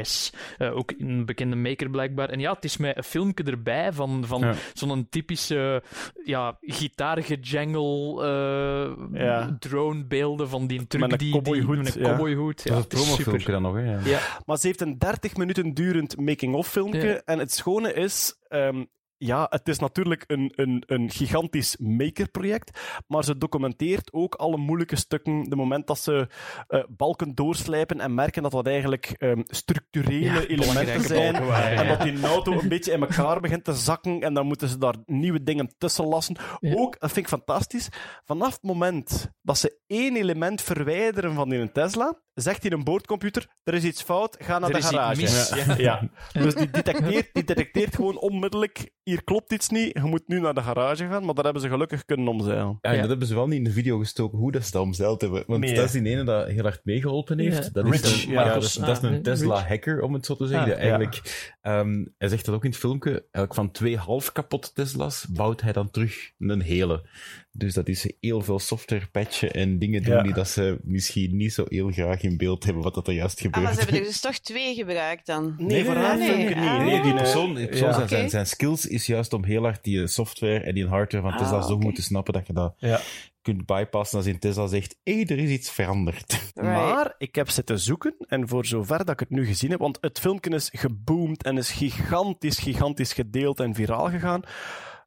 [0.58, 2.30] Eh, ook een bekende maker blijkbaar.
[2.30, 4.54] En ja, het is met een filmpje erbij van, van Ja.
[4.74, 5.84] zo'n typische
[6.24, 9.56] ja, gitaargejangle eh Ja.
[9.60, 12.18] dronebeelden van die truc Met een die, cowboyhoed, die, met een ja.
[12.64, 13.82] Dat is het promofilmpje dan nog, hè.
[13.92, 14.00] Ja.
[14.04, 14.20] Ja.
[14.46, 17.08] Maar ze heeft een 30 minuten durend making-of filmpje.
[17.08, 17.22] Ja.
[17.26, 18.36] En het schone is.
[18.48, 18.84] ehm,
[19.26, 24.96] ja, het is natuurlijk een, een, een gigantisch makerproject, maar ze documenteert ook alle moeilijke
[24.96, 25.44] stukken.
[25.44, 26.28] De moment dat ze
[26.68, 31.34] eh, balken doorslijpen en merken dat dat eigenlijk ehm, structurele Ja, elementen zijn.
[31.34, 34.68] balken En dat die auto een beetje in elkaar begint te zakken en dan moeten
[34.68, 36.36] ze daar nieuwe dingen tussen lassen.
[36.62, 37.90] Ook, dat vind ik fantastisch,
[38.26, 43.48] vanaf het moment dat ze één element verwijderen van die Tesla, zegt hij een boordcomputer,
[43.64, 45.22] er is iets fout, ga naar Er de garage.
[45.22, 45.50] mis.
[45.66, 45.76] Ja.
[45.78, 46.10] Ja.
[46.42, 50.54] Dus die detecteert, die detecteert gewoon onmiddellijk, hier klopt iets niet, je moet nu naar
[50.54, 52.78] de garage gaan, maar dat hebben ze gelukkig kunnen omzeilen.
[52.82, 53.00] Ja, Ja.
[53.00, 55.44] dat hebben ze wel niet in de video gestoken hoe dat ze dat omzeild hebben.
[55.48, 57.64] Want Nee, dat is die ene dat heel hard meegeholpen heeft.
[57.64, 57.70] Ja.
[57.74, 58.46] Dat, is Rich, een, ja.
[58.46, 60.74] ja, dat, is, dat is een Ah, Tesla-hacker, om het zo te zeggen.
[60.74, 61.22] Ah, eigenlijk,
[61.62, 63.10] ehm, hij zegt dat ook in het filmpje.
[63.12, 67.08] Eigenlijk van twee half kapotte Tesla's bouwt hij dan terug een hele.
[67.56, 70.24] Dus dat is heel veel software patchen en dingen doen Ja.
[70.24, 73.36] die dat ze misschien niet zo heel graag in beeld hebben wat dat er juist
[73.38, 73.64] Ah, gebeurt.
[73.64, 75.56] maar ze hebben er dus toch twee gebruikt dan.
[75.58, 76.28] Nee, nee, nee.
[76.28, 76.70] filmpje niet.
[76.70, 76.78] Ah.
[76.78, 77.94] Nee, die Nee, persoon, die persoon Ja.
[77.96, 81.34] zijn, zijn, zijn skills is juist om heel hard die software en die hardware van
[81.34, 83.00] Ah, Tesla zo goed te snappen dat je dat Ja.
[83.42, 86.32] kunt bypassen als in Tesla zegt, hé, er is iets veranderd.
[86.54, 86.68] Right.
[86.76, 89.98] Maar ik heb zitten zoeken, en voor zover dat ik het nu gezien heb, want
[90.02, 94.42] het filmpje is geboomd en is gigantisch, gigantisch gedeeld en viraal gegaan.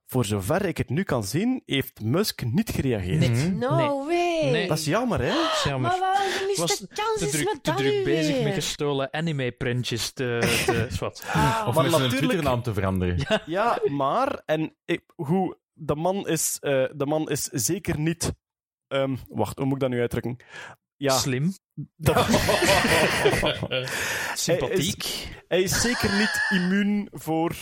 [0.09, 3.31] Voor zover ik het nu kan zien, heeft Musk niet gereageerd.
[3.31, 3.51] Nee.
[3.51, 3.89] No Nee.
[4.07, 4.51] way.
[4.51, 4.69] Nee.
[4.69, 5.33] Dat is jammer, hè?
[5.33, 5.91] Dat is jammer.
[5.91, 8.45] Maar waarom is was de kans te is druk, met te druk bezig weer?
[8.45, 10.39] met gestolen anime-printjes te...
[10.67, 11.23] te zwart.
[11.33, 11.65] Ah.
[11.69, 13.27] Of Maar met zijn natuurlijk- Twitternaam te veranderen.
[13.47, 18.33] Ja, maar, en ik, hoe, de, man is, eh, de man is zeker niet.
[18.89, 20.37] ehm, wacht, hoe moet ik dat nu uitdrukken?
[20.97, 21.53] Ja, Slim.
[21.97, 22.27] dat-
[24.35, 25.29] Sympathiek.
[25.49, 27.55] hij is zeker niet immuun voor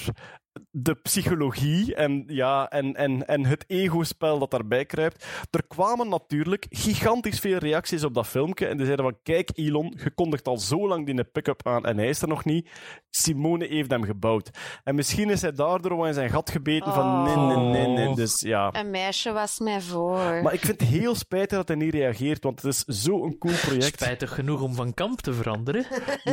[0.77, 5.27] de psychologie en, ja, en, en, en het ego-spel dat daarbij kruipt.
[5.51, 8.67] Er kwamen natuurlijk gigantisch veel reacties op dat filmpje.
[8.67, 11.97] En die zeiden van, kijk Elon, je kondigt al zo lang die pick-up aan en
[11.97, 12.71] hij is er nog niet.
[13.11, 14.51] Simone heeft hem gebouwd.
[14.85, 18.15] En misschien is hij daardoor wel in zijn gat gebeten van, nee, nee, nee, nee.
[18.15, 18.71] Dus ja...
[18.73, 20.43] Een meisje was mij voor.
[20.43, 23.55] Maar ik vind het heel spijtig dat hij niet reageert, want het is zo'n cool
[23.63, 24.01] project.
[24.01, 25.87] Spijtig genoeg om van kamp te veranderen.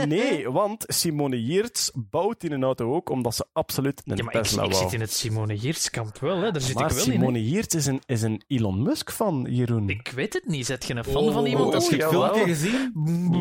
[0.07, 4.65] Nee, want Simone Yeerts bouwt in een auto ook omdat ze absoluut een Ja, maar
[4.65, 6.51] ik, zit in het Simone Giertskamp wel, hè.
[6.51, 7.11] daar zit maar ik wel in.
[7.11, 7.49] Simone.
[7.49, 9.89] Yeerts is een, is een Elon Musk van Jeroen.
[9.89, 10.65] Ik weet het niet.
[10.65, 11.73] Zet je een fan van Oh, iemand?
[11.73, 12.93] heb je het filmpje gezien?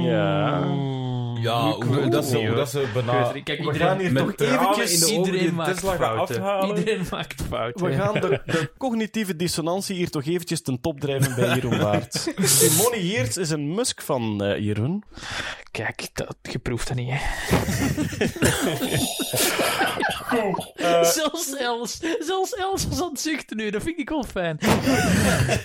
[0.03, 0.99] Ja.
[1.41, 3.33] Ja, hoe, dat is, hoe dat ze bijna...
[3.33, 6.37] Kijk, we iedereen- gaan hier toch eventjes in de iedereen maakt Tesla fouten.
[6.37, 6.77] afhalen.
[6.79, 7.87] Iedereen maakt fouten.
[7.87, 12.33] We gaan de, de cognitieve dissonantie hier toch eventjes ten top drijven bij Jeroen Waard.
[12.43, 15.03] Simone Heerts is een Musk van eh Jeroen.
[15.71, 17.19] Kijk, dat, je proeft dat niet, hè.
[21.15, 24.57] zelfs Els, zelfs Els was aan het zuchten nu, dat vind ik wel fijn.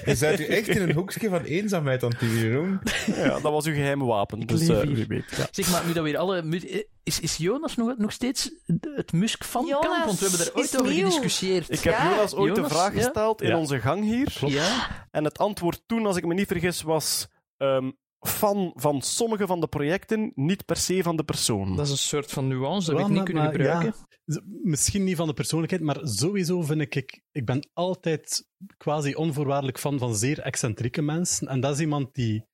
[0.06, 3.16] Je zit u echt in een hoekje van eenzaamheid aan het.
[3.16, 4.40] Ja, dat was uw geheime wapen.
[4.40, 4.96] Dus leef eh, hier.
[4.96, 5.24] wie weet.
[5.38, 5.48] Ja.
[5.52, 6.60] Zeg maar, nu dat weer alle...
[6.70, 8.52] eh, Is, is Jonas nog, nog steeds
[8.96, 9.84] het Musk van kamp?
[9.84, 11.04] Jonas Want we hebben daar ooit is over nieuw.
[11.06, 11.72] gediscussieerd.
[11.72, 12.10] Ik heb Ja.
[12.10, 13.02] Jonas ooit Jonas, de vraag ja.
[13.02, 13.58] gesteld in Ja.
[13.58, 14.34] onze gang hier.
[14.46, 14.88] Ja?
[15.12, 17.28] En het antwoord toen, als ik me niet vergis, was
[17.58, 17.92] ehm,
[18.26, 21.76] fan van sommige van de projecten, niet per se van de persoon.
[21.76, 23.94] Dat is een soort van nuance dat we niet maar- kunnen gebruiken.
[24.26, 27.22] ja, misschien niet van de persoonlijkheid, maar sowieso vind ik, ik...
[27.32, 28.48] Ik ben altijd
[28.78, 31.48] quasi onvoorwaardelijk fan van zeer excentrieke mensen.
[31.48, 32.46] En dat is iemand die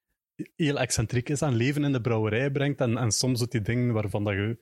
[0.56, 2.80] heel excentriek is en leven in de brouwerij brengt.
[2.80, 4.60] En, en soms doet die dingen waarvan dat je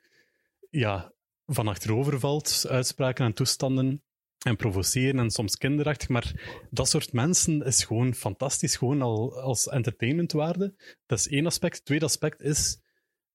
[0.70, 1.14] ja,
[1.46, 2.66] van achterover valt.
[2.70, 4.04] Uitspraken en toestanden.
[4.46, 6.10] En provoceren en soms kinderachtig.
[6.10, 8.76] Maar dat soort mensen is gewoon fantastisch.
[8.76, 10.74] Gewoon al als entertainmentwaarde.
[11.06, 11.86] Dat is één aspect.
[11.86, 12.82] Tweede aspect is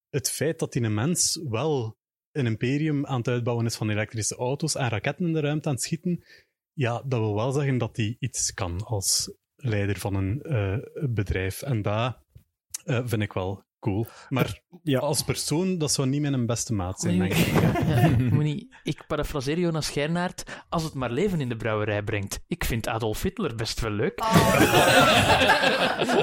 [0.09, 1.97] het feit dat die een mens wel
[2.31, 5.73] een imperium aan het uitbouwen is van elektrische auto's en raketten in de ruimte aan
[5.73, 6.23] het schieten,
[6.73, 10.77] ja, dat wil wel zeggen dat hij iets kan als leider van een eh,
[11.09, 11.61] bedrijf.
[11.61, 12.17] En dat
[12.83, 14.05] eh, vind ik wel cool.
[14.29, 14.99] Maar Ja.
[14.99, 17.29] als persoon, dat zou niet mijn beste maat zijn, Nee.
[17.29, 17.53] denk ik.
[17.87, 20.43] Ja, moet niet- ik parafraseer Jonas Gernaert.
[20.69, 22.39] Als het maar leven in de brouwerij brengt.
[22.47, 24.19] Ik vind Adolf Hitler best wel leuk.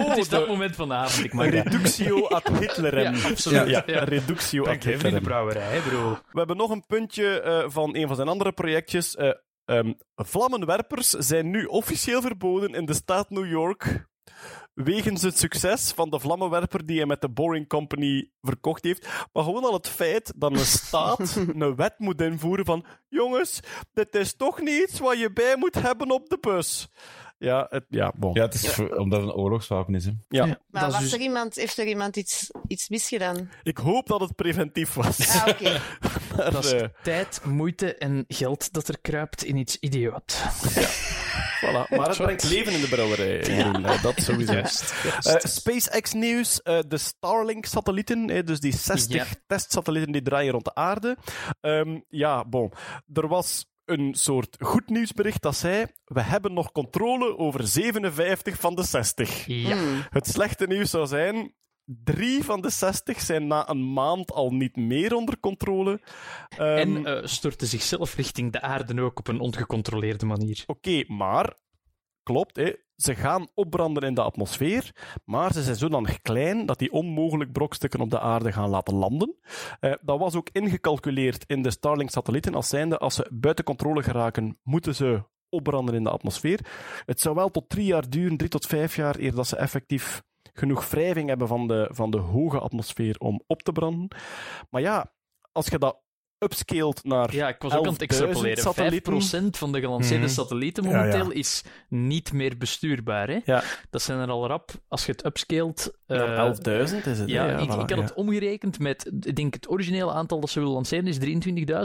[0.09, 1.25] het is dat moment van de avond.
[1.25, 1.49] Ik mag.
[1.51, 3.15] Reductio ad Hitlerem.
[3.15, 3.69] Ja, absoluut.
[3.69, 4.05] Ja, Ja.
[4.05, 5.23] reductio ad leven in de Hitlerem.
[5.23, 6.11] brouwerij, hè, bro.
[6.31, 9.17] We hebben nog een puntje eh, van een van zijn andere projectjes.
[9.17, 9.31] Eh,
[9.65, 14.11] ehm, vlammenwerpers zijn nu officieel verboden in de staat New York.
[14.75, 19.09] Wegens het succes van de vlammenwerper die hij met de Boring Company verkocht heeft.
[19.33, 23.61] Maar gewoon al het feit dat een staat een wet moet invoeren van jongens,
[23.93, 26.89] dit is toch niet iets wat je bij moet hebben op de bus.
[27.39, 28.35] Ja, het, ja, bon.
[28.35, 30.05] Ja, het is omdat het een oorlogswapen is.
[30.05, 30.13] Hè.
[30.29, 30.59] Ja.
[30.71, 33.51] Maar was dus- er iemand, heeft er iemand iets, iets misgedaan?
[33.63, 35.29] Ik hoop dat het preventief was.
[35.29, 35.81] Ah, oké.
[36.37, 40.37] Maar, Dat is eh, tijd, moeite en geld dat er kruipt in iets idioot.
[41.63, 43.41] Voilà, maar het brengt leven in de brouwerij.
[43.43, 43.85] Jeroen.
[43.85, 44.53] Eh, dat sowieso.
[44.53, 46.63] Eh, SpaceX-nieuws.
[46.63, 49.35] eh, de Starlink-satellieten, eh, dus die 60 Ja.
[49.47, 51.17] testsatellieten die draaien rond de aarde.
[51.61, 52.73] Ehm, ja, bon.
[53.13, 58.75] Er was een soort goed nieuwsbericht dat zei: we hebben nog controle over 57 van
[58.75, 59.47] de 60.
[59.47, 59.77] Ja.
[59.77, 60.03] Hmm.
[60.11, 61.55] Het slechte nieuws zou zijn.
[61.85, 66.01] Drie van de 60 zijn na een maand al niet meer onder controle.
[66.49, 70.65] Ehm, En eh, storten zichzelf richting de aarde ook op een ongecontroleerde manier.
[70.67, 71.57] Oké, maar
[72.23, 74.95] klopt, hè, ze gaan opbranden in de atmosfeer,
[75.25, 79.37] maar ze zijn zodanig klein dat die onmogelijk brokstukken op de aarde gaan laten landen.
[79.81, 84.59] Eh, dat was ook ingecalculeerd in de Starlink-satellieten als zijnde als ze buiten controle geraken,
[84.63, 86.61] moeten ze opbranden in de atmosfeer.
[87.07, 90.23] Het zou wel tot drie jaar duren, drie tot vijf jaar, eer dat ze effectief
[90.53, 94.09] genoeg wrijving hebben van de, van de hoge atmosfeer om op te branden.
[94.71, 95.13] Maar ja,
[95.53, 96.01] als je dat
[96.39, 98.63] upscaled naar Ja, ik was ook aan het 11.000 extrapoleren.
[98.63, 99.13] satellieten.
[99.51, 100.33] 5% van de gelanceerde Mhm.
[100.33, 101.39] satellieten Ja, momenteel ja.
[101.39, 103.29] is niet meer bestuurbaar.
[103.29, 103.39] Hè?
[103.45, 103.63] Ja.
[103.91, 105.99] Dat zijn er al rap, als je het upscaled...
[106.07, 107.29] eh, naar 11.000 is het.
[107.29, 107.53] ja, hè?
[107.61, 108.01] ik, voilà, ik had ja.
[108.01, 111.19] het omgerekend met, ik denk het originele aantal dat ze willen lanceren is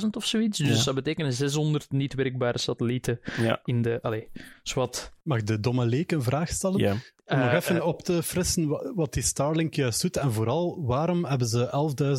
[0.04, 0.58] 23.000 of zoiets.
[0.58, 0.74] Dus Ja.
[0.74, 3.62] dat zou betekenen 600 niet werkbare satellieten Ja.
[3.64, 4.00] in de...
[4.02, 4.30] Allee,
[4.64, 5.12] zwart.
[5.24, 7.02] Mag de domme leek een vraag stellen?
[7.28, 10.18] Om nog Eh, even eh, op te frissen wa- wat die Starlink juist doet.
[10.18, 11.70] En vooral, waarom hebben ze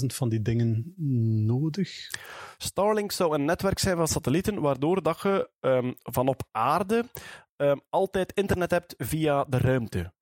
[0.01, 0.93] 11.000 van die dingen
[1.47, 2.11] nodig?
[2.59, 7.05] Starlink zou een netwerk zijn van satellieten, waardoor dat je ehm, van op aarde
[7.57, 10.13] ehm, altijd internet hebt via de ruimte.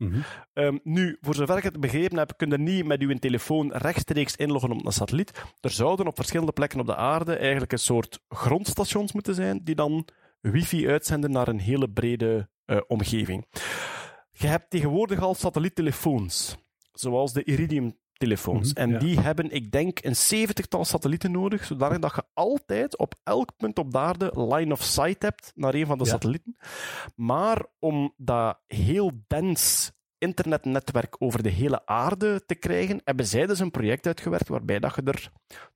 [0.52, 4.36] Ehm, nu, voor zover ik het begrepen heb, kun je niet met je telefoon rechtstreeks
[4.36, 5.32] inloggen op een satelliet.
[5.60, 9.74] Er zouden op verschillende plekken op de aarde eigenlijk een soort grondstations moeten zijn, die
[9.74, 10.08] dan
[10.40, 13.46] wifi uitzenden naar een hele brede eh, omgeving.
[14.38, 16.56] Je hebt tegenwoordig al satelliettelefoons,
[16.92, 18.72] zoals de Iridium telefoons.
[18.72, 18.98] Mhm, en ja.
[18.98, 23.78] die hebben, ik denk, een zeventigtal satellieten nodig, zodanig dat je altijd op elk punt
[23.78, 26.10] op de aarde line of sight hebt naar een van de Ja.
[26.10, 26.56] satellieten.
[27.14, 33.58] Maar om dat heel dens internetnetwerk over de hele aarde te krijgen, hebben zij dus
[33.58, 35.30] een project uitgewerkt waarbij dat je er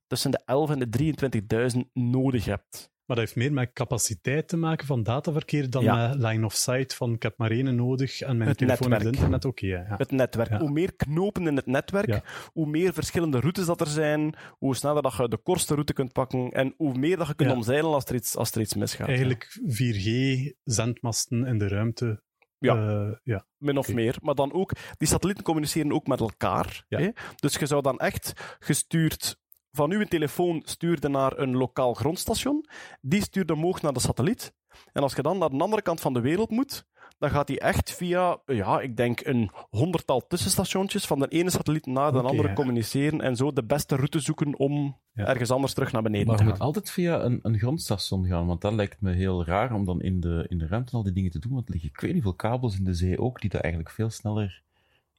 [0.07, 2.90] tussen de 11 en de 23.000 nodig hebt.
[3.11, 6.07] Maar dat heeft meer met capaciteit te maken van dataverkeer dan Ja.
[6.07, 9.13] met line of sight van ik heb maar één nodig en mijn Het telefoon netwerk.
[9.15, 9.45] internet.
[9.45, 9.83] Oké, ja.
[9.97, 10.49] Het netwerk.
[10.49, 10.59] Ja.
[10.59, 15.01] Hoe meer knopen in het netwerk, hoe meer verschillende routes dat er zijn, hoe sneller
[15.01, 18.05] dat je de kortste route kunt pakken en hoe meer dat je kunt omzeilen als
[18.05, 19.07] er iets, als er iets misgaat.
[19.07, 22.23] Eigenlijk 4G-zendmasten in de ruimte
[22.57, 22.75] Ja.
[22.75, 23.45] Eh, ja.
[23.57, 24.17] min of meer.
[24.21, 26.85] Maar dan ook, die satellieten communiceren ook met elkaar.
[26.87, 26.99] Ja.
[26.99, 27.09] Hè?
[27.35, 29.39] Dus je zou dan echt gestuurd
[29.71, 32.65] van uw telefoon stuurde naar een lokaal grondstation.
[33.01, 34.53] Die stuurde omhoog naar de satelliet.
[34.93, 36.85] En als je dan naar de andere kant van de wereld moet,
[37.19, 41.85] dan gaat die echt via, ja, ik denk een honderdtal tussenstationtjes van de ene satelliet
[41.85, 42.53] naar de andere ja.
[42.53, 45.25] communiceren en zo de beste route zoeken om Ja.
[45.27, 46.51] ergens anders terug naar beneden Maar te gaan.
[46.51, 50.01] moet altijd via een, een grondstation gaan, want dat lijkt me heel raar om dan
[50.01, 52.13] in de, in de ruimte al die dingen te doen, want er liggen ik weet
[52.13, 54.61] niet veel kabels in de zee ook, die dat eigenlijk veel sneller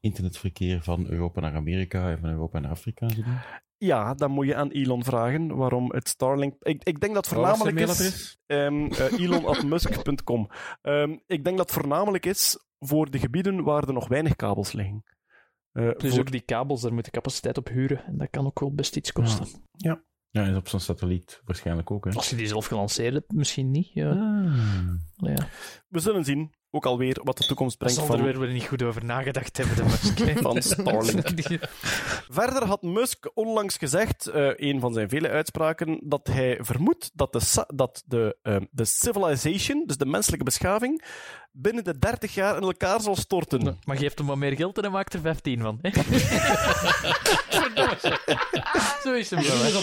[0.00, 3.38] internetverkeer van Europa naar Amerika en van Europa naar Afrika zo doen.
[3.84, 6.54] Ja, dan moet je aan Elon vragen waarom het Starlink...
[6.58, 8.38] Ik, ik denk dat voornamelijk is...
[8.46, 10.48] ehm eh, elon.musk.com.
[10.82, 14.72] Ehm, ik denk dat het voornamelijk is voor de gebieden waar er nog weinig kabels
[14.72, 15.04] liggen.
[15.72, 18.04] Eh, Dus voor- ook die kabels, daar moet je capaciteit op huren.
[18.04, 19.46] En dat kan ook wel best iets kosten.
[20.30, 22.10] Ja, en op zo'n satelliet waarschijnlijk ook, hè.
[22.12, 23.90] Als je die zelf gelanceerd hebt, misschien niet.
[23.92, 24.10] Ja.
[24.10, 24.56] Ah.
[25.16, 25.46] Ja.
[25.88, 28.82] We zullen zien, ook alweer, wat de toekomst brengt zal er van, weer niet goed
[28.82, 30.20] over nagedacht hebben, de Musk.
[30.42, 31.28] van Starlink.
[32.28, 37.32] Verder had Musk onlangs gezegd, eh, een van zijn vele uitspraken, dat hij vermoedt dat
[37.32, 41.04] de, sa- dat de, ehm, de civilization, dus de menselijke beschaving,
[41.52, 43.78] binnen de 30 jaar in elkaar zal storten.
[43.84, 45.78] Maar geeft hem wat meer geld en hij maakt er 15 van.
[45.82, 45.90] Hè?
[49.02, 49.82] Zo is hem wel.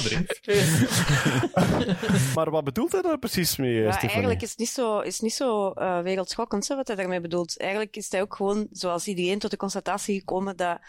[2.35, 5.33] Maar wat bedoelt hij daar precies mee, Ja, eigenlijk is het niet zo, is niet
[5.33, 7.59] zo eh, wereldschokkend hè, wat hij daarmee bedoelt.
[7.59, 10.79] Eigenlijk is hij ook gewoon, zoals iedereen, tot de constatatie gekomen dat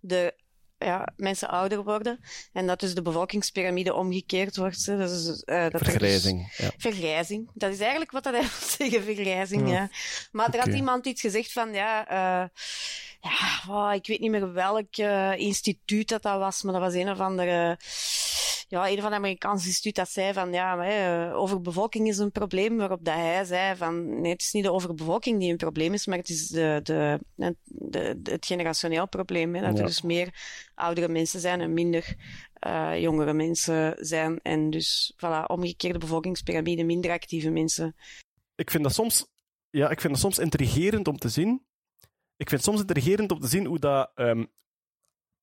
[0.00, 0.34] de
[0.78, 2.20] ja, mensen ouder worden
[2.52, 4.86] en dat dus de bevolkingspyramide omgekeerd wordt.
[4.86, 6.52] Dat is, eh, dat dus- Vergrijzing.
[6.56, 6.70] Ja.
[6.76, 7.50] Vergrijzing.
[7.54, 9.90] Dat is eigenlijk wat dat hij wil zeggen, vergrijzing, ja.
[10.32, 12.48] Maar er had iemand iets gezegd van, ja, eh,
[13.20, 16.94] ja oh, ik weet niet meer welk eh, instituut dat, dat was, maar dat was
[16.94, 17.78] een of andere,
[18.68, 22.30] ja, een van de Amerikaanse instituut dat zei van, ja, maar, eh, overbevolking is een
[22.32, 25.92] probleem, waarop dat hij zei van, nee, het is niet de overbevolking die een probleem
[25.92, 27.56] is, maar het is de, de, de,
[28.22, 29.80] de- het generationeel probleem, hè, dat Ja.
[29.80, 30.34] er dus meer
[30.74, 32.14] oudere mensen zijn en minder
[32.52, 34.40] eh, jongere mensen zijn.
[34.42, 37.96] En dus, voilà, omgekeerde bevolkingspyramide, minder actieve mensen.
[38.54, 39.26] ik vind dat soms,
[39.70, 41.66] ja, ik vind dat soms intrigerend om te zien.
[42.36, 44.44] Ik vind het soms intrigerend om te zien hoe dat ehm,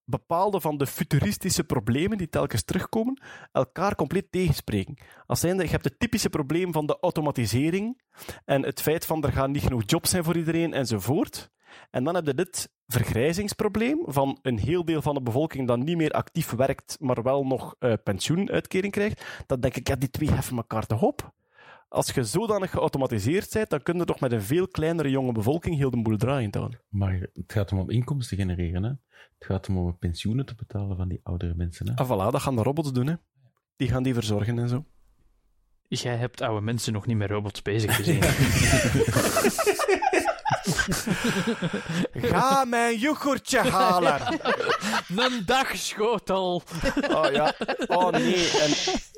[0.06, 3.22] bepaalde van de futuristische problemen die telkens terugkomen,
[3.52, 4.98] elkaar compleet tegenspreken.
[5.26, 8.02] Als zijnde, je hebt het typische probleem van de automatisering
[8.46, 11.54] en het feit van er gaan niet genoeg jobs zijn voor iedereen enzovoort.
[11.92, 15.98] En dan heb je dit vergrijzingsprobleem van een heel deel van de bevolking dat niet
[15.98, 19.44] meer actief werkt, maar wel nog eh, pensioenuitkering krijgt.
[19.46, 21.34] Dan denk ik, ja, die twee heffen elkaar toch op?
[21.88, 25.76] Als je zodanig geautomatiseerd bent, dan kun je toch met een veel kleinere jonge bevolking
[25.78, 26.82] heel de boel draaiend houden.
[26.90, 28.90] Maar het gaat om om inkomsten te genereren, hè.
[29.38, 31.96] Het gaat om om pensioenen te betalen van die oudere mensen, hè.
[31.96, 33.16] Ah, voilà, dat gaan de robots doen, hè.
[33.76, 34.86] Die gaan die verzorgen en zo.
[35.88, 38.22] Jij hebt oude mensen nog niet met robots bezig gezien.
[42.32, 44.22] Ga mijn yoghurtje halen!
[45.16, 46.64] Een dagschotel!
[47.10, 47.54] Oh ja,
[47.88, 48.50] oh nee.
[48.50, 48.70] En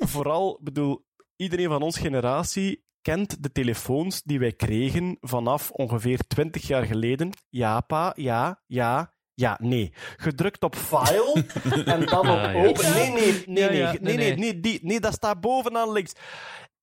[0.08, 1.06] vooral, bedoel,
[1.38, 7.30] iedereen van onze generatie kent de telefoons die wij kregen vanaf ongeveer 20 jaar geleden.
[7.50, 9.94] Ja, pa, ja, ja, ja, nee.
[10.18, 11.46] Gedrukt op file
[11.86, 12.66] en dan op Ah, ja.
[12.66, 12.94] open.
[12.94, 14.36] Nee, nee, nee, nee, nee, nee, nee, nee.
[14.36, 16.14] nee, die, nee, dat staat bovenaan links.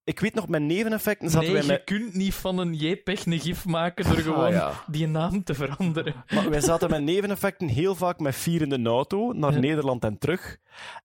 [0.05, 1.85] Ik weet nog, met neveneffecten zaten Nee, wij je met...
[1.85, 4.73] kunt niet van een JPEG een gif maken door gewoon Ah, ja.
[4.87, 6.15] die naam te veranderen.
[6.35, 9.59] Maar wij zaten met neveneffecten heel vaak met vier in de auto naar Ja.
[9.59, 10.57] Nederland en terug.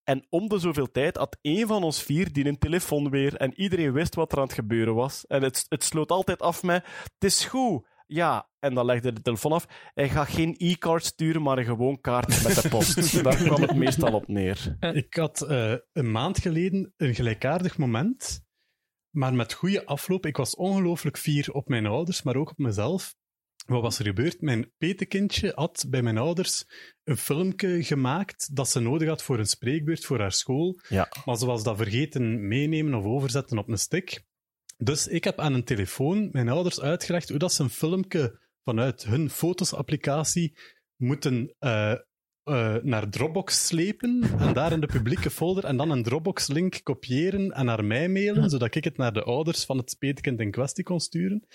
[0.04, 3.54] En om de zoveel tijd had één van ons vier die een telefoon weer en
[3.60, 5.26] iedereen wist wat er aan het gebeuren was.
[5.28, 7.88] En het, het sloot altijd af met: Het is goed.
[8.08, 9.66] Ja, en dan legde de telefoon af.
[9.94, 13.24] Hij gaat geen e-card sturen, maar een gewoon kaart met de post.
[13.24, 14.78] Daar kwam het meestal op neer.
[14.94, 18.48] Ik had eh, een maand geleden een gelijkaardig moment,
[19.10, 20.26] maar met goede afloop.
[20.26, 23.16] Ik was ongelooflijk fier op mijn ouders, maar ook op mezelf.
[23.66, 24.42] Wat was er gebeurd?
[24.42, 26.66] Mijn petekindje had bij mijn ouders
[27.04, 30.80] een filmpje gemaakt dat ze nodig had voor een spreekbeurt voor haar school.
[30.88, 31.12] Ja.
[31.26, 34.24] Maar ze was dat vergeten meenemen of overzetten op een stick.
[34.78, 39.04] Dus ik heb aan een telefoon mijn ouders uitgelegd hoe dat ze een filmpje vanuit
[39.04, 40.58] hun fotosapplicatie
[40.96, 41.96] moeten eh,
[42.44, 47.52] eh, naar Dropbox slepen en daar in de publieke folder en dan een Dropbox-link kopiëren
[47.52, 50.84] en naar mij mailen, zodat ik het naar de ouders van het petekind in kwestie
[50.84, 51.48] kon sturen.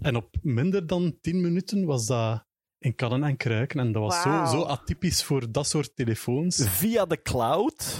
[0.00, 2.46] En op minder dan 10 minuten was dat
[2.78, 6.68] in kannen en kruiken en dat was zo, zo atypisch voor dat soort telefoons.
[6.68, 7.98] Via de cloud.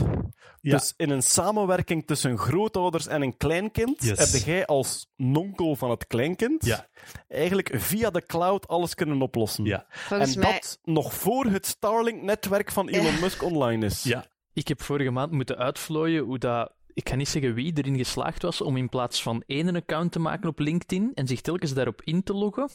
[0.60, 0.76] Ja.
[0.76, 4.18] Dus in een samenwerking tussen grootouders en een kleinkind, Yes.
[4.32, 6.86] heb jij als nonkel van het kleinkind Ja.
[7.28, 9.64] eigenlijk via de cloud alles kunnen oplossen.
[9.64, 9.86] Ja.
[9.88, 10.52] Volgens en mij...
[10.52, 14.02] dat nog voor het Starlink-netwerk van Elon Musk online is.
[14.02, 14.26] Ja.
[14.52, 16.72] Ik heb vorige maand moeten uitvlooien hoe dat...
[16.94, 20.18] Ik ga niet zeggen wie erin geslaagd was om in plaats van één account te
[20.18, 22.68] maken op LinkedIn en zich telkens daarop in te loggen,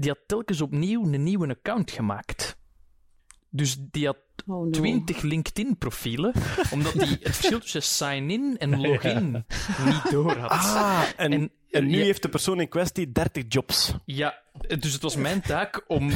[0.00, 2.58] die had telkens opnieuw een nieuwe account gemaakt.
[3.50, 4.16] Dus die had
[4.46, 4.70] Oh, no.
[4.70, 6.32] 20 LinkedIn-profielen,
[6.72, 9.44] omdat hij het verschil tussen sign-in en login
[9.84, 10.50] niet door had.
[10.50, 12.04] Ah, en, en, En- nu ja.
[12.04, 13.94] heeft de persoon in kwestie 30 jobs.
[14.04, 14.42] Ja,
[14.78, 16.10] dus het was mijn taak om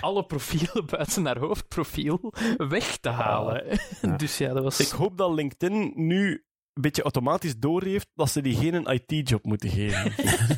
[0.00, 3.78] alle profielen buiten haar hoofdprofiel weg te halen.
[4.16, 4.80] Dus ja, dat was...
[4.80, 6.44] Ik hoop dat LinkedIn nu
[6.78, 10.12] een beetje automatisch doorheeft dat ze diegene een IT-job moeten geven.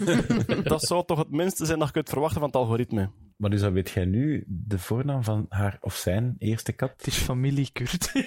[0.73, 3.11] dat zou toch het minste zijn dat je kunt verwachten van het algoritme.
[3.37, 6.93] Maar dus dan weet jij nu de voornaam van haar of zijn eerste kat?
[6.97, 8.11] Het is familie Kurt.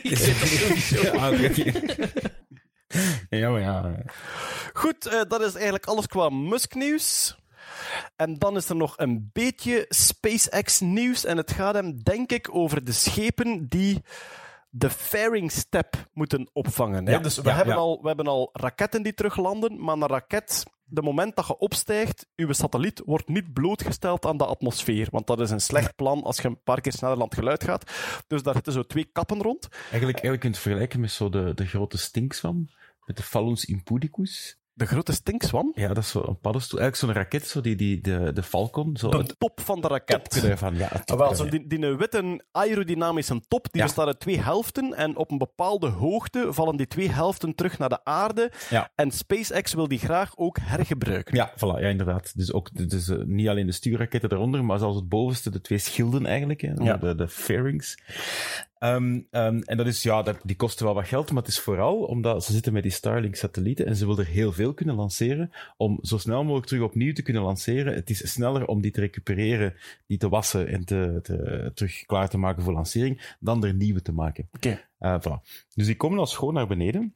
[3.30, 3.40] Ja.
[3.40, 4.04] Ja, maar ja.
[4.74, 7.38] Goed, eh, dat is eigenlijk alles qua Musk-nieuws.
[8.16, 11.26] En dan is er nog een beetje SpaceX-nieuws.
[11.26, 14.02] En het gaat hem, denk ik, over de schepen die
[14.76, 17.06] de fairing step moeten opvangen.
[17.06, 17.12] hè.
[17.12, 17.80] Ja, dus we, ja, hebben ja.
[17.80, 22.28] Al, we hebben al raketten die teruglanden, maar een raket, de moment dat je opstijgt,
[22.36, 25.08] uw satelliet wordt niet blootgesteld aan de atmosfeer.
[25.12, 27.92] Want dat is een slecht plan als je een paar keer sneller het geluid gaat.
[28.28, 29.68] Dus daar zitten zo twee kappen rond.
[29.72, 32.70] Eigenlijk, eigenlijk kun je het vergelijken met zo de, de grote stinkswam,
[33.06, 34.58] met de Phallus impudicus.
[34.76, 35.72] De grote stinkswam.
[35.76, 36.80] Ja, dat is zo een paddenstoel.
[36.80, 38.98] Eigenlijk zo'n raket, zo die, die, de, de Falcon.
[38.98, 40.42] Zo De het top van de raket.
[40.42, 40.76] daarvan.
[40.76, 43.88] Ja, wel, zo die, die witte aerodynamische top, die Ja.
[43.88, 44.94] bestaat uit twee helften.
[44.94, 48.52] En op een bepaalde hoogte vallen die twee helften terug naar de aarde.
[48.70, 48.92] Ja.
[48.96, 51.36] En SpaceX wil die graag ook hergebruiken.
[51.36, 52.32] Ja, voilà, ja, inderdaad.
[52.36, 55.78] Dus ook dus, eh, niet alleen de stuurraketten eronder, maar zelfs het bovenste, de twee
[55.78, 57.98] schilden eigenlijk, hè, de, de fairings.
[58.84, 61.60] Ehm, ehm, en dat is, ja, dat, die kosten wel wat geld, maar het is
[61.60, 65.52] vooral omdat ze zitten met die Starlink-satellieten en ze willen er heel veel kunnen lanceren
[65.78, 67.94] om zo snel mogelijk terug opnieuw te kunnen lanceren.
[67.94, 69.74] Het is sneller om die te recupereren,
[70.08, 74.02] die te wassen en te, te, terug klaar te maken voor lancering, dan er nieuwe
[74.02, 74.50] te maken.
[74.52, 74.82] Oké.
[74.98, 75.66] Eh, voilà.
[75.74, 77.16] Dus die komen al schoon naar beneden.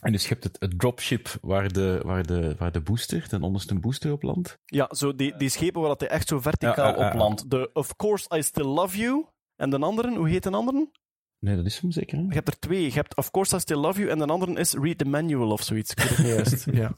[0.00, 3.42] En dus je hebt het, het dropship waar de, waar, de, waar de booster, ten
[3.42, 4.58] onderste booster op landt.
[4.64, 7.50] Ja, zo die, die schepen waar dat hij echt zo verticaal Ja, op landt.
[7.50, 9.26] De Of Course I Still Love You.
[9.56, 10.90] En de andere, hoe heet de andere?
[11.40, 12.18] Nee, dat is hem zeker.
[12.18, 12.24] Hè?
[12.24, 12.82] Je hebt er twee.
[12.82, 15.50] Je hebt Of Course I Still Love You en de andere is Read the Manual
[15.50, 15.90] of zoiets.
[15.90, 16.66] Ik weet het niet juist.
[16.72, 16.96] ja.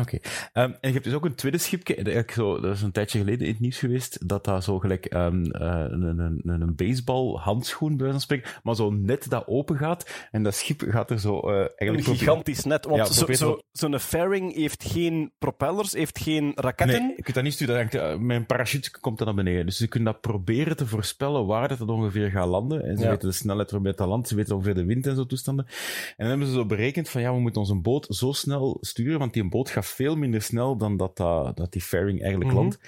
[0.00, 0.18] Oké.
[0.52, 1.94] Ehm, en je hebt dus ook een tweede schipje.
[1.94, 4.28] Eigenlijk zo, dat is een tijdje geleden in het nieuws geweest.
[4.28, 8.20] Dat dat zo gelijk ehm, eh, een, een, een, een baseball handschoen bij wijze van
[8.20, 8.50] spreken.
[8.62, 10.10] Maar zo net dat open gaat.
[10.30, 12.18] En dat schip gaat er zo eh, Een eigenlijk.
[12.18, 12.84] gigantisch net.
[12.84, 17.02] Want Ja, zo- probeer zo- zo- zo'n fairing heeft geen propellers, heeft geen raketten.
[17.02, 17.88] Nee, je kunt dat niet sturen.
[17.90, 19.66] Dat Met een parachute komt dat naar beneden.
[19.66, 22.84] Dus je kunt dat proberen te voorspellen waar dat, het ongeveer gaat landen.
[22.84, 23.10] En ze Ja.
[23.10, 24.28] weten de snelheid waarmee het landt.
[24.28, 25.66] Ze weten ongeveer de wind en zo toestanden.
[25.66, 25.72] En
[26.16, 29.32] dan hebben ze zo berekend van ja, we moeten onze boot zo snel sturen, want
[29.32, 32.60] die boot gaat veel minder snel dan dat, dat, dat die fairing eigenlijk Mhm.
[32.60, 32.78] landt.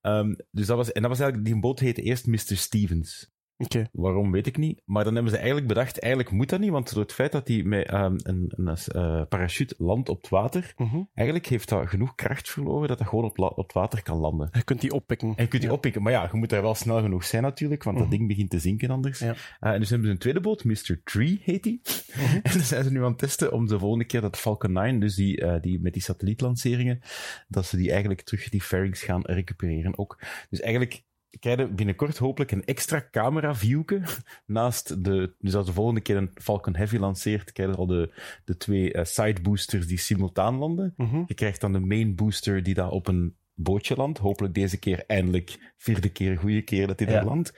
[0.00, 2.38] Ehm, dus dat was, en dat was eigenlijk, die boot heette eerst Mr.
[2.56, 3.30] Stevens.
[3.64, 3.88] Oké.
[3.92, 4.82] Waarom weet ik niet.
[4.84, 7.48] Maar dan hebben ze eigenlijk bedacht, eigenlijk moet dat niet, want door het feit dat
[7.48, 11.02] hij met ehm, een, een eh, parachute landt op het water, Mhm.
[11.14, 14.48] eigenlijk heeft dat genoeg kracht verloren dat dat gewoon op, het water kan landen.
[14.52, 15.28] Je kunt die oppikken.
[15.28, 16.02] En je kunt die oppikken.
[16.02, 18.16] Maar ja, je moet daar wel snel genoeg zijn natuurlijk, want dat Mhm.
[18.16, 19.18] ding begint te zinken anders.
[19.18, 19.34] Ja.
[19.60, 21.00] Eh, en dus hebben ze een tweede boot, Mr.
[21.04, 21.80] Tree heet die.
[22.14, 22.34] Mhm.
[22.42, 25.00] En dan zijn ze nu aan het testen om de volgende keer dat Falcon 9,
[25.00, 27.00] dus die, eh, die met die satellietlanceringen,
[27.48, 30.18] dat ze die eigenlijk terug die fairings gaan recupereren ook.
[30.50, 31.02] Dus eigenlijk
[31.38, 34.02] krijgen binnenkort hopelijk een extra camera viewke
[34.46, 35.34] naast de...
[35.38, 38.92] Dus als de volgende keer een Falcon Heavy lanceert, krijg je al de, de twee
[38.92, 40.94] eh, side boosters die simultaan landen.
[40.96, 41.22] Mhm.
[41.26, 44.18] Je krijgt dan de main booster die daar op een bootje landt.
[44.18, 47.14] Hopelijk deze keer eindelijk vierde keer, goede keer dat hij Ja.
[47.14, 47.52] daar landt.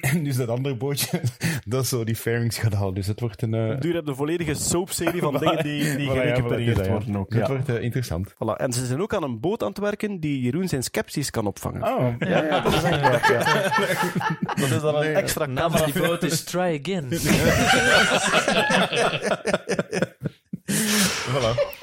[0.00, 1.20] en dus dat andere bootje,
[1.64, 2.94] dat zo die fairings gaat halen.
[2.94, 3.54] Dus het wordt een...
[3.54, 6.90] eh, Duur heb de volledige soapserie van dingen die, die Voilà, ja, gerecupereerd voilà, ja.
[6.90, 7.32] worden ook.
[7.34, 8.32] Het wordt eh, interessant.
[8.34, 8.56] Voilà.
[8.56, 11.46] En ze zijn ook aan een boot aan het werken die Jeroen zijn scepties kan
[11.46, 11.82] opvangen.
[11.82, 13.30] Oh, Ja, ja, dat is echt.
[14.60, 17.08] Dat is dan een extra Naam van die boot is Try Again.
[21.26, 21.73] voilà.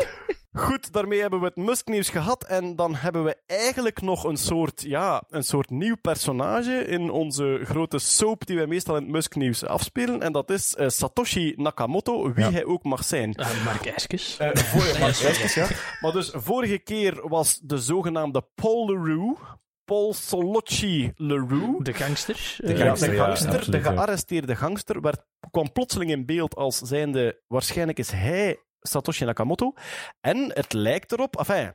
[0.61, 2.43] Goed, daarmee hebben we het Musk-nieuws gehad.
[2.43, 7.59] En dan hebben we eigenlijk nog een soort, ja, een soort nieuw personage in onze
[7.63, 10.21] grote soap die wij meestal in het Musk-nieuws afspelen.
[10.21, 12.51] En dat is eh, Satoshi Nakamoto, wie Ja.
[12.51, 13.35] hij ook mag zijn.
[13.35, 14.37] Ah, Mark Ijskes.
[14.37, 15.67] Eh, voor, maar, ja.
[16.01, 19.39] maar dus vorige keer was de zogenaamde Paul LeRoux,
[19.85, 22.55] Paul Solocci LeRoux, De gangster.
[22.57, 26.55] de, ja, gangster, de ja, gangster, absoluut, de gearresteerde gangster, werd, kwam plotseling in beeld
[26.55, 29.73] als zijnde, waarschijnlijk is hij Satoshi Nakamoto.
[30.21, 31.73] En het lijkt erop, enfin,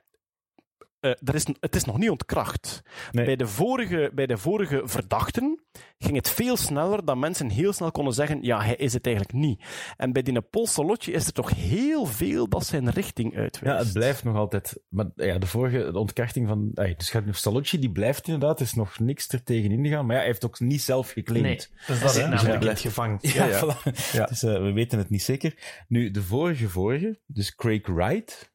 [1.00, 2.82] eh, er is, het is nog niet ontkracht.
[3.12, 3.24] Nee.
[3.24, 5.64] Bij, de vorige, bij de vorige verdachten
[5.98, 9.36] ging het veel sneller dat mensen heel snel konden zeggen, ja, hij is het eigenlijk
[9.36, 9.64] niet.
[9.96, 13.78] En bij die Paul Solotje is er toch heel veel dat zijn richting uitwijst.
[13.78, 14.80] Ja, het blijft nog altijd.
[14.88, 16.70] Maar ja, de vorige de ontkrachting van.
[16.74, 18.60] ey, dus gaat Salocci, die blijft inderdaad.
[18.60, 20.06] Er is nog niks er tegen ingegaan.
[20.06, 21.44] Maar ja, hij heeft ook niet zelf geclaimd.
[21.44, 21.56] Nee,
[21.86, 22.28] Dus dat is hè?
[22.28, 23.18] namelijk Dus het gevangen.
[23.20, 23.60] Ja, Ja, ja.
[23.60, 24.28] voilà.
[24.28, 25.84] Dus eh, we weten het niet zeker.
[25.88, 28.54] Nu, de vorige vorige, dus Craig Wright,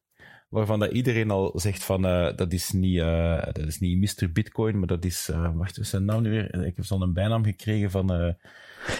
[0.52, 4.32] waarvan dat iedereen al zegt van, eh, dat is niet, eh, dat is niet Mr.
[4.32, 6.64] Bitcoin, maar dat is, eh, wacht, wat is zijn naam nu weer?
[6.64, 8.12] Ik heb zo'n een bijnaam gekregen van...
[8.12, 8.32] eh,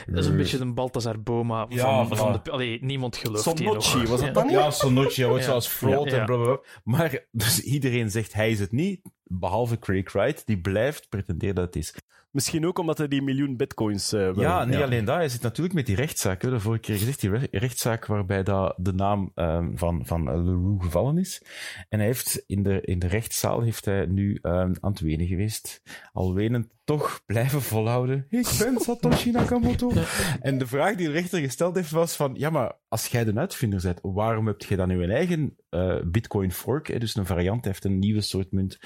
[0.07, 2.43] Dat is een beetje een Balthazar Boma Ja, van, van voilà.
[2.43, 2.51] de...
[2.51, 3.43] Allee, niemand gelooft.
[3.43, 4.33] Sonochi, was dat Ja.
[4.33, 4.55] dan niet?
[4.55, 5.51] Ja, Sonochi, hij wordt Ja.
[5.51, 6.19] zoals fraud Ja.
[6.19, 6.61] en blablabla.
[6.85, 11.65] Maar dus iedereen zegt hij is het niet, behalve Craig Wright, die blijft pretenderen dat
[11.65, 11.95] het is.
[12.33, 14.41] Misschien ook omdat hij die miljoen bitcoins eh wil.
[14.41, 15.17] Ja, niet alleen dat.
[15.17, 16.43] Hij zit natuurlijk met die rechtszaak.
[16.43, 16.51] Hè.
[16.51, 20.85] De vorige keer gezegd, die re- rechtszaak waarbij dat de naam ehm, van, van Leroux
[20.85, 21.43] gevallen is.
[21.89, 25.27] En hij heeft in de, in de rechtszaal heeft hij nu ehm, aan het wenen
[25.27, 25.83] geweest.
[26.13, 28.27] Al wenend toch blijven volhouden.
[28.29, 29.93] Ik ben Satoshi Nakamoto.
[30.41, 33.35] En de vraag die de rechter gesteld heeft was van, ja, maar als jij de
[33.35, 37.65] uitvinder bent, waarom heb je dan uw eigen eh, Bitcoin fork, hè, dus een variant,
[37.65, 38.79] hij heeft een nieuwe soort munt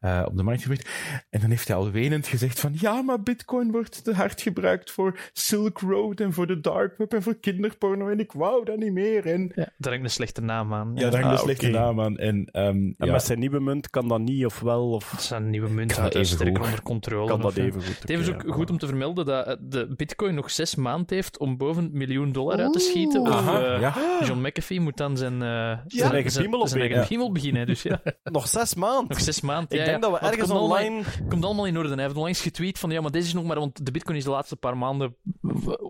[0.00, 0.88] eh, op de markt gebracht.
[1.30, 4.90] En dan heeft hij al wenend gezegd van, ja, maar Bitcoin wordt te hard gebruikt
[4.90, 8.76] voor Silk Road en voor de dark web en voor kinderporno en ik wou dat
[8.76, 9.26] niet meer.
[9.26, 10.92] En Ja, daar hangt een slechte naam aan.
[10.94, 12.18] ja, daar hangt Ah, een slechte naam aan.
[12.18, 15.50] En, ehm, En ja, met zijn nieuwe munt kan dat niet, of wel, of zijn
[15.50, 16.64] nieuwe even sterker goed.
[16.64, 17.28] onder controle.
[17.28, 17.98] kan dat even goed.
[18.00, 21.38] Het is ook goed om te vermelden dat eh, de bitcoin nog zes maanden heeft
[21.38, 23.20] om boven een miljoen dollar uit te schieten.
[23.20, 23.94] Of, Aha, eh, ja.
[24.24, 27.66] John McAfee moet dan zijn, eh, Zijn eigen piemel zijn eigen piemel beginnen.
[27.66, 28.02] Dus ja,
[28.32, 29.04] Nog zes maanden.
[29.08, 29.70] nog zes maanden.
[29.70, 30.10] Ik ja, denk ja.
[30.10, 31.02] dat we ergens komt allemaal- online...
[31.28, 31.88] komt allemaal in orde.
[31.94, 34.24] Hij heeft onlangs getweet van ja, maar deze is nog maar, want de bitcoin is
[34.24, 35.16] de laatste paar maanden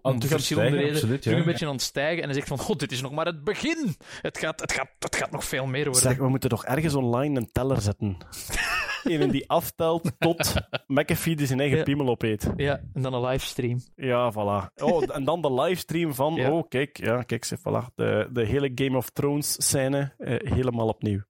[0.03, 1.33] om het verschillende redenen ja.
[1.33, 2.19] een beetje aan het stijgen.
[2.19, 3.95] En hij zegt van, god, dit is nog maar het begin.
[4.21, 6.03] Het gaat, het gaat, het gaat nog veel meer worden.
[6.03, 8.17] Zeg, we moeten toch ergens online een teller zetten.
[9.05, 10.55] Een die aftelt tot
[10.87, 11.85] McAfee die zijn eigen Ja.
[11.85, 12.51] piemel opeet.
[12.57, 13.81] Ja, en dan een livestream.
[13.97, 14.83] Ja, voilà.
[14.83, 16.35] Oh, en dan de livestream van...
[16.35, 16.51] Ja.
[16.51, 17.95] Oh, kijk, ja, kijk, voilà.
[17.95, 21.21] De, de hele Game of Thrones scène eh, helemaal opnieuw.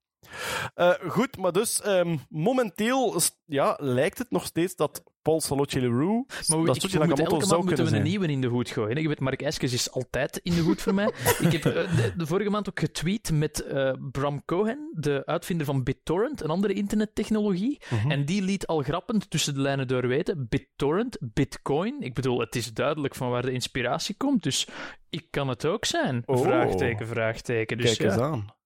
[0.75, 6.47] Eh, goed, maar dus ehm, momenteel ja, lijkt het nog steeds dat Paul Saloche Leroux,
[6.47, 9.01] Maar we, dat ik, Nakamoto elke maand moeten we een nieuwe in de hoed gooien.
[9.01, 11.05] Je weet, Mark Eskes is altijd in de hoed voor mij.
[11.41, 15.65] Ik heb eh, de, de vorige maand ook getweet met eh, Bram Cohen, de uitvinder
[15.65, 17.81] van BitTorrent, een andere internettechnologie.
[17.89, 18.11] Mhm.
[18.11, 22.01] En die liet al grappend tussen de lijnen door weten, BitTorrent, Bitcoin.
[22.01, 24.67] Ik bedoel, het is duidelijk van waar de inspiratie komt, dus
[25.09, 26.23] ik kan het ook zijn.
[26.25, 26.41] Oh.
[26.41, 27.77] Vraagteken, vraagteken.
[27.77, 28.59] Dus Kijk eens ja, aan.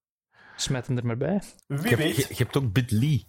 [0.56, 1.42] Smet hem er maar bij.
[1.68, 2.16] je, Wie hebt, weet.
[2.16, 3.24] je, je hebt ook Bitly,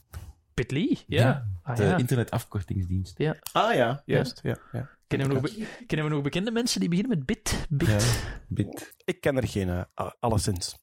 [0.55, 1.21] Bitly, ja.
[1.23, 1.97] Ja, Ah, de ja.
[1.97, 3.21] internetafkortingsdienst.
[3.53, 4.41] Ah ja, juist.
[4.43, 4.57] Ja.
[4.73, 4.89] Ja.
[5.07, 7.67] Kennen, we nog be- kennen we nog bekende mensen die beginnen met Bit?
[7.69, 7.89] Bit.
[7.89, 7.99] Ja,
[8.49, 8.95] Bit.
[9.05, 9.89] Ik ken er geen, a-
[10.21, 10.77] alleszins.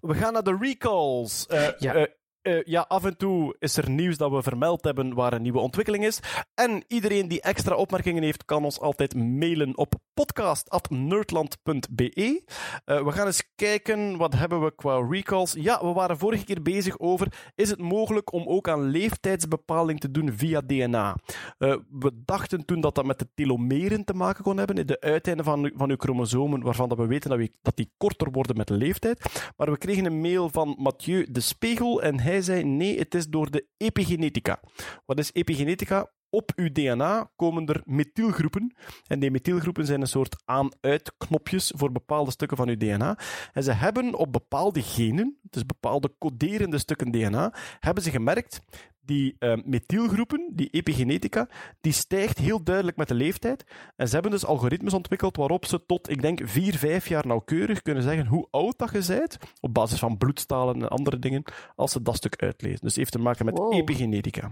[0.00, 1.46] We gaan naar de recalls.
[1.46, 1.94] Eh, Ja.
[1.94, 2.06] eh,
[2.48, 5.58] eh, ja, af en toe is er nieuws dat we vermeld hebben waar een nieuwe
[5.58, 6.20] ontwikkeling is.
[6.54, 12.42] En iedereen die extra opmerkingen heeft, kan ons altijd mailen op podcast.nerdland.be.
[12.84, 15.52] Eh, we gaan eens kijken, wat hebben we qua recalls?
[15.52, 20.10] Ja, we waren vorige keer bezig over, is het mogelijk om ook aan leeftijdsbepaling te
[20.10, 21.16] doen via DNA?
[21.58, 25.44] Eh, we dachten toen dat dat met de telomeren te maken kon hebben, de uiteinden
[25.44, 29.40] van, van uw chromosomen, waarvan dat we weten dat, die korter worden met de leeftijd.
[29.56, 33.28] Maar we kregen een mail van Mathieu de Spiegel en hij zei nee, het is
[33.28, 34.60] door de epigenetica.
[35.06, 36.10] Wat is epigenetica?
[36.30, 38.74] Op uw DNA komen er methylgroepen.
[39.06, 43.18] En die methylgroepen zijn een soort aan-uit-knopjes voor bepaalde stukken van uw DNA.
[43.52, 48.60] En ze hebben op bepaalde genen, dus bepaalde coderende stukken DNA, hebben ze gemerkt,
[49.08, 51.48] die eh, methylgroepen, die epigenetica,
[51.80, 53.64] die stijgt heel duidelijk met de leeftijd.
[53.96, 57.82] En ze hebben dus algoritmes ontwikkeld waarop ze tot, ik denk, vier, vijf jaar nauwkeurig
[57.82, 61.42] kunnen zeggen hoe oud dat je bent, op basis van bloedstalen en andere dingen,
[61.76, 62.78] als ze dat stuk uitlezen.
[62.80, 63.74] Dus het heeft te maken met Wow.
[63.74, 64.50] epigenetica.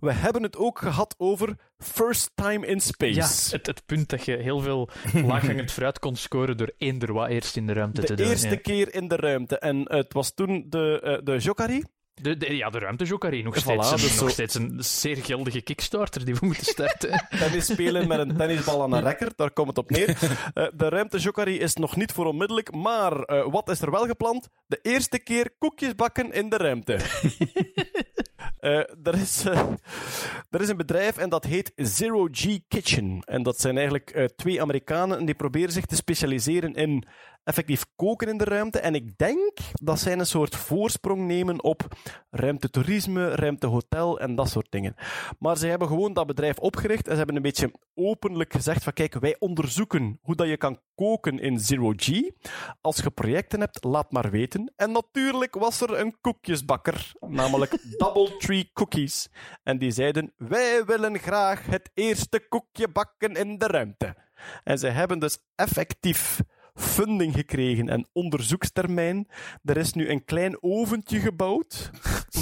[0.00, 3.14] We hebben het ook gehad over First Time in Space.
[3.50, 4.88] Ja, het, het punt dat je heel veel
[5.30, 8.30] laaghangend fruit kon scoren door eender wat eerst in de ruimte te de doen.
[8.30, 8.56] eerste ja.
[8.56, 9.58] keer in de ruimte.
[9.58, 11.82] En het was toen de, eh, de Jokari.
[12.22, 15.16] De, de- ja, de ruimte nog Voilà, steeds, een, dus nog zo- steeds een zeer
[15.16, 17.26] geldige Kickstarter die we moeten starten.
[17.38, 20.16] Tennis spelen met een tennisbal aan een rekker, daar komt het op neer.
[20.54, 24.06] Eh, de ruimte Jokari is nog niet voor onmiddellijk, maar eh, wat is er wel
[24.06, 24.48] gepland?
[24.66, 26.96] De eerste keer koekjes bakken in de ruimte.
[28.58, 29.44] Eh, er, is,
[30.50, 33.22] er is een bedrijf en dat heet Zero G Kitchen.
[33.24, 37.04] En dat zijn eigenlijk eh, twee Amerikanen en die proberen zich te specialiseren in
[37.48, 38.80] effectief koken in de ruimte.
[38.80, 41.96] En ik denk dat zij een soort voorsprong nemen op
[42.30, 44.94] ruimtetoerisme, ruimtehotel en dat soort dingen.
[45.38, 48.92] Maar zij hebben gewoon dat bedrijf opgericht en ze hebben een beetje openlijk gezegd van
[48.92, 52.30] kijk, wij onderzoeken hoe dat je kan koken in Zero G.
[52.80, 54.72] Als je projecten hebt, laat maar weten.
[54.76, 59.28] En natuurlijk was er een koekjesbakker, namelijk Double Tree Cookies.
[59.62, 64.16] En die zeiden, wij willen graag het eerste koekje bakken in de ruimte.
[64.64, 66.40] En ze hebben dus effectief
[66.78, 69.28] funding gekregen en onderzoekstermijn.
[69.64, 71.90] Er is nu een klein oventje gebouwd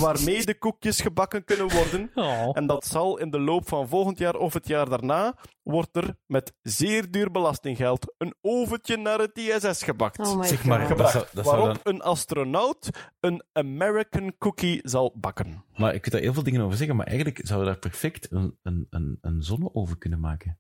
[0.01, 2.11] waarmee de koekjes gebakken kunnen worden.
[2.27, 2.51] Oh.
[2.53, 6.17] En dat zal in de loop van volgend jaar of het jaar daarna wordt er
[6.27, 10.19] met zeer duur belastinggeld een oventje naar het ISS gebakt.
[10.19, 10.89] Oh my Zeg maar, god.
[10.89, 12.91] dat Gebracht, zou, dat zou waarop dan, een astronaut
[13.21, 15.65] een American cookie zal bakken.
[15.77, 18.33] maar ik kunt daar heel veel dingen over zeggen, maar eigenlijk zouden we daar perfect
[18.33, 20.59] een, een, een, een zonne-oven kunnen maken.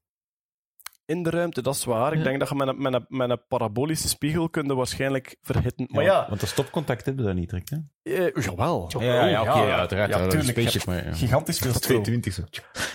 [1.06, 2.12] In de ruimte, dat is waar.
[2.12, 2.24] Ik Ja.
[2.24, 5.88] denk dat je met een, met een, met een parabolische spiegel kunt waarschijnlijk verhitten.
[5.92, 7.76] Maar ja, Want de stopcontact hebben we daar niet direct, hè?
[8.26, 8.90] eh, jawel.
[8.98, 10.10] Ja, ja, ja, oké, ja, uiteraard.
[10.10, 10.58] Ja, tuurlijk.
[10.58, 11.12] Spaceship, maar ja.
[11.14, 12.02] Gigantisch veel stroom.
[12.02, 12.42] 22 zo.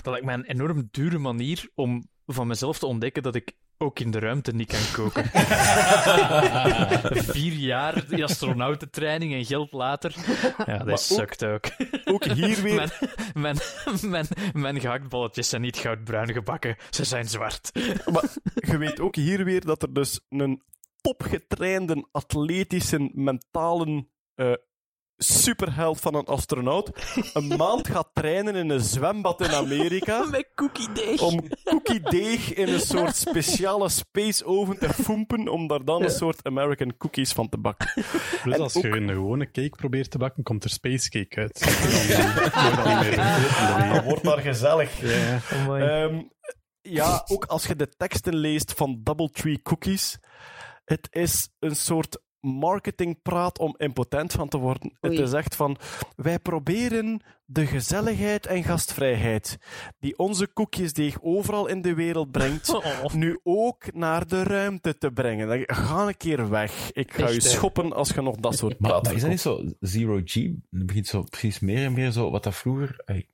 [0.02, 4.00] Dat lijkt mij een enorm dure manier om van mezelf te ontdekken dat ik ook
[4.00, 5.26] in de ruimte niet kan koken.
[7.34, 10.16] Vier jaar die astronautentraining en geld later.
[10.66, 11.66] Ja, dat sukt ook.
[11.66, 12.90] Ook hier weer Mijn,
[13.34, 13.58] mijn,
[14.02, 17.72] mijn, mijn gehaktballetjes zijn niet goudbruin gebakken, ze zijn zwart.
[18.12, 20.62] Maar je weet ook hier weer dat er dus een
[21.02, 24.06] topgetrainde, atletische, mentale
[24.36, 24.54] eh,
[25.24, 26.92] superheld van een astronaut
[27.34, 31.22] een maand gaat trainen in een zwembad in Amerika Met cookie deeg.
[31.22, 36.44] om cookiedeeg in een soort speciale space oven te foempen om daar dan een soort
[36.48, 37.92] American cookies van te bakken.
[38.44, 41.36] Plus En als ook- je een gewone cake probeert te bakken, komt er space cake
[41.40, 41.60] uit.
[43.94, 45.02] Dan wordt daar gezellig.
[45.02, 45.40] Ja.
[45.80, 46.22] Ehm,
[46.82, 50.20] ja, ook als je de teksten leest van Doubletree Cookies,
[50.86, 54.92] het is een soort marketingpraat om impotent van te worden.
[55.06, 55.16] Oei.
[55.18, 55.78] Het is echt van,
[56.16, 59.58] wij proberen de gezelligheid en gastvrijheid
[60.00, 63.14] die onze koekjesdeeg overal in de wereld brengt, Oh.
[63.14, 65.48] nu ook naar de ruimte te brengen.
[65.48, 66.92] Dan Ga een keer weg.
[66.92, 67.56] Ik ga Echt, je hè?
[67.56, 70.34] schoppen als je nog dat soort praat maar is dat niet zo zero G?
[70.34, 73.28] Het begint zo precies meer en meer zo wat dat vroeger, ey,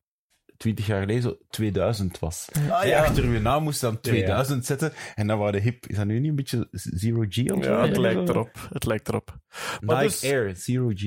[0.58, 2.48] 20 jaar geleden, zo 2000 was.
[2.70, 3.04] Ah, ja.
[3.04, 5.86] Achter uw naam moest dan 2000 zetten en dan waren de hip.
[5.88, 7.52] Is dat nu niet een beetje zero G?
[7.52, 7.64] of?
[7.66, 8.68] Ja, het lijkt erop.
[8.74, 9.38] Het lijkt erop.
[9.82, 11.02] Maar Nike dus- Air, zero G.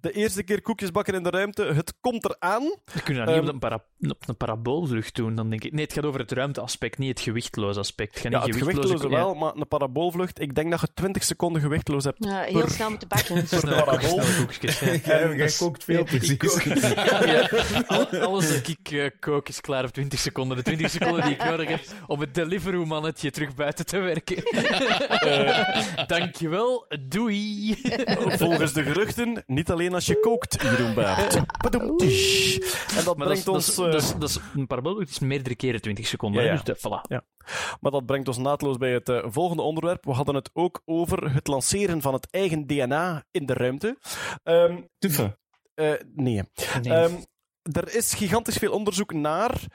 [0.00, 2.62] De eerste keer koekjes bakken in de ruimte, het komt eraan.
[2.94, 5.72] Je kunt dat niet Ehm, op, een para op een paraboolvlucht doen, dan denk ik.
[5.72, 8.14] Nee, het gaat over het ruimteaspect, niet het gewichtloos aspect.
[8.14, 9.24] Het gaat Ja, niet het gewichtloze- gewichtloze ja.
[9.24, 12.24] wel, maar een paraboolvlucht, ik denk dat je 20 seconden gewichtloos hebt.
[12.24, 13.46] Ja, heel Per- snel moeten bakken.
[13.58, 14.20] Snelle, parabool.
[15.36, 16.36] Jij, kookt veel, precies.
[18.20, 20.56] Alles dat ik eh, kook is klaar op 20 seconden.
[20.56, 24.42] De 20 seconden die ik nodig heb om het Deliveroo-mannetje terug buiten te werken.
[24.42, 27.74] Eh, dankjewel, doei.
[28.16, 30.88] Volgens de geruchten, niet alleen als je kookt, Jeroen.
[30.88, 31.46] En dat
[32.94, 33.68] Maar dat brengt dat, ons...
[33.68, 34.28] is, eh, dat, is, dat
[35.08, 36.42] is een meerdere keren 20 seconden.
[36.42, 36.62] Ja, ja.
[36.62, 37.26] Dus de, voilà.
[37.80, 40.04] Maar dat brengt ons naadloos bij het eh, volgende onderwerp.
[40.04, 43.98] We hadden het ook over het lanceren van het eigen DNA in de ruimte.
[44.42, 45.38] Ehm, Tuffen.
[45.74, 46.42] eh, nee.
[46.82, 46.92] Nee.
[46.92, 47.14] Ehm,
[47.72, 49.66] er is gigantisch veel onderzoek naar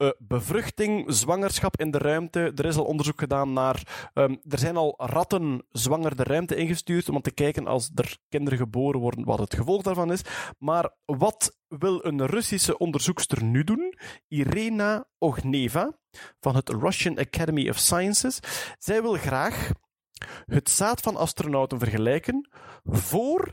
[0.00, 2.52] eh, bevruchting, zwangerschap in de ruimte.
[2.54, 4.08] Er is al onderzoek gedaan naar.
[4.14, 8.58] ehm, er zijn al ratten zwanger de ruimte ingestuurd om te kijken als er kinderen
[8.58, 10.22] geboren worden, wat het gevolg daarvan is.
[10.58, 13.94] Maar wat wil een Russische onderzoekster nu doen?
[14.28, 15.98] Irena Ogneva
[16.40, 18.38] van het Russian Academy of Sciences.
[18.78, 19.70] Zij wil graag
[20.46, 22.48] het zaad van astronauten vergelijken
[22.84, 23.50] voor,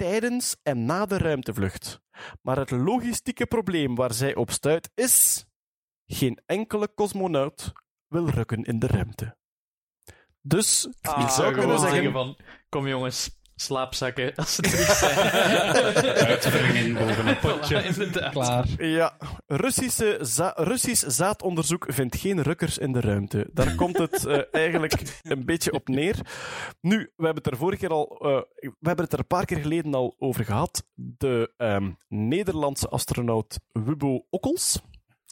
[0.00, 2.00] tijdens en na de ruimtevlucht.
[2.42, 5.44] Maar het logistieke probleem waar zij op stuit is:
[6.06, 7.72] geen enkele cosmonaut
[8.06, 9.36] wil rukken in de ruimte.
[10.40, 12.36] Dus ik ik zou kunnen zeggen van,
[12.68, 14.90] kom jongens, slaapzakken als ze terug
[16.50, 16.94] zijn.
[16.94, 17.82] Boven een potje.
[17.84, 18.32] Inderdaad.
[18.32, 18.66] Klaar.
[18.78, 19.16] Ja,
[19.46, 23.48] Russische za- Russisch zaadonderzoek vindt geen rukkers in de ruimte.
[23.52, 26.16] Daar komt het eh, eigenlijk een beetje op neer.
[26.80, 29.44] Nu, we hebben het er vorige keer al, eh, we hebben het er een paar
[29.44, 30.84] keer geleden al over gehad.
[30.94, 34.80] De ehm, Nederlandse astronaut Wubbo Okkels.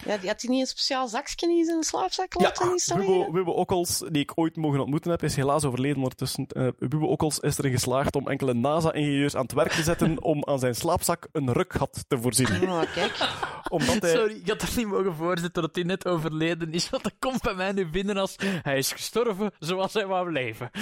[0.05, 3.33] Ja, die had hij niet een speciaal zakje in zijn slaapzak laten installeren?
[3.33, 6.47] Wubbo Okkels, die ik ooit mogen ontmoeten heb, is helaas overleden ondertussen.
[6.47, 10.45] Eh Wubbo Okkels is erin geslaagd om enkele NASA-ingenieurs aan het werk te zetten om
[10.45, 12.71] aan zijn slaapzak een rukgat te voorzien.
[12.71, 13.29] Oh, kijk.
[13.69, 14.11] Omdat hij...
[14.11, 17.43] Sorry, ik had er niet mogen voorzitten dat hij net overleden is, want dat komt
[17.43, 20.71] bij mij nu binnen als hij is gestorven zoals hij wou leven.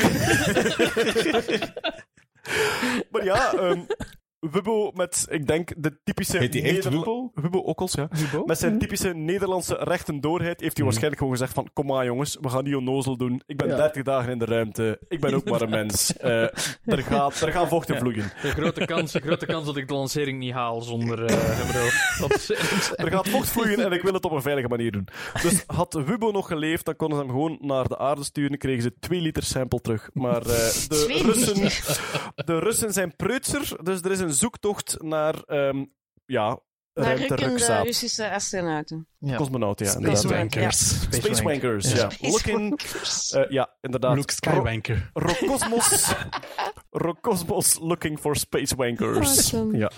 [3.10, 3.80] Maar ja, ehm
[4.51, 6.39] Wubbo met, ik denk, de typische...
[6.39, 7.31] Heet die echt Wubbo?
[7.35, 8.09] Wubbo Okkels, ja.
[8.44, 12.48] Met zijn typische Nederlandse rechtendoorheid heeft hij waarschijnlijk gewoon gezegd van kom maar jongens, we
[12.48, 13.43] gaan niet onnozel doen.
[13.47, 15.01] Ik ben 30 dagen in de ruimte.
[15.09, 16.14] Ik ben ook maar een mens.
[16.27, 16.43] Eh,
[16.85, 18.32] er, gaat, er gaan vochten vloeien.
[18.43, 22.18] De grote kans, de grote kans dat ik de lancering niet haal zonder eh.
[22.20, 22.51] Dat is
[22.94, 25.09] Er gaat vocht vloeien en ik wil het op een veilige manier doen.
[25.43, 28.59] Dus had Wubbo nog geleefd, dan konden ze hem gewoon naar de aarde sturen.
[28.59, 30.10] kregen ze 2 liter sample terug.
[30.12, 31.55] Maar eh, de, Russen,
[32.35, 35.42] de Russen zijn preutser, dus er is een zoektocht naar...
[35.42, 35.84] ehm,
[36.26, 36.60] ja,
[36.94, 37.84] Naar rukkende ruimterukzaad.
[37.84, 39.08] Russische astronauten.
[39.18, 39.36] Ja.
[39.36, 39.92] Cosmonauten, ja.
[39.92, 40.38] Space inderdaad.
[40.54, 41.00] wankers.
[41.00, 42.10] Space Wankers, ja.
[42.20, 42.80] Looking,
[43.30, 44.16] eh, ja, inderdaad.
[44.16, 45.10] Luke Skywanker.
[45.12, 46.12] Ro- Rocosmos.
[46.90, 49.16] Rocosmos looking for Space Wankers.
[49.38, 49.78] Awesome.
[49.78, 49.90] Ja.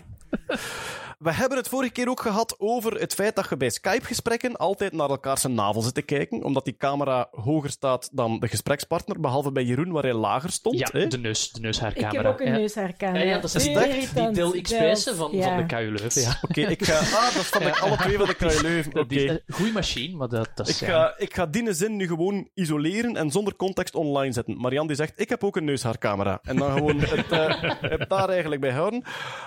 [1.19, 4.93] We hebben het vorige keer ook gehad over het feit dat je bij Skype-gesprekken altijd
[4.93, 9.20] naar elkaar zijn navel zit te kijken, omdat die camera hoger staat dan de gesprekspartner,
[9.20, 10.78] behalve bij Jeroen, waar hij lager stond.
[10.78, 11.07] Ja, hè?
[11.07, 12.23] de neus, de Ik neushaarcamera.
[12.23, 12.53] heb ook een Ja.
[12.53, 13.24] neushaarcamera.
[13.24, 14.35] Ja, ja, dat is irritant.
[14.35, 15.45] die Dell XPS van, ja.
[15.49, 16.20] van de KU Leuven.
[16.23, 16.39] Ja.
[16.43, 16.99] Oké, ik ga...
[16.99, 19.43] Ah, dat is van de, alle twee van de KU Leuven.
[19.49, 20.81] Goede machine, maar dat, dat Ik is...
[20.81, 20.86] ja.
[20.86, 24.61] ga, ik ga die zin nu gewoon isoleren en zonder context online zetten.
[24.61, 26.39] Marian die zegt, ik heb ook een neushaarcamera.
[26.43, 29.03] En dan gewoon het, eh, het daar eigenlijk bij houden.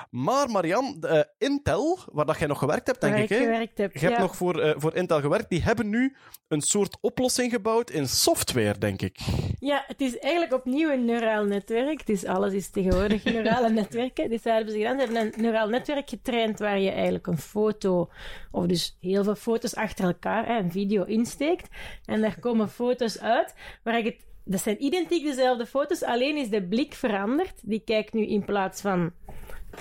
[0.10, 1.22] Maar Marian, de, eh,
[1.64, 3.30] Intel, waar dat jij nog gewerkt hebt, denk Waar ik.
[3.30, 4.22] ik gewerkt heb, Je hebt ja.
[4.22, 5.50] nog voor, eh, voor Intel gewerkt.
[5.50, 6.16] Die hebben nu
[6.48, 9.18] een soort oplossing gebouwd in software, denk ik.
[9.60, 12.06] Ja, het is eigenlijk opnieuw een neuraal netwerk.
[12.06, 14.30] Dus alles is tegenwoordig neurale netwerken.
[14.30, 15.00] Dus daar hebben ze gedaan.
[15.00, 18.10] Ze hebben een neuraal netwerk getraind waar je eigenlijk een foto,
[18.52, 21.68] of dus heel veel foto's achter elkaar, hè, een video insteekt.
[22.06, 26.50] En daar komen foto's uit waar je het dat zijn identiek dezelfde foto's, alleen is
[26.50, 27.54] de blik veranderd.
[27.64, 29.14] Die kijkt nu in plaats van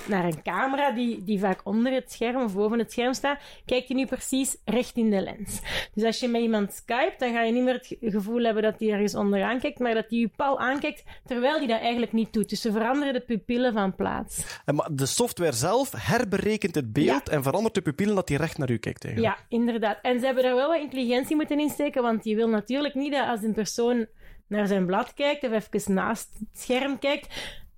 [0.08, 3.88] naar een camera die, die vaak onder het scherm of boven het scherm staat, kijkt
[3.88, 5.60] hij nu precies recht in de lens.
[5.94, 8.62] Dus als je met iemand skypt, dan ga je niet meer het ge- gevoel hebben
[8.62, 12.12] dat hij ergens onderaan kijkt, maar dat hij je pal aankijkt, terwijl hij dat eigenlijk
[12.12, 12.48] niet doet.
[12.48, 14.58] Dus ze veranderen de pupillen van plaats.
[14.64, 18.58] En, maar de software zelf herberekent het beeld en verandert de pupillen dat die recht
[18.58, 19.04] naar u kijkt.
[19.04, 19.36] Eigenlijk.
[19.36, 19.98] Ja, inderdaad.
[20.02, 23.28] En ze hebben daar wel wat intelligentie moeten insteken, want je wil natuurlijk niet dat
[23.28, 24.06] als een persoon
[24.48, 27.26] naar zijn blad kijkt of even naast het scherm kijkt,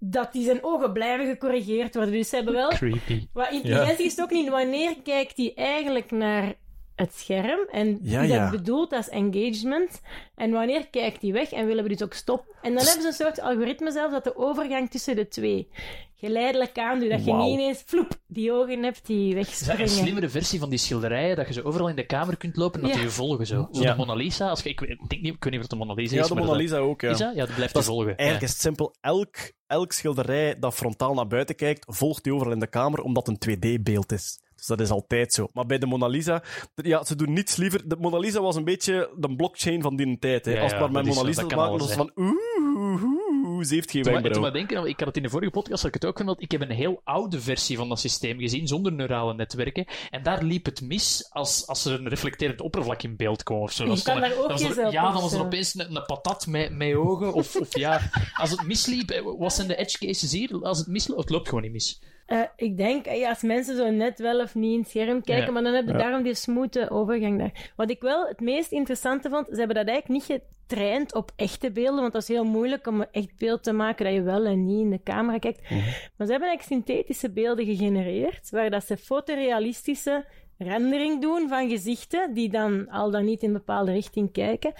[0.04, 2.14] dat die zijn ogen blijven gecorrigeerd worden.
[2.14, 3.26] Dus ze hebben wel Creepy.
[3.32, 4.48] Wat intelligentie is het ook niet.
[4.48, 6.54] Wanneer kijkt hij eigenlijk naar
[6.96, 7.68] het scherm?
[7.70, 8.42] En Ja, is ja.
[8.42, 10.00] dat bedoeld als engagement?
[10.34, 11.52] En wanneer kijkt hij weg?
[11.52, 12.54] En willen we dus ook stoppen?
[12.62, 15.68] En dan hebben ze een soort algoritme zelf dat de overgang tussen de twee
[16.14, 17.10] geleidelijk aandoet.
[17.10, 19.82] Dat je niet ineens vloep, die ogen hebt die Is dat wegspringen.
[19.82, 22.74] een slimmere versie van die schilderijen, dat je zo overal in de kamer kunt lopen
[22.74, 22.96] en dat Ja.
[22.96, 23.68] die je volgen zo?
[23.72, 23.90] Zo Ja.
[23.90, 25.70] de Mona Lisa, als je, ik, weet- ik denk niet, ik weet niet of het
[25.70, 27.10] de Mona Lisa Ja, is, de maar Mona dat- Lisa ook, ja.
[27.10, 27.34] Is dat?
[27.34, 28.16] Ja, dat blijft Dat je volgen.
[28.16, 28.46] Eigenlijk ja.
[28.46, 28.94] is het simpel.
[29.00, 29.36] Elk,
[29.66, 33.46] elk schilderij dat frontaal naar buiten kijkt, volgt die overal in de kamer, omdat het
[33.46, 34.40] een 2D-beeld is.
[34.62, 35.48] Dus dat is altijd zo.
[35.52, 36.42] Maar bij de Mona Lisa,
[36.74, 37.88] ja, ze doen niets liever.
[37.88, 40.44] De Mona Lisa was een beetje de blockchain van die tijd.
[40.44, 40.52] Hè.
[40.52, 43.02] Ja, Als het ja, maar met Mona Lisa te kan maken was, van oeh,
[43.44, 44.40] oeh, ze heeft geen Toen, wenkbrauw.
[44.40, 46.50] maar denken, ik had het in de vorige podcast had ik het ook gemeld, ik
[46.50, 50.64] heb een heel oude versie van dat systeem gezien, zonder neurale netwerken, en daar liep
[50.64, 53.84] het mis als, als er een reflecterend oppervlak in beeld kwam of zo.
[53.84, 56.46] Je kan daar ook dan er- jezelf Ja, dan was er opeens een, een patat
[56.46, 58.00] met, met ogen, of, of ja,
[58.34, 60.58] als het misliep, eh, wat zijn de edge cases hier?
[60.62, 62.00] Als het misloopt, het loopt gewoon niet mis.
[62.26, 65.22] Eh, ik denk, eh, ja, als mensen zo net wel of niet in het scherm
[65.22, 65.50] kijken, Ja.
[65.52, 65.98] maar dan heb je Ja.
[65.98, 67.70] daarom die smoothe overgang daar.
[67.76, 71.70] Wat ik wel het meest interessante vond, ze hebben dat eigenlijk niet getraind op echte
[71.72, 74.44] beelden, want dat is heel moeilijk om een echt beeld te maken dat je wel
[74.44, 75.62] en niet in de camera kijkt.
[75.62, 75.74] Mhm.
[76.16, 80.24] Maar ze hebben eigenlijk synthetische beelden gegenereerd, waar dat ze fotorealistische
[80.56, 84.72] rendering doen van gezichten, die dan al dan niet in een bepaalde richting kijken.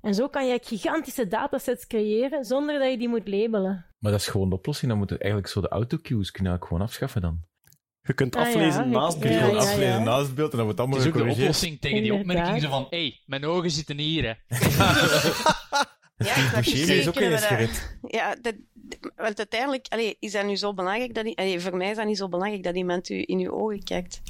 [0.00, 3.86] En zo kan je gigantische datasets creëren, zonder dat je die moet labelen.
[3.98, 4.88] Maar dat is gewoon de oplossing.
[4.90, 7.40] Dan moeten eigenlijk zo de autocues kunnen gewoon afschaffen dan.
[8.00, 9.32] Je kunt Ah, ja, aflezen je- naast Je beeld.
[9.32, 11.32] kunt ja, gewoon aflezen naast het beeld en dan wordt Het allemaal is ook de
[11.42, 12.36] oplossing tegen die Inderdaad.
[12.36, 14.56] opmerking zo van, hé, hey, mijn ogen zitten hier, hè.
[16.16, 17.98] Ja, misschien is ook eens dat- gered.
[18.02, 18.54] Ja, dat,
[19.16, 21.34] want uiteindelijk allee, is dat nu zo belangrijk dat...
[21.36, 24.22] Allee, voor mij is dat niet zo belangrijk dat iemand u in uw ogen kijkt.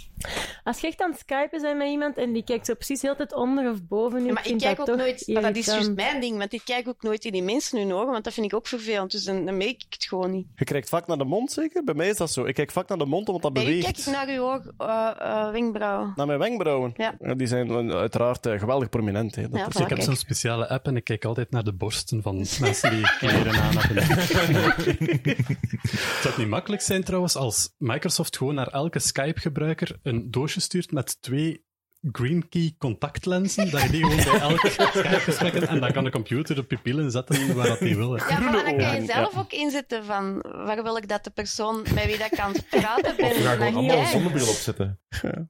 [0.64, 3.16] Als je echt aan het skypen bent met iemand en die kijkt zo precies heel
[3.16, 5.28] tijd onder of boven u, Ja, maar ik kijk dat ook nooit...
[5.32, 7.93] Maar dat is juist mijn ding, want ik kijk ook nooit in die mensen hun
[7.93, 9.10] ogen, want dat vind ik ook vervelend.
[9.10, 10.47] Dus dan, dan merk ik het gewoon niet.
[10.56, 11.85] Je kijkt vaak naar de mond, zeker?
[11.85, 12.44] Bij mij is dat zo.
[12.44, 13.85] Ik kijk vaak naar de mond, omdat dat beweegt.
[13.85, 16.12] kijk ik naar uw oog, eh, eh, wenkbrauw.
[16.16, 16.93] Naar mijn wenkbrauwen.
[16.97, 17.35] Ja.
[17.35, 19.35] die zijn eh, uiteraard eh, geweldig prominent.
[19.35, 19.43] Hè.
[19.48, 19.72] Dat Ja, is-.
[19.74, 20.02] Ik heb Kijk.
[20.02, 23.76] zo'n speciale app en ik kijk altijd naar de borsten van mensen die kleren aan
[23.76, 24.05] hebben.
[24.53, 30.93] Het zou niet makkelijk zijn trouwens als Microsoft gewoon naar elke Skype-gebruiker een doosje stuurt
[30.93, 31.65] met twee
[32.12, 36.11] green key contactlenzen, dat je die gewoon bij elk Skype-gesprek hebt en dan kan de
[36.11, 38.16] computer de pupillen zetten waar dat die wil.
[38.16, 41.83] Ja, maar dan kan je zelf ook inzetten van waar wil ik dat de persoon
[41.95, 45.01] met wie dat kan praten ben Of we gaan gewoon allemaal een zonnebril opzetten.
[45.23, 45.47] Maar,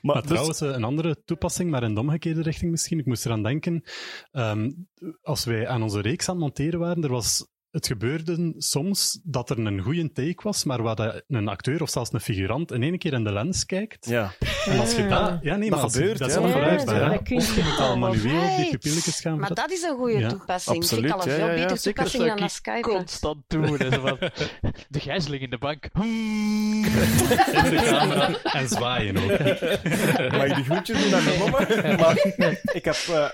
[0.00, 2.98] Maar dus- trouwens, eh, een andere toepassing, maar in de omgekeerde richting misschien.
[2.98, 3.82] Ik moest eraan denken,
[4.30, 4.70] ehm,
[5.22, 9.50] als wij aan onze reeks aan het monteren waren, er was, het gebeurde soms dat
[9.50, 12.82] er een goede take was, maar waar dat een acteur of zelfs een figurant in
[12.82, 14.06] één keer in de lens kijkt.
[14.08, 14.32] ja.
[14.66, 15.38] En als je dat...
[15.42, 16.40] Ja, nee, Dat maar je- gebeurt, dat is ja.
[16.40, 19.70] wel Ja, dat kun je Of je moet al manueel die pupilletjes gaan Maar dat
[19.70, 20.76] is een goede Ja, toepassing.
[20.76, 21.04] absoluut.
[21.04, 21.92] Ik al een Ja, veel ja, ja, betere zeker.
[22.02, 22.80] toepassing dan naar Skype.
[22.88, 23.76] constant doen.
[23.76, 24.18] van,
[24.88, 25.88] de gijzeling in de bank.
[25.92, 26.84] Hmm.
[26.84, 29.38] In de camera en zwaaien ook.
[30.32, 31.96] Mag ik die groetjes doen aan mijn mama?
[31.96, 32.32] Maar
[32.72, 32.94] ik heb...
[32.94, 33.28] eh,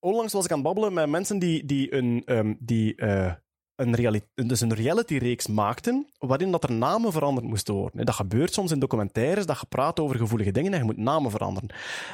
[0.00, 3.32] onlangs was ik aan het babbelen met mensen die, die, een, ehm, die eh,
[3.78, 8.06] een, reali- dus een reality-reeks maakten waarin dat er namen veranderd moesten worden.
[8.06, 11.30] Dat gebeurt soms in documentaires, dat je praat over gevoelige dingen en je moet namen
[11.30, 11.68] veranderen.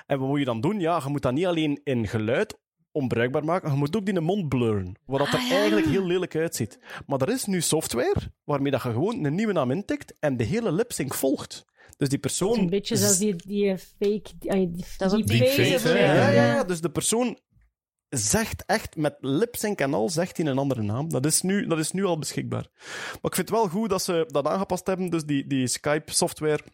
[0.07, 0.81] En wat moet je dan doen?
[0.81, 2.59] Ja, je moet dat niet alleen in geluid
[2.93, 5.55] onbruikbaar maken, je moet ook die mond blurren, wat dat er Ah, ja.
[5.57, 6.78] eigenlijk heel lelijk uitziet.
[7.07, 8.15] Maar er is nu software
[8.45, 11.65] waarmee dat je gewoon een nieuwe naam intikt en de hele lip-sync volgt.
[11.97, 12.59] Dus die persoon...
[12.59, 14.31] Een beetje zoals die, die fake...
[14.39, 15.89] Die, die, Dat is die deepfake?
[15.89, 16.31] Ja, ja.
[16.31, 17.39] ja, ja, dus de persoon
[18.09, 21.09] zegt echt met lipsync en al, zegt hij een andere naam.
[21.09, 22.66] Dat is nu, dat is nu al beschikbaar.
[22.76, 26.64] Maar ik vind het wel goed dat ze dat aangepast hebben, dus die, die Skype-software.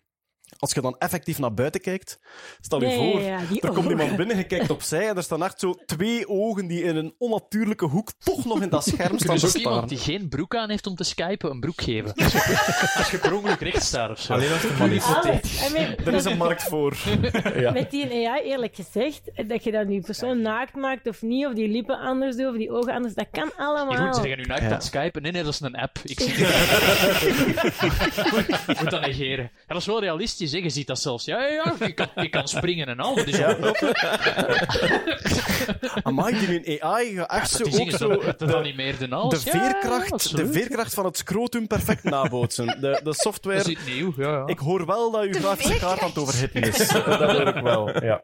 [0.58, 2.18] Als je dan effectief naar buiten kijkt,
[2.60, 5.60] stel je voor, ja, er komt iemand binnen, je kijkt opzij en er staan echt
[5.60, 9.34] zo twee ogen die in een onnatuurlijke hoek toch nog in dat scherm je staan
[9.34, 12.14] dus ook iemand die geen broek aan heeft om te skypen, een broek geven?
[12.14, 14.32] Als je, je per ongeluk recht staat of zo.
[14.32, 15.72] Alleen als Ah, manifesteert.
[15.72, 16.96] Mean, Er is een markt voor.
[17.54, 17.70] ja.
[17.70, 21.54] Met die AI, eerlijk gezegd, dat je dat nu persoon naakt maakt of niet, of
[21.54, 23.92] die lippen anders doet, of die ogen anders, dat kan allemaal.
[23.92, 24.66] Jeroen, zeg je nu naakt Ja.
[24.66, 25.22] aan het skypen?
[25.22, 25.98] Nee, nee, dat is een app.
[26.04, 28.80] Ik zie het.
[28.80, 29.50] moet dat negeren.
[29.66, 30.58] Dat is wel realistisch, hè.
[30.58, 31.24] je ziet dat zelfs.
[31.24, 31.48] Ja, ja,
[31.78, 33.14] ja, je kan, je kan springen en al.
[33.14, 33.56] Dat is Ja.
[36.02, 39.10] Amai, die nu AI gaat echt zo, ook zingen zo dat, dat de- animeerde en
[39.10, 39.42] de alles.
[39.42, 42.66] Ja, veerkracht, de veerkracht van het scrotum perfect nabootsen.
[42.80, 43.56] De, de software...
[43.56, 44.46] Dat is nieuw, ja, ja.
[44.46, 46.76] Ik hoor wel dat uw grafische kaart aan het overhitten is.
[46.88, 48.22] dat hoor ik wel, ja.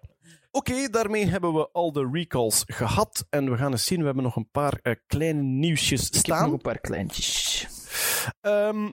[0.50, 3.26] Oké, daarmee hebben we al de recalls gehad.
[3.30, 6.24] En we gaan eens zien, we hebben nog een paar eh, kleine nieuwsjes Ik heb
[6.24, 6.42] staan.
[6.44, 7.66] nog een paar kleintjes.
[8.40, 8.90] Ehm,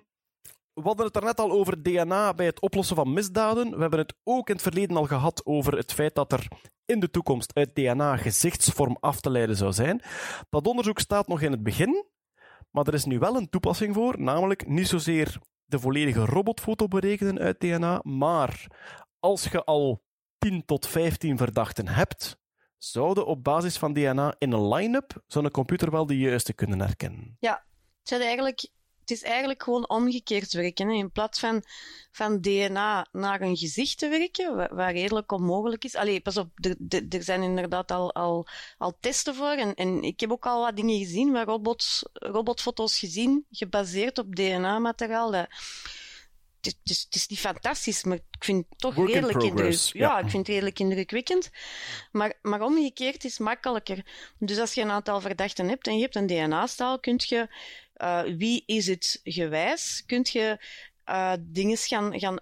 [0.73, 3.69] we hadden het daarnet al over DNA bij het oplossen van misdaden.
[3.69, 6.47] We hebben het ook in het verleden al gehad over het feit dat er
[6.85, 10.01] in de toekomst uit DNA gezichtsvorm af te leiden zou zijn.
[10.49, 12.05] Dat onderzoek staat nog in het begin,
[12.71, 17.39] maar er is nu wel een toepassing voor, namelijk niet zozeer de volledige robotfoto berekenen
[17.39, 18.67] uit DNA, maar
[19.19, 20.03] als je al
[20.37, 22.37] 10 tot 15 verdachten hebt,
[22.77, 27.37] zouden op basis van DNA in een line-up zo'n computer wel de juiste kunnen herkennen.
[27.99, 28.69] Het, zijn eigenlijk,
[29.03, 30.87] het is eigenlijk gewoon omgekeerd werken.
[30.87, 30.93] Hè.
[30.93, 31.63] In plaats van,
[32.11, 35.95] van DNA naar een gezicht te werken, wa- wat redelijk onmogelijk is.
[35.95, 36.49] Allee, pas op,
[37.09, 38.47] er, zijn inderdaad al, al,
[38.77, 39.51] al testen voor.
[39.51, 44.35] En, en ik heb ook al wat dingen gezien, waar robots, robotfoto's gezien, gebaseerd op
[44.35, 45.33] DNA-materiaal.
[45.33, 45.47] Het,
[46.83, 50.17] is- het, is, niet fantastisch, maar ik vind het toch Work redelijk, indruk, ja, ja.
[50.19, 51.49] ik vind het redelijk indrukwekkend.
[52.11, 54.05] Maar, maar omgekeerd is makkelijker.
[54.39, 57.47] Dus als je een aantal verdachten hebt en je hebt een DNA-staal, kun je
[58.03, 60.65] eh, wie is het gewijs, kun je
[61.03, 62.41] eh dingen gaan, gaan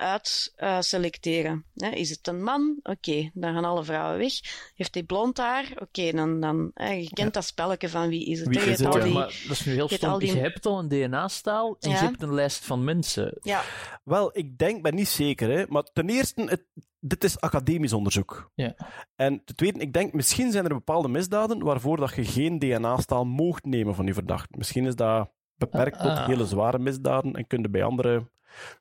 [0.55, 1.65] uitselecteren.
[1.93, 2.79] is het een man?
[2.83, 4.33] Oké, dan gaan alle vrouwen weg.
[4.75, 5.71] Heeft hij blond haar?
[5.79, 8.47] Oké, dan, dan eh, je kent dat spelletje van wie is het.
[8.47, 8.63] Wie hè.
[8.65, 9.13] Je is hebt het, al ja.
[9.13, 10.19] die- Maar dat is nu heel stom.
[10.19, 11.95] die- Je hebt al een DNA-staal en Ja.
[11.99, 13.37] je hebt een lijst van mensen.
[13.41, 13.63] Ja,
[14.03, 16.65] Wel, ik denk, ben niet zeker, hè, maar ten eerste, het,
[16.99, 18.51] dit is academisch onderzoek.
[18.55, 18.75] Ja.
[19.15, 23.25] En ten tweede, ik denk, misschien zijn er bepaalde misdaden waarvoor dat je geen DNA-staal
[23.25, 24.57] moogt nemen van je verdachte.
[24.57, 25.31] Misschien is dat
[25.61, 26.25] beperkt tot Ah.
[26.27, 28.29] hele zware misdaden en kun je bij andere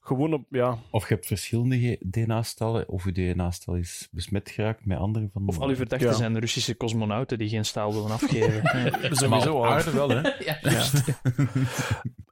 [0.01, 0.79] gewoon op, ja...
[0.91, 5.49] Of je hebt verschillende DNA-stallen, of je DNA-stal is besmet geraakt met andere van...
[5.49, 6.15] Of al uw verdachten Ja.
[6.15, 8.63] zijn Russische cosmonauten die geen staal willen afgeven.
[9.03, 9.15] Ja.
[9.15, 9.67] Sowieso al.
[9.67, 10.21] aarde wel, hè?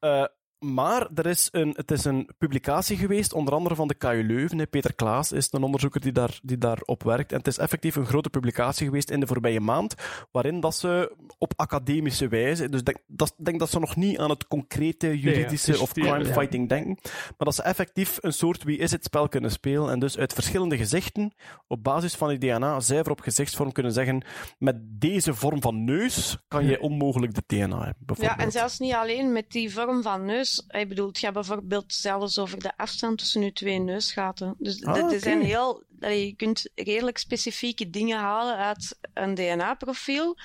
[0.01, 0.25] Eh,
[0.59, 4.59] maar er is een, het is een publicatie geweest, onder andere van de KU Leuven.
[4.59, 4.67] hè.
[4.67, 7.33] Peter Klaas is een onderzoeker die, daar, die daarop werkt.
[7.33, 9.95] En het is effectief een grote publicatie geweest in de voorbije maand,
[10.31, 14.19] waarin dat ze op academische wijze, dus ik denk, dat, denk dat ze nog niet
[14.19, 16.33] aan het concrete juridische is- of crime ja.
[16.33, 19.99] fighting denken, maar dat ze effectief een soort wie is het spel kunnen spelen en
[19.99, 21.33] dus uit verschillende gezichten,
[21.67, 24.25] op basis van die DNA, zuiver op gezichtsvorm kunnen zeggen,
[24.59, 28.17] met deze vorm van neus kan je onmogelijk de DNA hebben.
[28.21, 30.48] ja, en zelfs niet alleen met die vorm van neus.
[30.69, 34.55] Ik bedoel, het gaat bijvoorbeeld zelfs over de afstand tussen je twee neusgaten.
[34.59, 40.37] Dus Ah, dat zijn heel, je kunt redelijk specifieke dingen halen uit een DNA-profiel,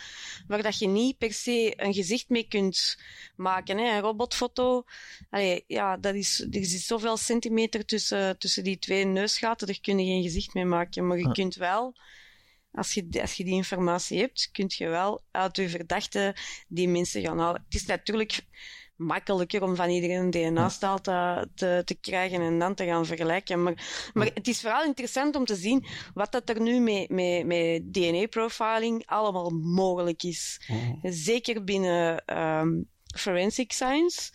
[0.47, 2.97] waar dat je niet per se een gezicht mee kunt
[3.35, 3.77] maken.
[3.77, 3.95] Hè.
[3.95, 4.83] Een robotfoto,
[5.29, 9.99] allee, ja, dat is, er is zoveel centimeter tussen, tussen die twee neusgaten, daar kun
[9.99, 11.07] je geen gezicht mee maken.
[11.07, 11.33] Maar je Ah.
[11.33, 11.95] kunt wel
[12.73, 16.35] als je, als je die informatie hebt, kun je wel uit je verdachte
[16.67, 17.63] die mensen gaan halen.
[17.65, 18.39] Het is natuurlijk
[19.05, 23.63] makkelijker om van iedereen een DNA-staal te, te, te krijgen en dan te gaan vergelijken.
[23.63, 27.45] Maar, maar het is vooral interessant om te zien wat dat er nu met, met,
[27.45, 30.61] met DNA-profiling allemaal mogelijk is.
[31.01, 32.81] Zeker binnen ehm,
[33.15, 34.31] forensic science,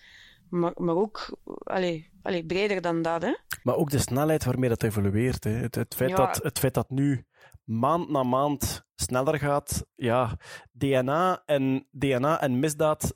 [0.50, 3.22] maar, maar ook allee, allee, breder dan dat.
[3.22, 3.34] Hè?
[3.62, 5.44] Maar ook de snelheid waarmee dat evolueert.
[5.44, 5.50] Hè.
[5.50, 6.16] Het, het, feit Ja.
[6.16, 7.26] dat, het feit dat nu
[7.64, 9.86] maand na maand sneller gaat.
[9.94, 10.38] Ja,
[10.72, 13.14] DNA en, DNA en misdaad.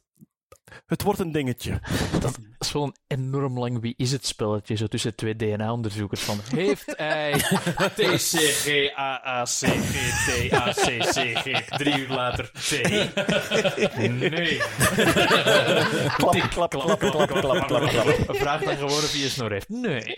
[0.87, 1.81] Het wordt een dingetje.
[2.21, 6.39] Dat is wel een enorm lang wie is het spelletje, zo tussen twee DNA-onderzoekers van
[6.55, 7.33] heeft hij
[10.75, 12.71] TCG drie uur later T?
[13.97, 14.61] Nee.
[16.17, 18.37] Klap, klap, klap, klap, klap, klap, klap, klap.
[18.37, 19.69] Vraag dan gewoon of hij een snor heeft.
[19.69, 20.15] Nee.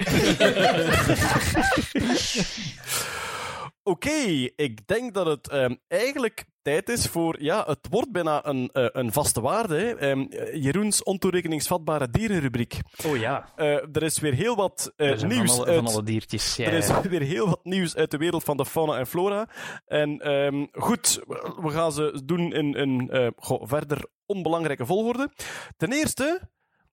[3.83, 7.43] Oké, ik denk dat het ehm, eigenlijk tijd is voor...
[7.43, 9.77] Ja, het wordt bijna een, eh, een vaste waarde.
[9.77, 9.97] Hè.
[9.97, 10.27] Ehm,
[10.61, 12.79] Jeroens ontoerekeningsvatbare dierenrubriek.
[13.07, 13.53] Oh ja.
[13.57, 15.77] Eh, er is weer heel wat eh, Er zijn nieuws van alle, uit...
[15.77, 16.57] van alle diertjes.
[16.57, 19.49] Ja, Er is weer heel wat nieuws uit de wereld van de fauna en flora.
[19.87, 21.21] En ehm, goed,
[21.61, 25.31] we gaan ze doen in een verder onbelangrijke volgorde.
[25.77, 26.51] Ten eerste,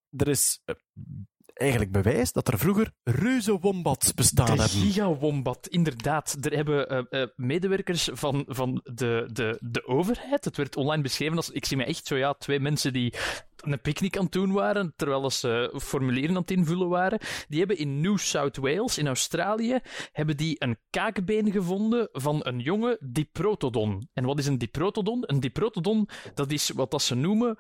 [0.10, 0.62] er is
[1.62, 4.70] eigenlijk bewijs dat er vroeger reuze wombats bestaan De hebben.
[4.80, 6.38] gigawombat, inderdaad.
[6.42, 11.38] Er hebben eh, eh, medewerkers van, van de, de, de overheid, het werd online beschreven
[11.38, 13.14] als, ik zie me echt zo, ja, twee mensen die
[13.62, 17.20] een picknick aan het doen waren, terwijl ze formulieren aan het invullen waren.
[17.48, 19.80] Die hebben in New South Wales, in Australië,
[20.12, 24.10] hebben die een kaakbeen gevonden van een jonge diprotodon.
[24.14, 25.24] En wat is een diprotodon?
[25.26, 27.58] Een diprotodon, dat is wat dat ze noemen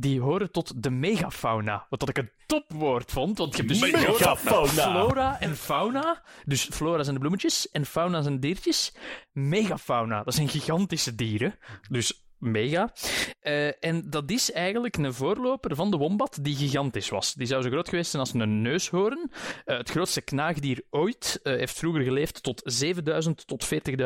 [0.00, 1.86] die horen tot de megafauna.
[1.88, 4.68] Wat dat ik een topwoord vond, want je hebt dus Megafauna.
[4.92, 6.22] flora en fauna.
[6.44, 8.94] Dus flora zijn de bloemetjes en fauna zijn diertjes.
[9.32, 11.54] Megafauna, dat zijn gigantische dieren.
[11.88, 12.92] Dus mega.
[13.40, 17.34] Eh, en dat is eigenlijk een voorloper van de wombat die gigantisch was.
[17.34, 19.30] Die zou zo groot geweest zijn als een neushoorn.
[19.64, 21.40] Eh, het grootste knaagdier ooit.
[21.42, 23.64] eh, heeft vroeger geleefd tot 7000 tot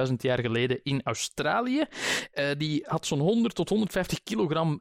[0.09, 1.85] 40.000 jaar geleden in Australië.
[2.57, 4.81] Die had zo'n 100 tot 150 kilogram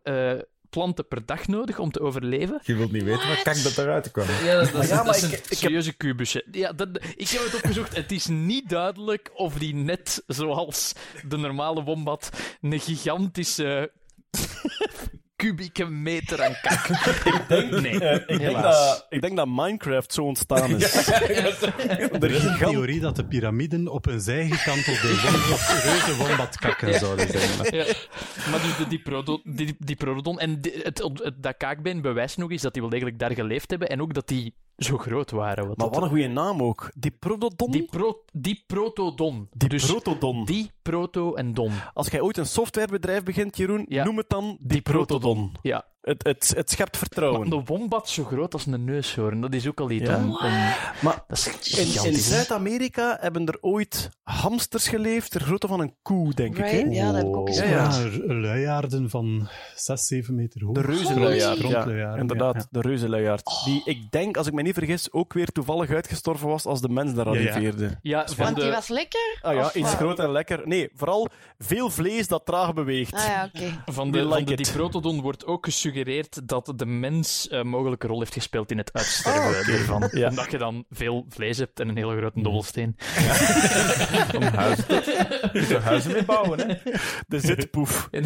[0.72, 2.60] planten per dag nodig om te overleven.
[2.64, 4.26] Je wilt niet weten wat kak dat eruit kwam.
[4.44, 6.46] Ja, dat, dat, is- ja, dat maar is ik- een ik heb- serieuze kubusje.
[6.52, 7.96] Ja, dat, ik heb het opgezocht.
[7.96, 10.94] Het is niet duidelijk of die net zoals
[11.28, 12.30] de normale wombat
[12.62, 13.92] een gigantische
[15.42, 16.90] kubieke meter aan kak.
[17.82, 18.64] nee, Eh, ik, denk helaas.
[18.64, 20.94] dat, ik denk dat Minecraft zo ontstaan is.
[22.26, 27.76] Er is een theorie dat de piramiden op een zijgekantelde wombat, reuze wombatkakken zouden zijn.
[27.76, 27.86] Ja.
[28.50, 28.88] Maar dus de
[29.44, 30.40] die, diprotodon...
[30.40, 34.02] En het, dat kaakbeen bewijst nog eens dat die wel degelijk daar geleefd hebben en
[34.02, 34.54] ook dat die
[34.84, 35.68] zo groot waren.
[35.68, 36.92] Wat Maar wat een goede naam ook.
[36.96, 37.72] Die Protodon?
[37.72, 39.48] Die, pro, die protodon.
[39.52, 40.46] Die dus Protodon.
[40.46, 41.72] die proto en don.
[41.94, 44.04] Als jij ooit een softwarebedrijf begint, Jeroen, Ja.
[44.04, 45.52] noem het dan die Protodon.
[45.62, 45.86] Ja.
[46.02, 47.50] Het, het, het schept Maar vertrouwen.
[47.50, 50.10] de wombat zo groot als een neushoorn, dat is ook al iets.
[50.10, 50.18] Ja.
[51.02, 52.16] Maar dat is in, in?
[52.20, 56.66] Zuid-Amerika hebben er ooit hamsters geleefd, ter grootte van een koe, denk ik.
[56.66, 56.78] Hè?
[56.78, 58.14] Ja, dat heb ik ook eens Ja, gehoord.
[58.28, 58.34] ja.
[58.34, 60.74] Luiaarden van 6, 7 meter hoog.
[60.76, 61.60] De reuzenluiaard,
[61.90, 62.16] ja.
[62.16, 62.66] Inderdaad, ja.
[62.70, 63.50] de reuzenluiaard.
[63.66, 66.90] Die, ik denk, als ik me niet vergis, ook weer toevallig uitgestorven was als de
[66.90, 67.52] mens daar Ja, ja.
[67.52, 67.98] arriveerde.
[68.02, 69.38] Ja, van Want die de, was lekker?
[69.42, 69.98] Ah ja, Of iets wat?
[69.98, 70.62] groot en lekker.
[70.68, 73.14] Nee, vooral veel vlees dat traag beweegt.
[73.14, 73.84] Ah ja, oké.
[73.86, 74.66] van de, van like de it.
[74.66, 75.90] diprotodon wordt ook gesuggereerd
[76.46, 79.72] dat de mens een mogelijke rol heeft gespeeld in het uitsterven Oh, oké.
[79.72, 80.10] ervan.
[80.12, 80.30] Ja.
[80.30, 82.96] Omdat je dan veel vlees hebt en een hele grote dobbelsteen.
[84.36, 85.02] Om huizen te,
[85.76, 86.76] er huizen mee bouwen, hè.
[87.28, 88.08] De zitpoef.
[88.12, 88.26] En-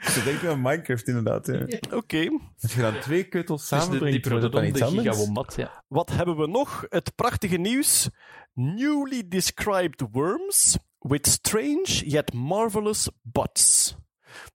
[0.00, 1.46] Zo denk ik aan Minecraft, inderdaad.
[1.46, 1.66] Ja.
[1.96, 2.28] Oké,
[2.60, 5.84] Als je dan twee keutels Dus de samenbrengt, wordt het dan diprotodon, iets de ja.
[5.88, 6.84] wat hebben we nog?
[6.88, 8.08] Het prachtige nieuws.
[8.54, 13.96] Newly described worms with strange yet marvelous butts.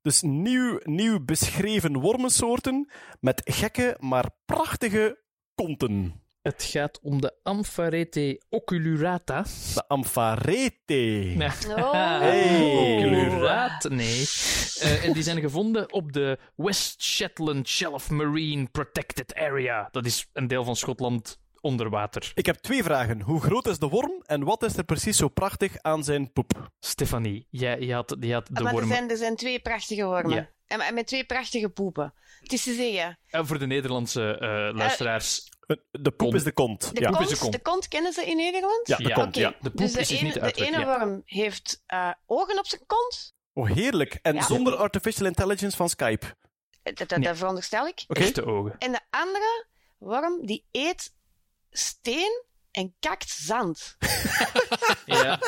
[0.01, 5.23] Dus nieuw, nieuw beschreven wormensoorten met gekke, maar prachtige
[5.55, 6.23] konten.
[6.41, 9.45] Het gaat om de Ampharete oculurata.
[9.73, 11.33] De Ampharete.
[11.37, 11.53] Ja.
[11.67, 12.19] Oh.
[12.19, 12.97] Hey.
[12.97, 14.25] Oculuraat, nee.
[14.79, 19.87] Eh, en die zijn gevonden op de West Shetland Shelf Marine Protected Area.
[19.91, 22.31] Dat is een deel van Schotland onder water.
[22.35, 23.21] Ik heb twee vragen.
[23.21, 26.69] Hoe groot is de worm en wat is er precies zo prachtig aan zijn poep?
[26.79, 30.35] Stefanie, jij, jij had, die had de maar er zijn, er zijn twee prachtige wormen.
[30.35, 30.49] Ja.
[30.67, 32.13] En, en met twee prachtige poepen.
[32.39, 35.53] Het is te zeggen, Eh, voor de Nederlandse eh, luisteraars.
[35.91, 36.33] De poep Kont.
[36.33, 36.95] is de kont.
[36.95, 37.09] de, ja.
[37.11, 37.53] poep is kont, de kont.
[37.53, 38.87] de kont kennen ze in Nederland?
[38.87, 39.13] Ja, de Ja.
[39.15, 39.35] kont.
[39.35, 39.49] Ja.
[39.49, 40.85] De poep dus de is dus ene, niet de uitleg, ene ja.
[40.99, 43.33] worm heeft eh, ogen op zijn kont.
[43.53, 44.19] Oh, heerlijk.
[44.21, 44.41] En Ja.
[44.41, 46.25] zonder artificial intelligence van Skype.
[46.83, 47.27] Dat, dat, Nee.
[47.27, 48.03] dat veronderstel ik.
[48.07, 48.19] Oké.
[48.21, 48.75] Echte ogen.
[48.77, 49.65] En de andere
[49.97, 51.13] worm, die eet
[51.77, 53.95] steen en kakt zand.
[55.05, 55.39] Ja.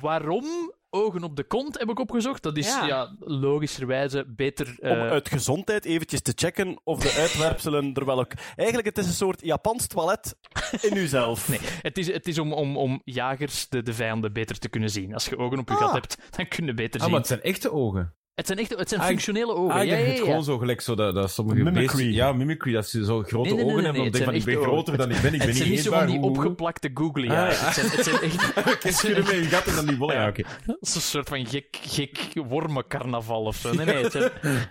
[0.00, 2.42] Waarom ogen op de kont heb ik opgezocht?
[2.42, 2.86] Dat is ja.
[2.86, 3.16] Ja.
[3.18, 4.74] logischerwijze beter...
[4.80, 8.32] eh, Om uit gezondheid eventjes te checken of de uitwerpselen er wel ook...
[8.56, 10.36] Eigenlijk, het is een soort Japans toilet
[10.80, 11.48] in uzelf.
[11.48, 14.90] Nee, het is, het is om, om, om jagers de, de vijanden beter te kunnen
[14.90, 15.14] zien.
[15.14, 15.80] Als je ogen op je Ah.
[15.80, 17.10] gat hebt, dan kun je beter Ah, zien.
[17.10, 18.14] maar het zijn echte ogen.
[18.40, 19.74] Het zijn echt het zijn Ah, functionele ogen.
[19.74, 20.24] Ah, ik ja, ja, het ja.
[20.24, 21.86] gewoon zo gelijk zo dat, dat sommige Mimicry.
[21.86, 22.72] beesten- Ja, mimicry.
[22.72, 23.92] Dat ze zo grote Nee, nee, nee, ogen nee, hebben.
[23.92, 25.32] Dan denk het ik van, ik ben groter dan ik ben.
[25.34, 27.58] Ik ben Het zijn niet niet zo van die opgeplakte googly Ah, eyes.
[27.60, 27.64] ja.
[27.64, 28.84] Het zijn, het zijn echt...
[28.84, 30.14] Ik schudden met je gat en dan die bollen.
[30.14, 30.42] Ja, oké.
[30.66, 32.18] Dat is een soort van gek, gek
[32.48, 33.74] wormencarnaval of zo.
[33.74, 34.30] Nee, nee, het, zijn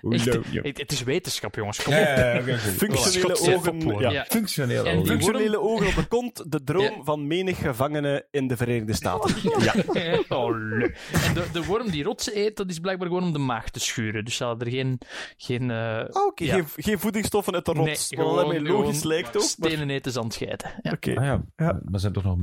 [0.10, 0.26] echt-
[0.64, 1.84] het, het is wetenschap, jongens.
[1.84, 2.00] Kom op.
[2.78, 4.00] Functionele ogen.
[4.00, 4.10] Ja.
[4.12, 4.26] Ja.
[4.30, 4.86] Functioneel.
[4.86, 5.04] En al.
[5.04, 9.36] die Functionele ogen op de kont, de droom van menig gevangene in de Verenigde Staten.
[9.60, 9.74] Ja.
[10.30, 10.98] Oh, leuk.
[11.26, 13.80] En de, de worm die rotsen eet, dat is blijkbaar gewoon om de maag te
[13.80, 14.26] schuren.
[14.26, 15.00] Dus ze hadden er geen...
[15.38, 16.54] geen eh, Ah, Ja.
[16.54, 18.10] geen, geen voedingsstoffen uit de rots.
[18.10, 19.34] nee, wat gewoon, maar logisch lijkt ook.
[19.34, 20.72] maar- Stenen eten aan het scheiden.
[20.82, 20.92] Ja.
[20.92, 21.10] Oké.
[21.16, 21.66] Ah ja, Ja.
[21.84, 22.38] maar er zijn toch nog...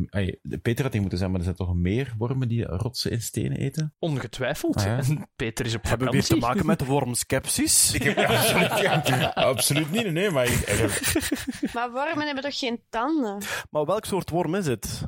[0.63, 3.57] Peter had niet moeten zijn, maar er zijn toch meer wormen die rotsen in stenen
[3.59, 3.95] eten?
[3.99, 4.77] Ongetwijfeld.
[4.77, 4.97] Ah, ja.
[4.99, 7.95] En Peter is op Hebben we te maken met wormskepsis?
[8.17, 8.79] absoluut,
[9.09, 10.47] ja, absoluut niet, nee, maar...
[10.47, 13.43] ik- Maar wormen hebben toch geen tanden?
[13.71, 15.07] Maar welk soort worm is het?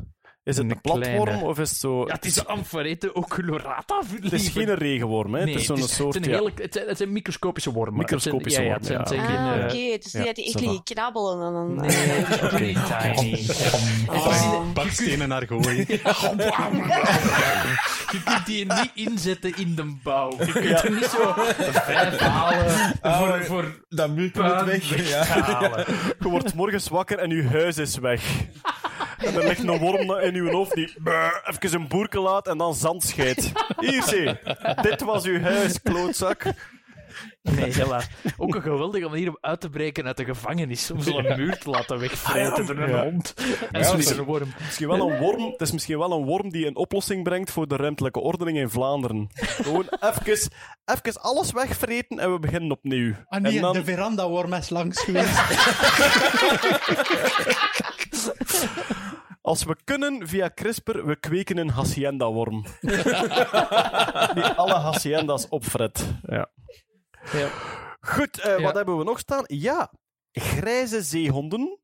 [0.48, 1.44] Is het Een een platworm kleine.
[1.46, 2.04] of is het zo...
[2.06, 4.00] Ja, het is Ampharete oculorata.
[4.22, 5.44] Het is geen regenworm, hè?
[5.44, 6.14] Nee, het is zo'n soort...
[6.14, 6.42] het, zijn ja.
[6.42, 7.98] hele- het, zijn, het zijn microscopische wormen.
[7.98, 9.76] Microscopische Het zijn- ja, ja, het zijn, wormen, Ah, oké.
[9.76, 11.74] eh, Het is niet ja, dat die echt liggen knabbelen en dan...
[11.74, 11.90] Nee,
[12.26, 12.76] very
[13.14, 13.46] tiny.
[14.10, 15.86] Oh, bakstenen naar gooien.
[18.12, 20.30] Je kunt die niet inzetten in de bouw.
[20.38, 21.32] Je kunt er niet zo
[21.72, 22.70] vijf halen
[23.02, 24.88] voor, voor Dat puin moet weg.
[26.18, 28.22] Je wordt morgens wakker en je huis is weg.
[29.18, 32.58] En er ligt een worm in uw hoofd die brrr, even een boerke laat en
[32.58, 33.52] dan zand scheidt.
[33.80, 34.38] Hier zie,
[34.82, 36.42] dit was uw huis, klootzak.
[37.42, 38.06] Nee, helaas.
[38.36, 40.90] Ook een geweldige manier om uit te breken uit de gevangenis.
[40.90, 43.02] Om zo'n muur te laten wegvreten door een Ja.
[43.02, 43.34] hond.
[43.72, 44.52] En Ja, zo is een worm.
[44.64, 47.68] Misschien wel een worm, het is misschien wel een worm die een oplossing brengt voor
[47.68, 49.28] de ruimtelijke ordening in Vlaanderen.
[49.34, 50.50] Gewoon even,
[50.84, 53.14] even alles wegvreten en we beginnen opnieuw.
[53.28, 55.38] Ah nee, en dan, de veranda-worm is langs geweest.
[59.48, 62.62] als we kunnen via CRISPR, we kweken een hacienda-worm.
[64.36, 66.06] die alle hacienda's opfret.
[66.22, 66.50] Ja.
[67.32, 67.48] Ja.
[68.00, 68.62] Goed, eh, Ja.
[68.62, 69.44] wat hebben we nog staan?
[69.46, 69.92] Ja,
[70.32, 71.78] grijze zeehonden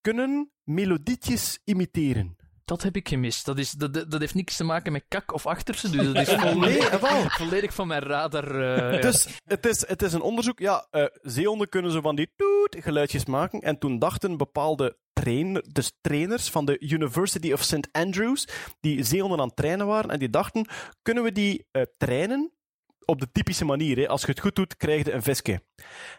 [0.00, 2.36] kunnen melodietjes imiteren.
[2.72, 3.44] Dat heb ik gemist.
[3.44, 5.90] Dat, is, dat, dat heeft niks te maken met kak of achterse.
[5.90, 7.28] Dus dat is volledig, Nee, wel.
[7.30, 8.62] volledig van mijn radar.
[8.94, 9.00] ja.
[9.00, 10.58] Dus het is, het is een onderzoek.
[10.58, 13.60] Ja, eh, zeehonden kunnen zo van die toet geluidjes maken.
[13.60, 17.88] En toen dachten bepaalde trainer, dus trainers van de University of St.
[17.92, 18.48] Andrews,
[18.80, 20.66] die zeehonden aan het trainen waren, en die dachten,
[21.02, 22.52] kunnen we die eh, trainen
[23.04, 23.96] op de typische manier?
[23.96, 24.08] Hè?
[24.08, 25.62] Als je het goed doet, krijg je een visje.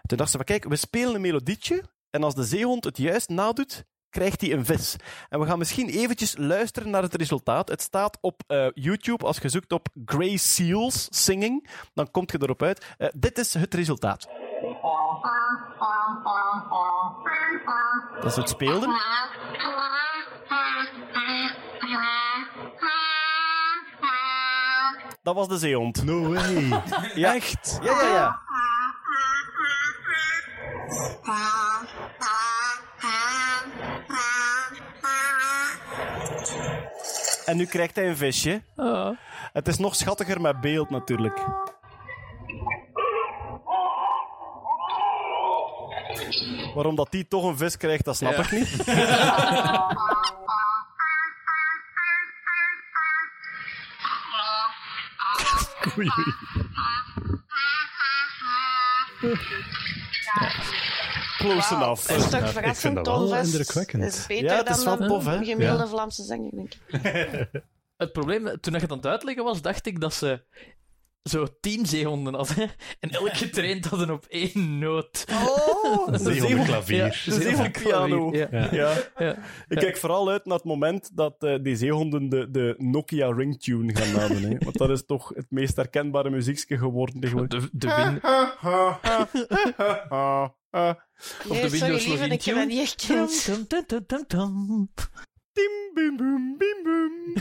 [0.06, 3.30] Toen dachten ze van, kijk, we spelen een melodietje, en als de zeehond het juist
[3.30, 4.96] nadoet, krijgt hij een vis.
[5.30, 7.70] En we gaan misschien eventjes luisteren naar het resultaat.
[7.70, 12.38] Het staat op eh, YouTube, als je zoekt op Grey Seals Singing, dan komt je
[12.42, 12.96] erop uit.
[12.98, 14.28] Eh, dit is het resultaat.
[18.22, 18.90] Dat is het speelden.
[25.24, 26.04] Dat was de zeehond.
[26.04, 26.82] No way.
[27.16, 27.36] Ja.
[27.36, 27.80] Echt?
[27.84, 28.40] Ja, ja, ja.
[37.46, 38.62] En nu krijgt hij een visje.
[38.76, 39.10] Ah.
[39.54, 41.38] Het is nog schattiger met beeld natuurlijk.
[46.74, 48.76] Waarom dat die toch een vis krijgt, dat snap ik niet.
[55.98, 56.34] Oei, oei.
[61.50, 62.08] Close enough.
[62.08, 63.46] Dat is toch ik verrassend, vind dat wel Tom Vest.
[63.46, 64.04] indrukwekkend.
[64.04, 65.44] Dat is beter Ja, het is dan de hè?
[65.44, 65.88] gemiddelde Ja.
[65.88, 67.62] Vlaamse zanger, denk ik.
[67.98, 70.44] Het probleem, toen ik het aan het uitleggen was, dacht ik dat ze
[71.24, 72.72] zo tien zeehonden hadden.
[73.00, 75.26] En elk getraind hadden op één noot.
[75.30, 76.42] Oh, de zeehond.
[76.42, 77.24] Zeehondenklavier.
[77.26, 78.30] De.
[78.32, 78.48] Ja.
[78.52, 78.68] Ja.
[78.72, 78.94] Ja.
[79.18, 79.38] Ja.
[79.68, 83.96] Ik kijk vooral uit naar het moment dat eh, die zeehonden de, de Nokia ringtune
[83.96, 84.52] gaan nadoen.
[84.52, 84.58] Hè.
[84.58, 87.22] Want dat is toch het meest herkenbare muziekje geworden.
[87.22, 88.22] De, de win...
[90.74, 92.42] Of Nee, de sorry, Windows lieve, login ik
[94.08, 94.90] tum, tum.
[95.54, 97.34] Tim, bim, boem, bim, boem.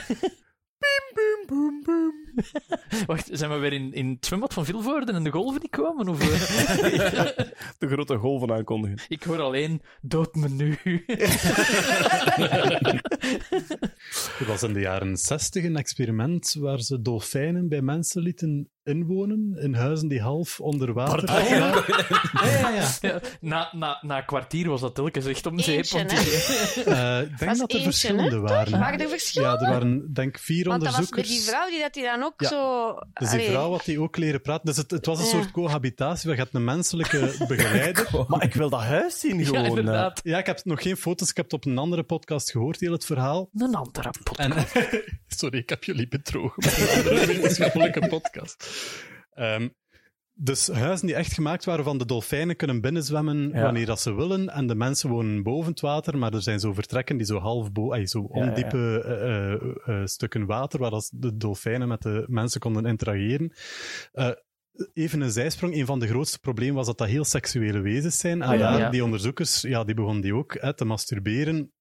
[0.83, 2.13] Bim, bim, boem, boem.
[3.07, 6.09] Wacht, zijn we weer in, in het zwembad van Vilvoorde en de golven die kwamen?
[6.09, 7.47] Of, eh?
[7.79, 8.99] De grote golven aankondigen.
[9.09, 10.79] ik hoor alleen, dood me nu.
[14.39, 19.57] Er was in de jaren 60 een experiment waar ze dolfijnen bij mensen lieten inwonen
[19.61, 21.31] in huizen die half onder water.
[21.31, 21.39] Ja,
[22.45, 22.89] ja, ja.
[23.01, 25.87] Ja, na, na, na een kwartier was dat telkens echt om zeep.
[25.89, 28.79] Want Eh, ik denk Was dat er eentje, verschillende waren.
[28.79, 29.49] Waren er verschillen?
[29.51, 31.29] Ja, er waren denk ik vier Want dat was met onderzoekers.
[31.45, 32.49] die vrouw die dat die dan ook Ja.
[32.49, 32.95] zo...
[33.15, 34.67] Dus die vrouw had die ook leren praten.
[34.67, 35.31] Dus het, het was een Ja.
[35.31, 36.31] soort cohabitatie.
[36.31, 38.25] We hadden een menselijke begeleider.
[38.29, 39.63] Maar ik wil dat huis zien Ja, gewoon.
[39.65, 39.69] eh.
[39.69, 40.21] inderdaad.
[40.25, 41.31] Ja, ik heb nog geen foto's.
[41.31, 43.49] Ik heb het op een andere podcast gehoord, heel het verhaal.
[43.55, 44.11] Een andere.
[44.37, 44.53] En,
[45.41, 48.71] sorry, ik heb jullie bedrogen een wetenschappelijke podcast.
[49.32, 49.69] Ehm,
[50.35, 53.62] dus huizen die echt gemaakt waren van de dolfijnen kunnen binnenzwemmen Ja.
[53.62, 54.49] wanneer dat ze willen.
[54.49, 57.73] En de mensen wonen boven het water, maar er zijn zo vertrekken die zo half
[57.73, 58.49] bo ay, zo Ja, ja, ja.
[58.49, 63.53] ondiepe eh, eh, eh, stukken water, waar als de dolfijnen met de mensen konden interageren.
[64.94, 65.74] Even een zijsprong.
[65.77, 68.43] Een van de grootste problemen was dat dat heel seksuele wezens zijn.
[68.43, 68.90] En Ah, daar- Ja.
[68.90, 71.73] die onderzoekers, ja, die begonnen die ook hè, te masturberen.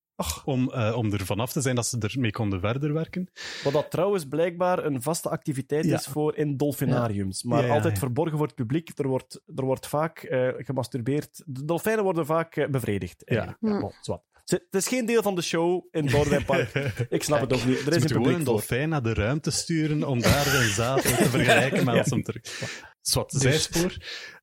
[0.45, 3.29] Om, eh, om er vanaf te zijn dat ze ermee konden verder werken.
[3.63, 5.97] Wat dat trouwens blijkbaar een vaste activiteit Ja.
[5.97, 7.43] is voor in dolfinariums.
[7.43, 7.99] Maar Ja, ja, altijd ja.
[7.99, 8.89] verborgen voor het publiek.
[8.99, 11.41] Er wordt, er wordt vaak eh, gemasturbeerd.
[11.45, 13.25] De dolfijnen worden vaak eh, bevredigd.
[13.27, 13.57] Eigenlijk.
[13.61, 13.79] Ja.
[13.79, 14.21] bon, zwart.
[14.45, 16.67] Het is geen deel van de show in Boudewijn
[17.09, 17.79] Ik snap het ook niet.
[17.79, 18.45] Er is een moeten gewoon een voor.
[18.45, 22.41] dolfijn naar de ruimte sturen om daar zijn zaad te vergelijken met als hem terug.
[23.01, 23.97] Zwart, zijspoor.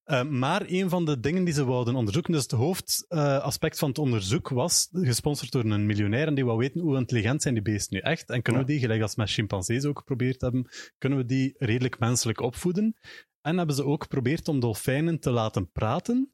[0.09, 3.99] Eh, maar een van de dingen die ze wouden onderzoeken, dus het hoofdaspect van het
[3.99, 7.97] onderzoek was, gesponsord door een miljonair, en die wou weten hoe intelligent zijn die beesten
[7.97, 10.69] nu echt, en kunnen we die, gelijk als met chimpansees ook geprobeerd hebben,
[10.99, 12.97] kunnen we die redelijk menselijk opvoeden.
[13.41, 16.33] En hebben ze ook geprobeerd om dolfijnen te laten praten,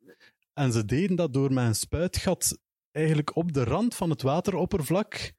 [0.53, 2.59] en ze deden dat door met een spuitgat
[2.91, 5.33] eigenlijk op de rand van het wateroppervlak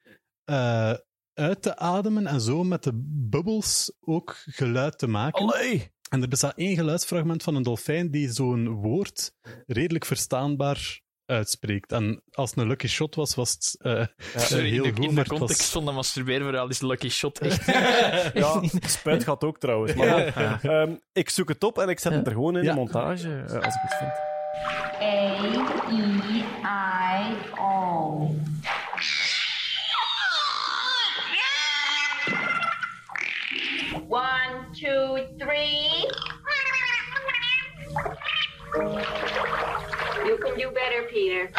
[0.43, 0.93] eh,
[1.33, 2.91] uit te ademen en zo met de
[3.29, 5.45] bubbels ook geluid te maken.
[5.45, 5.93] Allee!
[6.09, 9.31] En er bestaat één geluidsfragment van een dolfijn die zo'n woord
[9.67, 11.91] redelijk verstaanbaar uitspreekt.
[11.91, 14.05] En als het een lucky shot was, was het eh,
[14.35, 15.69] Sorry, heel in de, goed, in maar de context was...
[15.71, 17.65] van dat masturberenverhaal is Lucky Shot echt...
[18.33, 19.93] Ja, spuit gaat ook trouwens.
[19.93, 20.07] Maar
[20.41, 20.59] Ja.
[20.61, 22.17] ehm, ik zoek het op en ik zet Ja.
[22.17, 22.69] het er gewoon in Ja.
[22.73, 24.11] de montage, eh, als ik het vind.
[26.65, 28.35] A-E-I-O.
[35.39, 36.09] Three.
[40.25, 41.51] You can do better, Peter.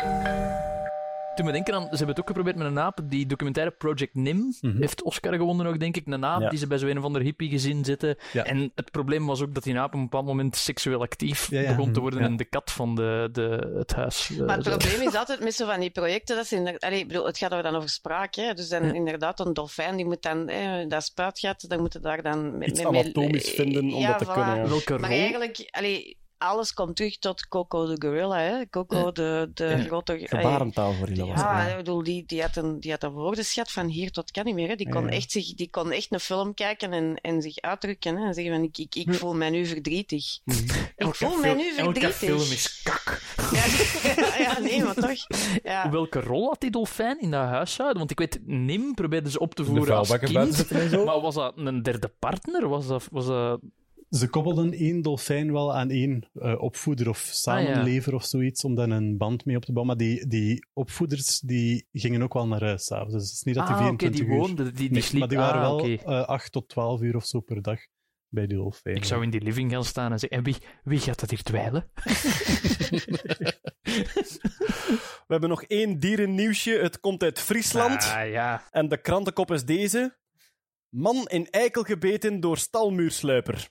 [1.36, 2.98] Toen me denken aan, ze hebben het ook geprobeerd met een aap.
[3.04, 4.76] Die documentaire Project Nim Mhm.
[4.80, 6.06] heeft Oscar gewonnen ook, denk ik.
[6.06, 6.48] Een aap Ja.
[6.48, 8.16] die ze bij zo'n een of ander hippie gezin zitten.
[8.32, 8.44] Ja.
[8.44, 11.60] En het probleem was ook dat die aap op een bepaald moment seksueel actief Ja,
[11.60, 11.74] ja.
[11.74, 12.26] begon te worden Ja.
[12.26, 14.30] en de kat van de, de, het huis.
[14.30, 14.76] eh, Maar het zo.
[14.76, 17.38] probleem is altijd met zo van die projecten, dat ze inderdaad, allee, ik bedoel, het
[17.38, 18.52] gaat er dan over spraak, hè?
[18.54, 18.92] dus dan Ja.
[18.92, 22.58] inderdaad een dolfijn, die moet dan, eh, dat spuitgat, dan moeten daar dan...
[22.58, 24.32] Met, Iets met- met- anatomisch vinden om ja, dat te voilà.
[24.32, 24.56] kunnen.
[24.56, 24.68] ja.
[24.68, 25.18] Welke Maar rol?
[25.18, 28.68] eigenlijk, allee, alles komt terug tot Coco de gorilla, hè?
[28.70, 29.78] Coco de, de Ja.
[29.78, 30.12] grote...
[30.30, 33.86] voor jullie was Ja, ik bedoel, die, die, had een, die had een woordenschat van
[33.86, 34.68] hier tot kan niet meer.
[34.68, 34.74] Hè.
[34.74, 35.10] Die, kon Ja.
[35.10, 38.16] echt zich, die kon echt een film kijken en, en zich uitdrukken.
[38.16, 38.26] Hè.
[38.26, 40.38] En zeggen van, ik, ik, ik voel mij nu verdrietig.
[40.44, 42.16] Ik Elke voel mij nu Elke verdrietig.
[42.16, 43.20] film is kak.
[43.52, 43.64] Ja,
[44.44, 45.26] ja, nee, maar toch.
[45.62, 45.90] Ja.
[45.96, 47.98] Welke rol had die dolfijn in dat huishouden?
[47.98, 50.68] Want ik weet, Nim probeerde ze op te De voeren als vuilbakken buiten kind.
[50.68, 51.04] zetten en zo.
[51.04, 52.68] Maar was dat een derde partner?
[52.68, 53.08] Was dat...
[53.10, 53.60] Was dat...
[54.10, 58.90] Ze koppelden één dolfijn wel aan één eh, opvoeder of samenlever of zoiets, om dan
[58.90, 59.96] een band mee op te bouwen.
[59.96, 63.12] Maar die, die opvoeders die gingen ook wel naar huis s'avonds.
[63.14, 64.38] Dus het is niet dat die ah, oké, 24 die uur...
[64.40, 65.18] woonde, die, die Nee, sliep...
[65.20, 65.92] maar die waren ah, wel oké.
[65.92, 67.78] eh, 8 tot 12 uur of zo per dag
[68.28, 69.00] bij die dolfijnen.
[69.02, 71.42] Ik zou in die living gaan staan en zeggen, en wie, wie gaat dat hier
[71.42, 71.90] dweilen?
[75.26, 76.70] We hebben nog één dierennieuwsje.
[76.70, 78.02] Het komt uit Friesland.
[78.02, 78.62] Ah, ja.
[78.70, 80.16] En de krantenkop is deze.
[80.88, 83.68] Man in eikel gebeten door stalmuursluiper.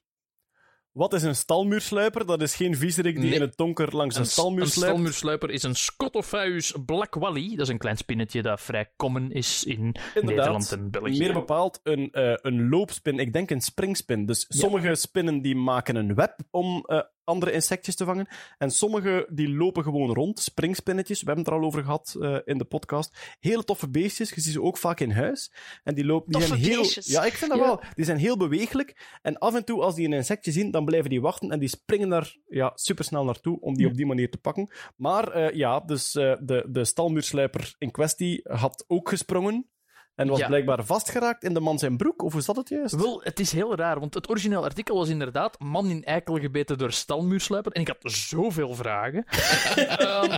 [0.96, 2.26] Wat is een stalmuursluiper?
[2.26, 3.34] Dat is geen viezerik die Nee.
[3.34, 4.92] in het donker langs een, Een, stalmuur een sluipt.
[4.94, 7.50] stalmuursluiper is een Scotophaeus Black Wally.
[7.50, 10.24] Dat is een klein spinnetje dat vrij common is in Inderdaad.
[10.24, 11.18] Nederland en België.
[11.18, 13.20] Meer bepaald een, eh, een loopspin.
[13.20, 14.26] Ik denk een springspin.
[14.26, 18.28] Dus sommige spinnen die maken een web om eh, andere insectjes te vangen.
[18.58, 20.40] En sommige die lopen gewoon rond.
[20.40, 21.20] Springspinnetjes.
[21.20, 23.36] We hebben het er al over gehad eh, in de podcast.
[23.40, 24.30] Hele toffe beestjes.
[24.30, 25.52] Je ziet ze ook vaak in huis.
[25.84, 26.32] En die lopen...
[26.32, 26.82] Die Toffe zijn heel...
[26.82, 27.08] beestjes.
[27.08, 27.66] Ja, ik vind dat Ja.
[27.66, 27.82] wel.
[27.96, 29.20] Die zijn heel bewegelijk.
[29.22, 31.52] En af en toe, als die een insectje zien, dan blijven die wachten.
[31.52, 34.70] En die springen daar ja, supersnel naartoe om die op die manier te pakken.
[34.96, 39.70] Maar eh, ja, dus eh, de, de stalmuursluiper in kwestie had ook gesprongen.
[40.16, 40.48] En was Ja.
[40.48, 42.96] blijkbaar vastgeraakt in de man zijn broek, of hoe zat het juist?
[42.96, 46.78] Wel, het is heel raar, want het origineel artikel was inderdaad man in eikel gebeten
[46.78, 47.72] door stalmuursluiper.
[47.72, 49.26] En ik had zoveel vragen.
[49.76, 50.38] Ehm,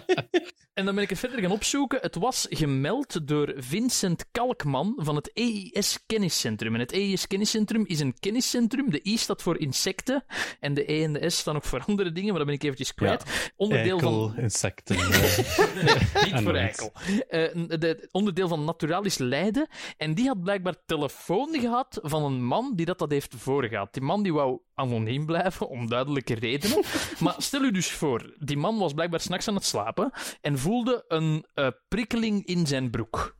[0.78, 2.00] en dan ben ik het verder gaan opzoeken.
[2.02, 6.74] Het was gemeld door Vincent Kalkman van het EIS Kenniscentrum.
[6.74, 8.90] En het EIS Kenniscentrum is een kenniscentrum.
[8.90, 10.24] De I staat voor insecten
[10.60, 12.64] en de E en de S staan nog voor andere dingen, maar dat ben ik
[12.64, 13.52] eventjes kwijt.
[13.56, 14.14] Onderdeel van...
[14.14, 14.96] Eikel, insecten.
[15.00, 16.24] eh.
[16.24, 16.92] Niet voor eikel.
[17.30, 17.50] Eh,
[17.80, 19.68] de, onderdeel van Naturalis Leiden.
[19.98, 23.94] En die had blijkbaar telefoon gehad van een man die dat, dat heeft voorgehad.
[23.94, 26.84] Die man die wou anoniem blijven, om duidelijke redenen.
[27.24, 31.06] maar stel u dus voor, die man was blijkbaar s'nachts aan het slapen en voelde
[31.08, 33.36] een eh, prikkeling in zijn broek.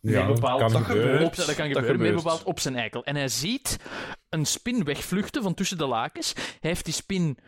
[0.00, 1.24] Ja, Meer bepaald- kan dat gebeuren.
[1.26, 3.04] Op, dat kan gebeuren, meer bepaald op zijn eikel.
[3.04, 3.76] En hij ziet
[4.28, 6.32] een spin wegvluchten van tussen de lakens.
[6.34, 7.38] Hij heeft die spin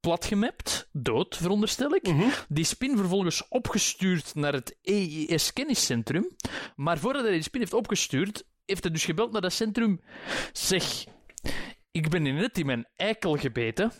[0.00, 2.12] platgemapt, dood veronderstel ik.
[2.48, 6.26] Die spin vervolgens opgestuurd naar het EIS kenniscentrum.
[6.76, 10.00] Maar voordat hij die spin heeft opgestuurd, heeft hij dus gebeld naar dat centrum.
[10.52, 11.04] Zeg,
[11.90, 13.92] ik ben in net in mijn eikel gebeten.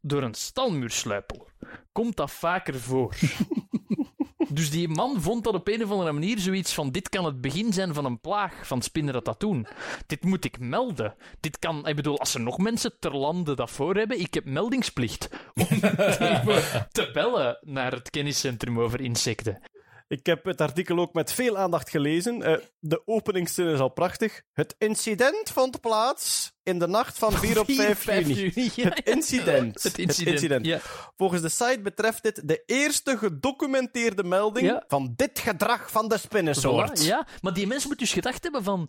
[0.00, 1.48] door een stalmuursluipel,
[1.92, 3.14] komt dat vaker voor.
[4.52, 7.40] Dus die man vond dat op een of andere manier zoiets van: dit kan het
[7.40, 9.66] begin zijn van een plaag van spinnenratatoen.
[10.06, 11.14] Dit moet ik melden.
[11.40, 14.44] Dit kan, ik bedoel, als er nog mensen ter lande dat voor hebben, ik heb
[14.44, 15.66] meldingsplicht om
[16.96, 19.60] te bellen naar het kenniscentrum over insecten.
[20.10, 22.42] Ik heb het artikel ook met veel aandacht gelezen.
[22.42, 24.42] Eh, de openingszin is al prachtig.
[24.52, 28.70] Het incident vond plaats in de nacht van 4 op 5 juni.
[28.74, 29.82] Het incident.
[29.82, 30.80] Het incident, ja.
[31.16, 34.84] Volgens de site betreft dit de eerste gedocumenteerde melding Ja.
[34.88, 37.00] van dit gedrag van de spinnensoort.
[37.00, 38.88] Voilà, ja, maar die mensen moeten dus gedacht hebben van...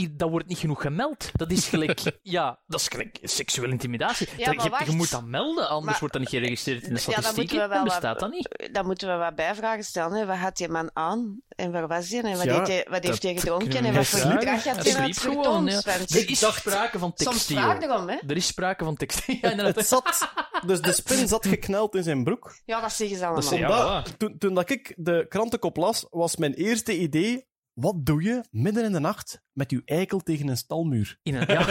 [0.00, 1.30] "I- Dat wordt niet genoeg gemeld.
[1.32, 2.00] Dat is gelijk...
[2.22, 4.28] ja, dat is gelijk seksuele intimidatie.
[4.36, 7.00] Ja, je, maar je moet dat melden, anders Maar- wordt dat niet geregistreerd in de
[7.00, 7.68] Ja, dan moeten statistieken.
[7.68, 8.68] we wel dan wat- bestaat dat niet.
[8.72, 10.12] Dan moeten we wat bijvragen stellen.
[10.18, 10.26] Hè.
[10.26, 11.40] Wat had die man aan?
[11.48, 12.22] En waar was hij?
[12.22, 13.84] En wat, Ja, deed hij, wat heeft hij gedronken?
[13.84, 15.80] En wat voor gedrag had Hij uit sliep gewoon, ja.
[15.84, 17.56] Er is sprake van textiel.
[17.56, 18.16] vraag erom, hè?
[18.26, 19.36] Er is sprake van textiel.
[19.40, 20.28] Ja, Het, het zat,
[20.66, 22.54] dus de spin zat gekneld in zijn broek.
[22.64, 23.54] Ja, dat zeggen ze allemaal.
[23.54, 27.46] Ja, Omdat, toen, toen dat ik de krantenkop las, was mijn eerste idee...
[27.74, 31.18] Wat doe je midden in de nacht met uw eikel tegen een stalmuur?
[31.22, 31.64] In een- ja.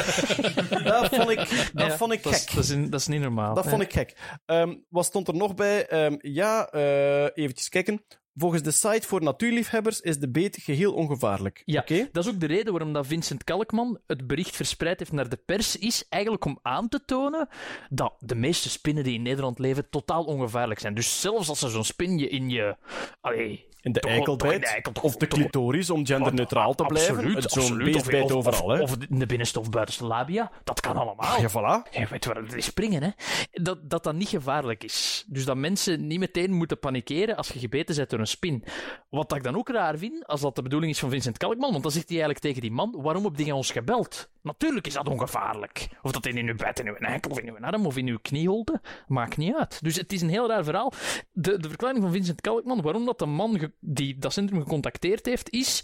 [0.92, 1.38] Dat vond ik,
[1.74, 2.48] dat Ja, vond ik dat gek.
[2.50, 3.54] is, dat, is, in- dat is niet normaal.
[3.54, 3.70] Dat Ja.
[3.70, 4.18] vond ik gek.
[4.46, 5.88] Ehm, wat stond er nog bij?
[5.88, 8.04] Ehm, ja, eh eventjes kijken.
[8.36, 11.62] Volgens de site voor natuurliefhebbers is de beet geheel ongevaarlijk.
[11.66, 12.10] Ja, Oké?
[12.12, 15.40] dat is ook de reden waarom dat Vincent Kalkman het bericht verspreid heeft naar de
[15.46, 17.48] pers, is eigenlijk om aan te tonen
[17.90, 20.94] dat de meeste spinnen die in Nederland leven totaal ongevaarlijk zijn.
[20.94, 22.76] Dus zelfs als er zo'n spin je in je...
[23.22, 24.62] Allee, In de toch- eikel toch in bijt.
[24.62, 27.16] de eikel, toch- Of de clitoris, om genderneutraal te blijven.
[27.16, 28.82] Absoluut, Zo'n overal, of, hè.
[28.82, 30.52] Of in de binnenste of buitenste labia.
[30.64, 31.42] Dat kan allemaal.
[31.42, 31.90] Ja, voilà.
[31.92, 33.10] Je weet waar het is springen, hè.
[33.52, 35.26] Dat, dat dat niet gevaarlijk is.
[35.28, 38.64] Dus dat mensen niet meteen moeten panikeren als je gebeten bent door een spin.
[39.10, 41.84] Wat ik dan ook raar vind, als dat de bedoeling is van Vincent Kalkman, want
[41.84, 44.30] dan zegt hij eigenlijk tegen die man, waarom heb je ons gebeld?
[44.42, 45.88] Natuurlijk is dat ongevaarlijk.
[46.02, 48.18] Of dat in uw bijt, in uw enkel, of in uw arm, of in uw
[48.22, 49.84] knieholte, maakt niet uit.
[49.84, 50.92] Dus het is een heel raar verhaal.
[51.32, 55.50] De, de verklaring van Vincent Kalkman, waarom dat de man die dat centrum gecontacteerd heeft,
[55.50, 55.84] is...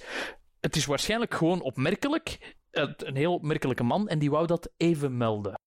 [0.59, 2.55] Het is waarschijnlijk gewoon opmerkelijk.
[2.71, 5.59] Het- Een heel opmerkelijke man, en die wou dat even melden.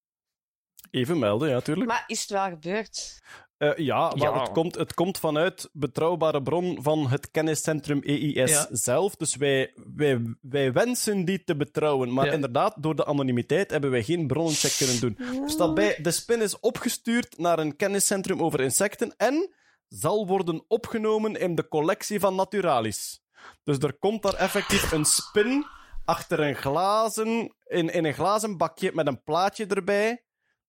[0.90, 1.88] Even melden, ja, tuurlijk.
[1.88, 3.20] Maar is het wel gebeurd?
[3.56, 4.40] Eh, ja, maar Ja.
[4.40, 8.66] Het, komt, het komt vanuit betrouwbare bron van het kenniscentrum EIS Ja.
[8.70, 9.16] zelf.
[9.16, 12.12] Dus wij, wij, wij wensen die te betrouwen.
[12.12, 12.32] Maar Ja.
[12.32, 15.42] inderdaad, door de anonimiteit hebben wij geen bronnencheck kunnen doen.
[15.42, 19.54] Er staat bij, de spin is opgestuurd naar een kenniscentrum over insecten en
[19.92, 23.22] zal worden opgenomen in de collectie van Naturalis.
[23.64, 25.66] Dus er komt daar effectief een spin
[26.04, 30.24] achter een glazen, in, in een glazen bakje met een plaatje erbij.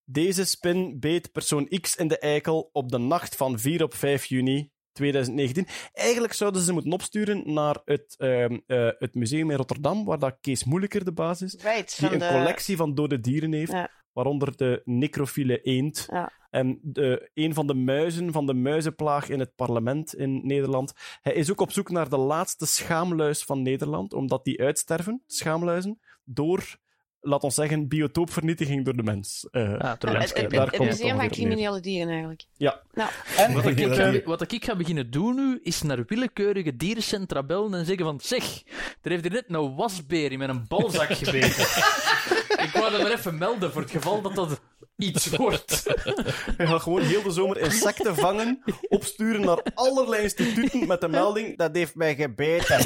[0.05, 4.25] Deze spin beet persoon X in de eikel op de nacht van 4 op 5
[4.25, 5.67] juni 2019.
[5.93, 10.37] Eigenlijk zouden ze moeten opsturen naar het, ehm, eh, het museum in Rotterdam, waar dat
[10.41, 12.27] Kees Moeilijker de baas is, Right, die een de...
[12.27, 13.89] collectie van dode dieren heeft, Ja.
[14.13, 16.07] Waaronder de necrofiele eend.
[16.11, 16.31] Ja.
[16.49, 20.93] En de, een van de muizen van de muizenplaag in het parlement in Nederland.
[21.21, 25.99] Hij is ook op zoek naar de laatste schaamluis van Nederland, omdat die uitsterven, schaamluizen,
[26.23, 26.77] door,
[27.19, 29.47] laat ons zeggen, biotoopvernietiging door de mens.
[29.51, 30.77] Ah, door Het, mens.
[30.77, 32.45] museum van criminele dieren, eigenlijk.
[32.53, 32.81] Ja.
[32.93, 36.75] Nou, En Wat ik, eh, ga, wat ik ga beginnen doen nu, is naar willekeurige
[36.75, 38.61] dierencentra bellen en zeggen van zeg,
[39.01, 41.65] er heeft hier net een wasbeer in met een balzak gebeten.
[42.73, 44.61] ik wou dat maar even melden, voor het geval dat dat
[44.97, 45.83] iets wordt.
[46.57, 51.57] Hij gaat gewoon heel de zomer insecten vangen, opsturen naar allerlei instituten met de melding
[51.57, 52.79] dat heeft mij gebeten.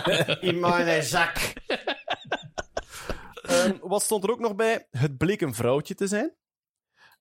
[0.48, 1.52] In mijn zak.
[3.42, 4.86] Ehm, wat stond er ook nog bij?
[4.90, 6.34] Het bleek een vrouwtje te zijn.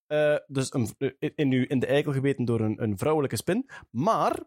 [0.07, 3.69] Eh, dus een, eh, in, in de eikel gebeten door een, een vrouwelijke spin.
[3.89, 4.39] Maar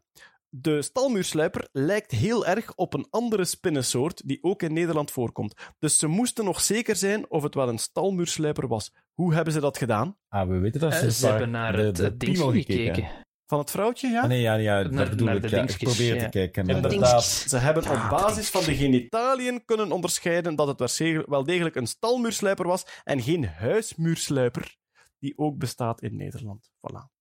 [0.60, 5.54] de stalmuursluiper lijkt heel erg op een andere spinnensoort die ook in Nederland voorkomt.
[5.78, 8.92] Dus ze moesten nog zeker zijn of het wel een stalmuursluiper was.
[9.14, 10.16] Hoe hebben ze dat gedaan?
[10.28, 13.08] Ah, we weten dat Eh, sinds ze hebben naar de, het, het ding piemel gekeken.
[13.46, 14.20] Van het vrouwtje, ja?
[14.22, 15.42] Ah, nee, ja, ja, Naar- bedoel naar ik.
[15.42, 15.56] de Ja.
[15.62, 16.22] Ik dingetjes, probeer ja.
[16.22, 16.66] te kijken.
[16.66, 21.28] de Inderdaad, ze hebben op Ja, basis van de genitaliën kunnen onderscheiden dat het waarschijnlijk
[21.28, 24.76] wel degelijk een stalmuursluiper was en geen huismuursluiper,
[25.18, 26.70] die ook bestaat in Nederland.
[26.70, 27.15] Voilà.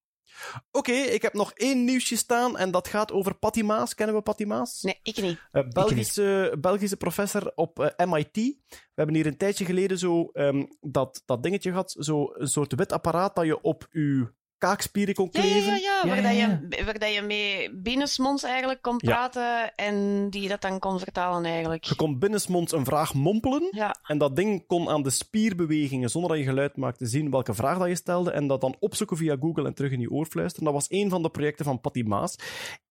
[0.71, 3.93] Oké, ik heb nog één nieuwsje staan en dat gaat over Patty Maas.
[3.93, 4.81] Kennen we Patty Maas?
[4.81, 5.39] nee, ik niet.
[5.51, 8.35] Eh, Belgische, Belgische professor op eh, MIT.
[8.35, 12.75] We hebben hier een tijdje geleden zo ehm, dat, dat dingetje gehad, zo een soort
[12.75, 15.69] wit apparaat dat je op je kaakspieren kon Ja, ja, kleven.
[15.69, 19.11] ja, ja, Ja, waar, ja, dat je, waar dat je mee binnensmonds eigenlijk kon Ja.
[19.11, 21.83] praten en die dat dan kon vertalen eigenlijk.
[21.83, 23.67] Je kon binnensmonds een vraag mompelen.
[23.71, 27.53] Ja, En dat ding kon aan de spierbewegingen, zonder dat je geluid maakte, zien welke
[27.53, 28.31] vraag dat je stelde.
[28.31, 30.65] En dat dan opzoeken via Google en terug in je oor fluisteren.
[30.65, 32.35] Dat was een van de projecten van Patty Maas.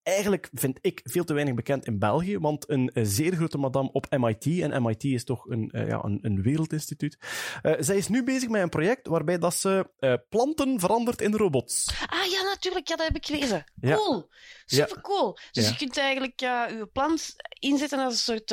[0.05, 3.91] Eigenlijk, vind ik, veel te weinig bekend in België, want een, eh, zeer grote madame
[3.91, 7.17] op MIT, en MIT is toch een, eh, ja, een, een wereldinstituut,
[7.61, 9.89] eh, zij is nu bezig met een project waarbij dat ze
[10.29, 11.93] planten verandert in robots.
[12.07, 12.87] Ah ja, natuurlijk.
[12.87, 13.63] Ja, dat heb ik gelezen.
[13.81, 13.95] Ja.
[13.95, 14.29] Cool.
[14.65, 15.37] Super cool.
[15.51, 18.49] Dus je kunt eigenlijk je plant inzetten als een soort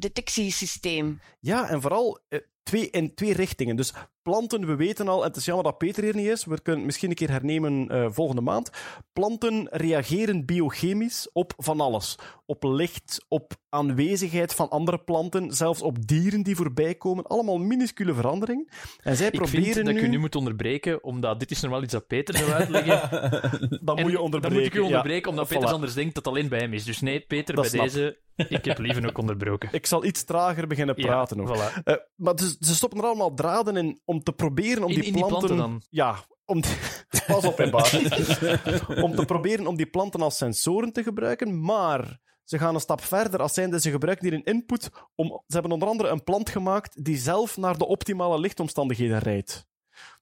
[0.00, 1.20] detectiesysteem.
[1.40, 2.20] Ja, en vooral
[2.62, 3.76] twee, in twee richtingen.
[3.76, 3.92] Dus
[4.26, 6.74] planten, we weten al, en het is jammer dat Peter hier niet is, we kunnen
[6.76, 8.70] het misschien een keer hernemen eh, volgende maand.
[9.12, 12.18] Planten reageren biochemisch op van alles.
[12.46, 17.24] Op licht, op aanwezigheid van andere planten, zelfs op dieren die voorbij komen.
[17.26, 18.68] Allemaal minuscule veranderingen.
[19.02, 20.00] En zij Ik proberen vind dat nu...
[20.00, 23.10] ik u nu moet onderbreken, omdat dit is normaal iets dat Peter zou uitleggen.
[23.86, 24.40] Dan En moet je onderbreken.
[24.42, 24.84] Dan moet ik u ja.
[24.84, 25.72] onderbreken, omdat Peter Voilà.
[25.72, 26.84] anders denkt dat het alleen bij hem is.
[26.84, 27.84] Dus nee, Peter, Dat bij snap.
[27.84, 29.68] deze, ik heb liever ook onderbroken.
[29.80, 31.46] Ik zal iets trager beginnen Ja, praten.
[31.48, 31.82] voilà.
[31.84, 35.04] Eh, maar ze, ze stoppen er allemaal draden in om te proberen om In- die
[35.04, 35.82] in die planten...
[35.90, 36.76] Ja, om die-
[37.26, 37.60] pas op
[39.06, 43.00] om te proberen om die planten als sensoren te gebruiken, maar ze gaan een stap
[43.00, 45.26] verder als zijnde ze gebruiken hier een input om...
[45.46, 49.66] Ze hebben onder andere een plant gemaakt die zelf naar de optimale lichtomstandigheden rijdt.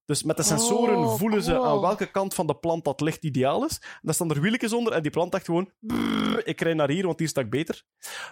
[0.04, 1.64] Dus met de sensoren Oh, voelen ze cool.
[1.66, 3.78] aan welke kant van de plant dat licht ideaal is.
[3.80, 5.70] En dan staan er wieltjes onder en die plant dacht gewoon...
[5.80, 7.82] "Brrr, ik rij naar hier, want hier sta ik beter.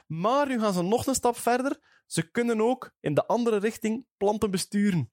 [0.07, 1.79] Maar nu gaan ze nog een stap verder.
[2.07, 5.11] Ze kunnen ook in de andere richting planten besturen.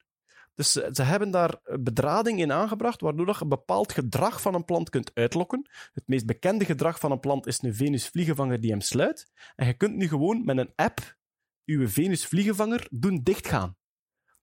[0.60, 4.90] Dus ze, hebben daar bedrading in aangebracht, waardoor je een bepaald gedrag van een plant
[4.90, 5.70] kunt uitlokken.
[5.94, 9.32] Het meest bekende gedrag van een plant is een Venus-vliegenvanger die hem sluit.
[9.56, 11.18] En je kunt nu gewoon met een app
[11.66, 13.78] uw Venus-vliegenvanger doen dichtgaan.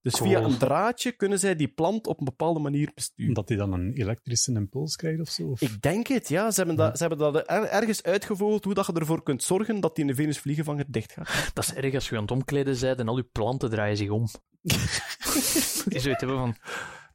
[0.06, 3.28] Dus via een draadje kunnen zij die plant op een bepaalde manier besturen.
[3.28, 5.42] Omdat hij dan een elektrische impuls krijgt of zo?
[5.46, 5.60] Of...
[5.60, 6.50] Ik denk het, ja.
[6.50, 9.80] Ze hebben dat, ze hebben dat er- ergens uitgevogeld hoe dat je ervoor kunt zorgen
[9.80, 11.28] dat die in de Venus-vliegenvanger dichtgaat.
[11.54, 14.10] Dat is erg als je aan het omkleden bent en al je planten draaien zich
[14.10, 14.26] om.
[15.88, 16.56] Die zoiets hebben van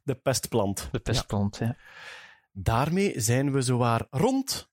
[0.02, 0.88] De pestplant.
[0.92, 1.56] de pestplant.
[1.56, 1.76] Ja.
[2.52, 4.70] Daarmee zijn we zowaar rond.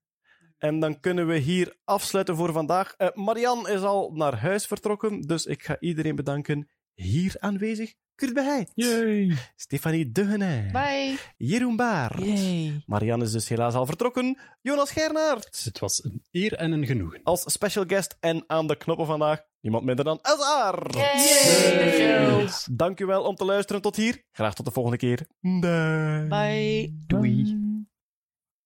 [0.57, 2.93] En dan kunnen we hier afsluiten voor vandaag.
[2.97, 6.69] Eh, Marian is al naar huis vertrokken, dus ik ga iedereen bedanken
[7.01, 7.93] hier aanwezig.
[8.15, 8.71] Kurt Beheid.
[8.76, 9.38] Yay.
[9.55, 10.71] Stefanie Duggenay.
[10.71, 11.17] Bye.
[11.38, 12.19] Jeroen Baar.
[12.85, 14.38] Marian is dus helaas al vertrokken.
[14.61, 15.61] Jonas Gernaert.
[15.63, 17.19] Het was een eer en een genoegen.
[17.23, 20.95] Als special guest en aan de knoppen vandaag niemand minder dan Elzar.
[20.97, 22.47] Yay.
[22.71, 24.23] Dank u wel om te luisteren tot hier.
[24.31, 25.27] Graag tot de volgende keer.
[25.41, 26.26] Bye.
[26.30, 26.93] Bye.
[27.07, 27.68] Doei.